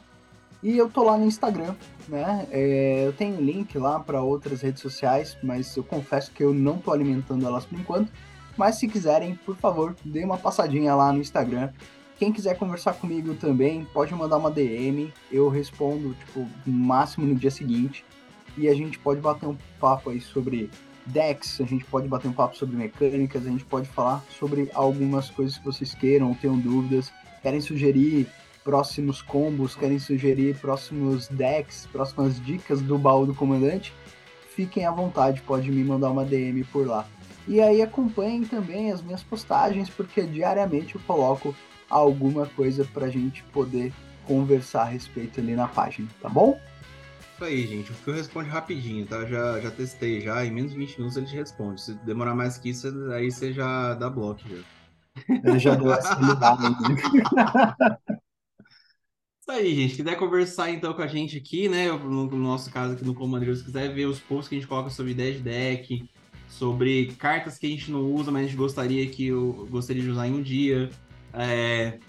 [0.65, 1.75] E eu tô lá no Instagram,
[2.07, 2.47] né?
[2.49, 6.79] É, eu tenho link lá para outras redes sociais, mas eu confesso que eu não
[6.79, 8.11] tô alimentando elas por enquanto.
[8.57, 11.69] Mas se quiserem, por favor, dê uma passadinha lá no Instagram.
[12.17, 15.13] Quem quiser conversar comigo também, pode mandar uma DM.
[15.31, 18.03] Eu respondo, tipo, no máximo no dia seguinte.
[18.57, 20.71] E a gente pode bater um papo aí sobre
[21.05, 25.29] decks, a gente pode bater um papo sobre mecânicas, a gente pode falar sobre algumas
[25.29, 27.13] coisas que vocês queiram tenham dúvidas,
[27.43, 28.27] querem sugerir
[28.65, 33.93] próximos combos, querem sugerir próximos decks, próximas dicas do baú do comandante,
[34.55, 37.07] fiquem à vontade, pode me mandar uma DM por lá.
[37.47, 41.55] E aí acompanhem também as minhas postagens, porque diariamente eu coloco
[41.87, 43.93] alguma coisa pra gente poder
[44.25, 46.59] conversar a respeito ali na página, tá bom?
[47.35, 47.91] Isso aí, gente.
[47.91, 49.25] O Fio responde rapidinho, tá?
[49.25, 50.43] Já, já testei já.
[50.43, 51.81] Em menos de 20 minutos ele te responde.
[51.81, 55.35] Se demorar mais que isso, aí você já dá bloco já.
[55.43, 56.15] Ele já deu essa
[59.47, 59.95] Isso aí, gente.
[59.95, 61.91] Quiser conversar então com a gente aqui, né?
[61.91, 64.67] No, no nosso caso aqui no Comando, se quiser ver os posts que a gente
[64.67, 66.09] coloca sobre ideia de deck,
[66.49, 70.09] sobre cartas que a gente não usa, mas a gente gostaria que eu gostaria de
[70.09, 70.89] usar em um dia.
[71.31, 71.99] É,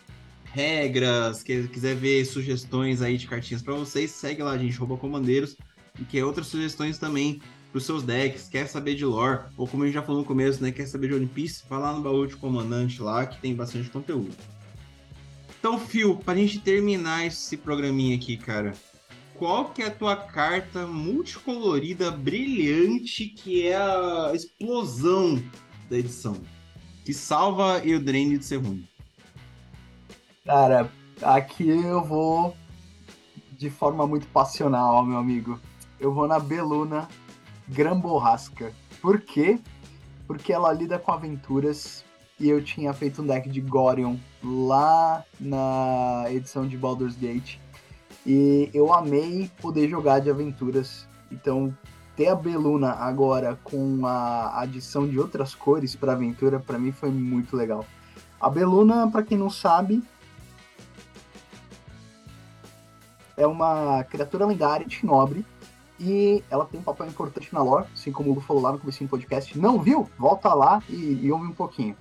[0.46, 5.58] regras, que quiser ver sugestões aí de cartinhas para vocês, segue lá, gente, rouba comandeiros,
[6.00, 9.82] e quer outras sugestões também para os seus decks, quer saber de lore, ou como
[9.82, 12.00] a gente já falou no começo, né, quer saber de One Piece, vai lá no
[12.00, 14.34] baú de comandante lá, que tem bastante conteúdo.
[15.66, 18.72] Então, Phil, pra gente terminar esse programinha aqui, cara,
[19.34, 25.42] qual que é a tua carta multicolorida, brilhante, que é a explosão
[25.90, 26.36] da edição?
[27.04, 28.86] Que salva Eldraine de ser ruim.
[30.44, 30.88] Cara,
[31.20, 32.56] aqui eu vou
[33.50, 35.58] de forma muito passional, meu amigo.
[35.98, 37.08] Eu vou na Beluna
[37.66, 38.72] Gran Borrasca.
[39.02, 39.58] Por quê?
[40.28, 42.04] Porque ela lida com aventuras
[42.38, 47.58] e eu tinha feito um deck de Gorion lá na edição de Baldur's Gate.
[48.26, 51.08] E eu amei poder jogar de aventuras.
[51.30, 51.76] Então,
[52.14, 57.10] ter a Beluna agora com a adição de outras cores para aventura, para mim foi
[57.10, 57.84] muito legal.
[58.40, 60.02] A Beluna, para quem não sabe,
[63.36, 65.44] é uma criatura lendária de nobre
[65.98, 68.78] e ela tem um papel importante na lore, assim como o Hugo falou lá no
[68.78, 69.58] começo do podcast.
[69.58, 70.08] Não viu?
[70.18, 71.96] Volta lá e, e ouve um pouquinho.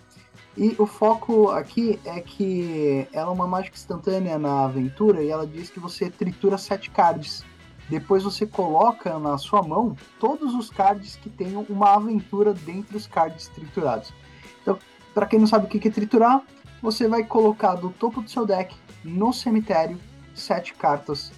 [0.57, 5.45] E o foco aqui é que ela é uma mágica instantânea na aventura e ela
[5.45, 7.44] diz que você tritura sete cards.
[7.90, 13.06] Depois você coloca na sua mão todos os cards que tenham uma aventura dentre os
[13.06, 14.14] cards triturados.
[14.61, 14.80] Então,
[15.14, 16.41] para quem não sabe o que é triturar,
[16.82, 18.73] você vai colocar do topo do seu deck
[19.03, 19.99] no cemitério
[20.34, 21.32] sete cartas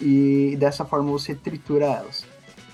[0.00, 2.26] e dessa forma você tritura elas.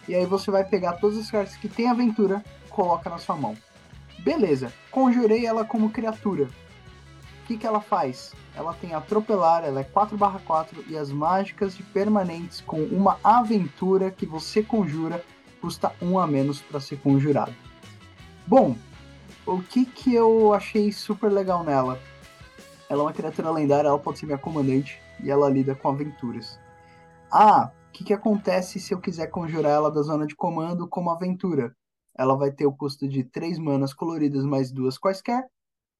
[0.08, 3.56] E aí você vai pegar todas as cartas que tem aventura, coloca na sua mão.
[4.22, 6.48] Beleza, conjurei ela como criatura.
[7.42, 8.32] O que, que ela faz?
[8.54, 14.24] Ela tem atropelar, ela é 4/4 e as mágicas de permanentes com uma aventura que
[14.24, 15.24] você conjura
[15.60, 17.54] custa um a menos para ser conjurado.
[18.46, 18.76] Bom,
[19.44, 21.98] o que, que eu achei super legal nela?
[22.88, 26.60] Ela é uma criatura lendária, ela pode ser minha comandante e ela lida com aventuras.
[27.30, 31.10] Ah, o que, que acontece se eu quiser conjurar ela da zona de comando como
[31.10, 31.74] aventura?
[32.16, 35.46] Ela vai ter o custo de 3 manas coloridas mais duas quaisquer.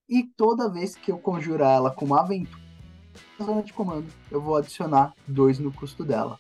[0.09, 2.61] E toda vez que eu conjurar ela como aventura
[3.39, 6.39] na zona de comando, eu vou adicionar 2 no custo dela.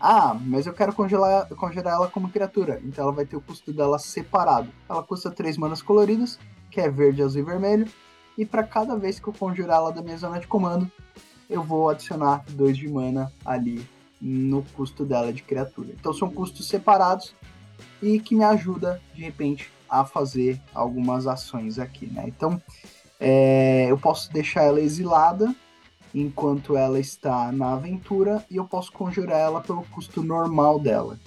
[0.00, 2.80] Ah, mas eu quero congelar, conjurar ela como criatura.
[2.84, 4.70] Então ela vai ter o custo dela separado.
[4.88, 6.38] Ela custa 3 manas coloridas,
[6.70, 7.88] que é verde, azul e vermelho.
[8.36, 10.90] E para cada vez que eu conjurar ela da minha zona de comando,
[11.48, 13.86] eu vou adicionar 2 de mana ali
[14.20, 15.90] no custo dela de criatura.
[15.92, 17.34] Então são custos separados
[18.02, 22.24] e que me ajuda de repente a fazer algumas ações aqui, né?
[22.26, 22.60] Então
[23.20, 25.54] é, eu posso deixar ela exilada
[26.14, 31.18] enquanto ela está na aventura e eu posso conjurar ela pelo custo normal dela.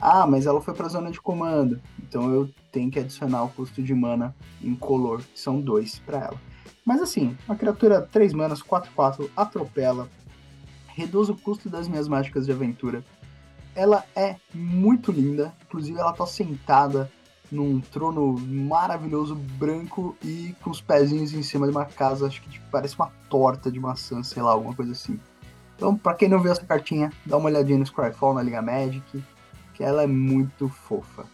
[0.00, 3.48] Ah, mas ela foi para a zona de comando, então eu tenho que adicionar o
[3.50, 6.40] custo de mana em color, que são dois para ela.
[6.84, 10.08] Mas assim, uma criatura 3 manas, 4-4, atropela,
[10.88, 13.04] reduz o custo das minhas mágicas de aventura.
[13.74, 17.10] Ela é muito linda, inclusive ela tá sentada
[17.50, 22.48] num trono maravilhoso branco e com os pezinhos em cima de uma casa, acho que
[22.48, 25.20] tipo, parece uma torta de maçã, sei lá, alguma coisa assim.
[25.76, 29.22] Então, para quem não viu essa cartinha, dá uma olhadinha no Scryfall na Liga Magic,
[29.74, 31.24] que ela é muito fofa.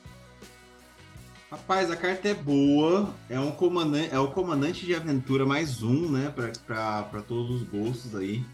[1.50, 6.10] Rapaz, a carta é boa, é um comandante, é o comandante de aventura mais um,
[6.10, 6.32] né,
[6.66, 8.44] para todos os gostos aí.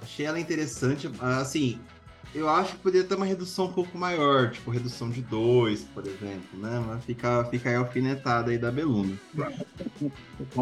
[0.00, 1.80] Achei ela interessante, assim,
[2.36, 6.06] eu acho que poderia ter uma redução um pouco maior, tipo redução de dois, por
[6.06, 6.84] exemplo, né?
[6.86, 9.16] Mas fica, fica aí alfinetada aí da Beluna.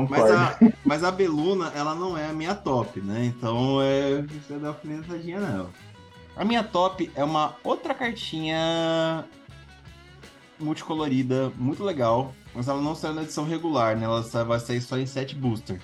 [0.09, 3.25] Mas a, mas a Beluna, ela não é a minha top, né?
[3.25, 4.23] Então é.
[4.23, 5.71] Você dá alfinetadinha nela.
[6.37, 9.25] A minha top é uma outra cartinha
[10.59, 14.05] multicolorida, muito legal, mas ela não saiu na edição regular, né?
[14.05, 15.81] Ela vai sair só em 7 booster.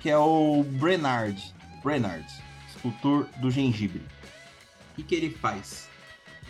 [0.00, 1.54] Que é o Brenard.
[1.82, 2.26] Brenard,
[2.68, 4.02] escultor do gengibre.
[4.92, 5.88] O que, que ele faz?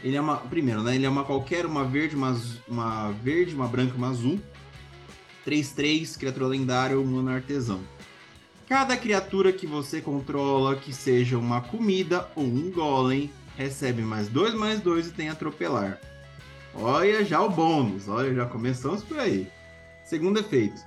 [0.03, 0.37] Ele é uma.
[0.37, 0.97] Primeiro, né?
[0.97, 2.37] Ele é uma qualquer, uma verde, uma,
[2.67, 4.41] uma verde, uma branca, uma azul.
[5.47, 7.81] 3-3, criatura lendária, humano artesão.
[8.69, 14.55] Cada criatura que você controla, que seja uma comida ou um golem, recebe mais 2
[14.55, 16.01] mais 2 e tem atropelar.
[16.75, 19.49] Olha já o bônus, olha, já começamos por aí.
[20.05, 20.81] Segundo efeito.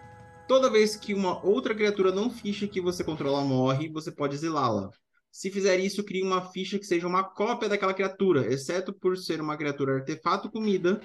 [0.47, 4.89] Toda vez que uma outra criatura não ficha que você controla morre, você pode exilá-la.
[5.35, 9.41] Se fizer isso, crie uma ficha que seja uma cópia daquela criatura, exceto por ser
[9.41, 11.01] uma criatura artefato comida,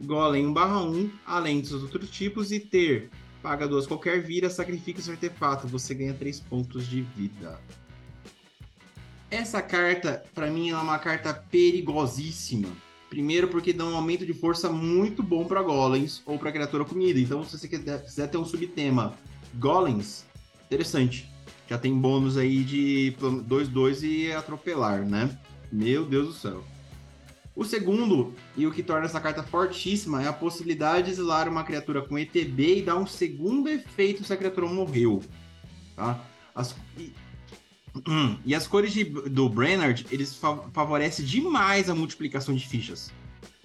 [0.00, 3.10] golem 1/1, além dos outros tipos, e ter
[3.42, 7.60] paga duas qualquer vira, sacrifica esse artefato, você ganha 3 pontos de vida.
[9.30, 12.74] Essa carta, para mim, é uma carta perigosíssima.
[13.10, 17.20] Primeiro porque dá um aumento de força muito bom para golems ou para criatura comida.
[17.20, 19.12] Então, se você quiser ter um subtema
[19.56, 20.24] golems,
[20.64, 21.33] interessante
[21.68, 25.38] já tem bônus aí de 2-2 e atropelar, né?
[25.72, 26.64] Meu Deus do céu.
[27.56, 31.62] O segundo, e o que torna essa carta fortíssima, é a possibilidade de exilar uma
[31.62, 35.22] criatura com ETB e dar um segundo efeito se a criatura morreu.
[35.94, 36.20] Tá?
[36.52, 37.12] As, e,
[38.44, 40.34] e, as cores de, do Brennard, eles
[40.72, 43.12] favorecem demais a multiplicação de fichas.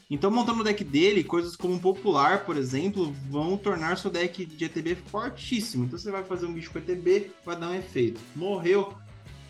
[0.09, 4.65] Então, montando o deck dele, coisas como popular, por exemplo, vão tornar seu deck de
[4.65, 5.85] ETB fortíssimo.
[5.85, 8.19] Então, você vai fazer um bicho com ETB, vai dar um efeito.
[8.35, 8.91] Morreu,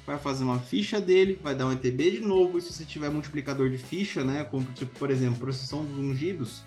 [0.05, 2.57] vai fazer uma ficha dele, vai dar um ETB de novo.
[2.57, 6.61] E se você tiver multiplicador de ficha, né, como tipo, por exemplo, processão dos ungidos,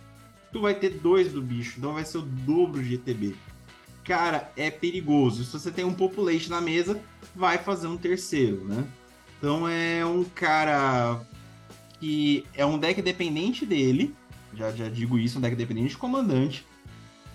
[0.51, 3.35] tu vai ter dois do bicho, então vai ser o dobro de ETB.
[4.05, 5.45] Cara, é perigoso.
[5.45, 7.01] Se você tem um population na mesa,
[7.37, 8.87] vai fazer um terceiro, né?
[9.39, 11.21] Então é um cara
[12.03, 14.13] que é um deck dependente dele,
[14.53, 16.67] já, já digo isso, um deck dependente de comandante,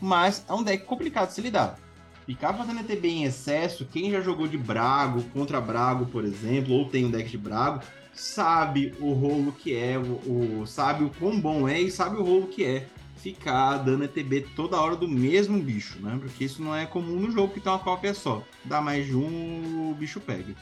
[0.02, 1.80] mas é um deck complicado de se lidar.
[2.26, 6.89] Ficar fazendo ETB em excesso, quem já jogou de Brago contra Brago, por exemplo, ou
[6.89, 7.81] tem um deck de Brago,
[8.14, 12.23] sabe o rolo que é, o, o, sabe o quão bom é e sabe o
[12.23, 16.19] rolo que é ficar dando ETB toda hora do mesmo bicho, né?
[16.22, 18.44] Porque isso não é comum no jogo que tem uma cópia só.
[18.65, 20.53] Dá mais de um, o bicho pega.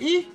[0.00, 0.26] E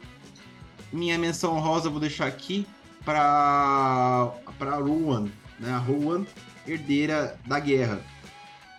[0.96, 2.66] minha menção rosa vou deixar aqui
[3.04, 5.28] para para Ruan,
[5.60, 5.72] né?
[5.72, 6.26] A Ruan,
[6.68, 8.02] herdeira da guerra.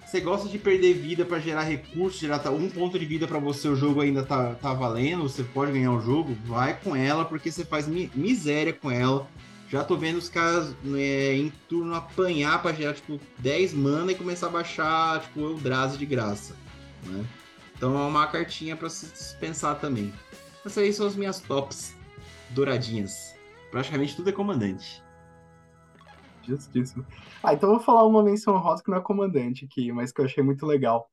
[0.05, 3.69] Você gosta de perder vida para gerar recursos, gerar um ponto de vida para você,
[3.69, 7.51] o jogo ainda tá, tá valendo, você pode ganhar o jogo, vai com ela, porque
[7.51, 9.29] você faz mi miséria com ela.
[9.69, 14.15] Já tô vendo os caras né, em turno apanhar pra gerar, tipo, 10 mana e
[14.15, 16.55] começar a baixar, tipo, Eldrazi de graça,
[17.05, 17.25] né?
[17.77, 20.15] Então é uma cartinha para se dispensar também.
[20.65, 21.97] Essas aí são as minhas tops
[22.51, 23.35] douradinhas.
[23.71, 25.03] Praticamente tudo é comandante.
[26.43, 27.05] Justíssimo.
[27.43, 30.21] Ah, então eu vou falar uma menção rosa que não é comandante aqui, mas que
[30.21, 31.11] eu achei muito legal.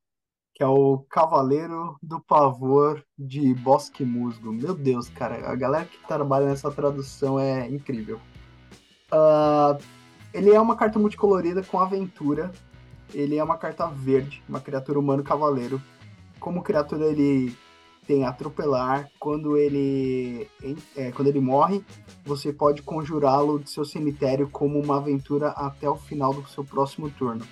[0.53, 4.53] Que é o Cavaleiro do Pavor de Bosque Musgo.
[4.53, 8.21] Meu Deus, cara, a galera que trabalha nessa tradução é incrível.
[9.11, 9.81] Uh,
[10.31, 12.51] ele é uma carta multicolorida com aventura.
[13.13, 15.81] Ele é uma carta verde, uma criatura humano cavaleiro.
[16.39, 17.55] Como criatura, ele
[18.05, 19.09] tem atropelar.
[19.19, 20.49] Quando ele,
[20.95, 21.83] é, quando ele morre,
[22.23, 27.09] você pode conjurá-lo de seu cemitério como uma aventura até o final do seu próximo
[27.09, 27.45] turno.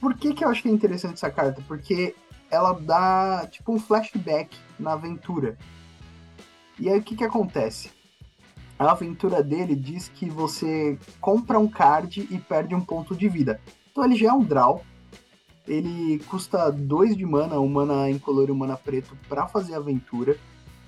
[0.00, 1.62] Por que, que eu acho que é interessante essa carta?
[1.66, 2.14] Porque
[2.50, 5.56] ela dá tipo um flashback na aventura.
[6.78, 7.90] E aí o que, que acontece?
[8.78, 13.60] A aventura dele diz que você compra um card e perde um ponto de vida.
[13.90, 14.84] Então ele já é um draw,
[15.66, 20.36] ele custa 2 de mana, um mana incolor e um mana preto para fazer aventura.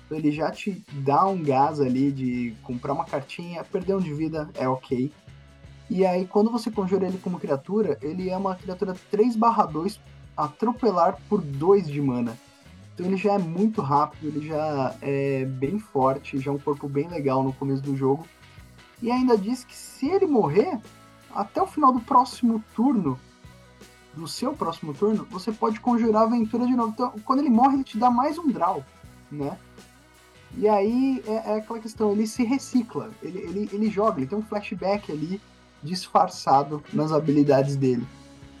[0.05, 4.13] Então ele já te dá um gás ali de comprar uma cartinha, perder um de
[4.13, 5.11] vida é ok.
[5.89, 9.99] E aí quando você conjura ele como criatura, ele é uma criatura 3/2
[10.35, 12.37] atropelar por 2 de mana.
[12.93, 16.87] Então ele já é muito rápido, ele já é bem forte, já é um corpo
[16.87, 18.27] bem legal no começo do jogo.
[19.01, 20.79] E ainda diz que se ele morrer,
[21.33, 23.19] até o final do próximo turno,
[24.17, 26.91] no seu próximo turno, você pode conjurar a aventura de novo.
[26.91, 28.83] Então, quando ele morre, ele te dá mais um draw,
[29.31, 29.57] né?
[30.57, 34.37] E aí é, é aquela questão, ele se recicla, ele, ele, ele joga, ele tem
[34.37, 35.41] um flashback ali
[35.83, 38.07] disfarçado nas habilidades dele.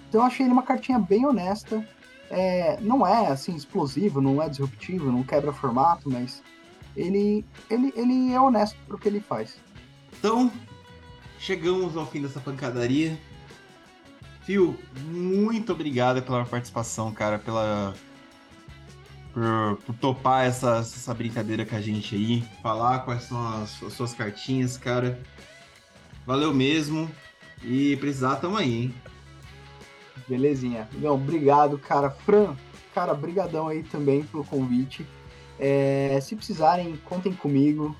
[0.07, 1.85] Então eu achei ele uma cartinha bem honesta.
[2.29, 6.43] É, não é assim explosivo, não é disruptivo, não quebra formato, mas
[6.95, 9.55] ele, ele, ele é honesto pro que ele faz.
[10.19, 10.51] Então,
[11.39, 13.17] chegamos ao fim dessa pancadaria.
[14.47, 14.77] Phil,
[15.09, 17.93] muito obrigado pela participação, cara, pela
[19.33, 23.91] por, por topar essa, essa brincadeira com a gente aí, falar quais são as, as
[23.91, 25.21] suas cartinhas, cara.
[26.25, 27.11] Valeu mesmo.
[27.61, 28.95] E precisar, tamo aí, hein?
[30.29, 30.87] Belezinha.
[30.93, 32.09] Não, obrigado, cara.
[32.09, 32.55] Fran,
[32.95, 35.05] cara, brigadão aí também pelo convite.
[35.59, 37.93] É, se precisarem, contem comigo,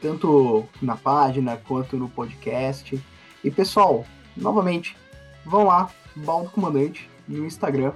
[0.00, 2.98] tanto na página quanto no podcast.
[3.44, 4.96] E pessoal, novamente,
[5.44, 7.92] vão lá, Baldo Comandante, no Instagram.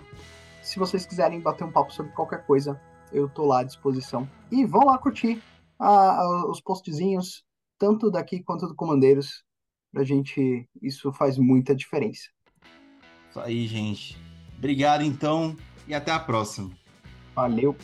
[0.62, 2.81] Se vocês quiserem bater um papo sobre qualquer coisa,
[3.12, 4.28] eu tô lá à disposição.
[4.51, 5.43] E vão lá curtir
[5.78, 7.44] a, a, os postzinhos,
[7.78, 9.44] tanto daqui quanto do Comandeiros.
[9.93, 12.28] Pra gente, isso faz muita diferença.
[13.31, 14.18] Isso aí, gente.
[14.59, 15.56] Obrigado então
[15.86, 16.70] e até a próxima.
[17.35, 17.77] Valeu.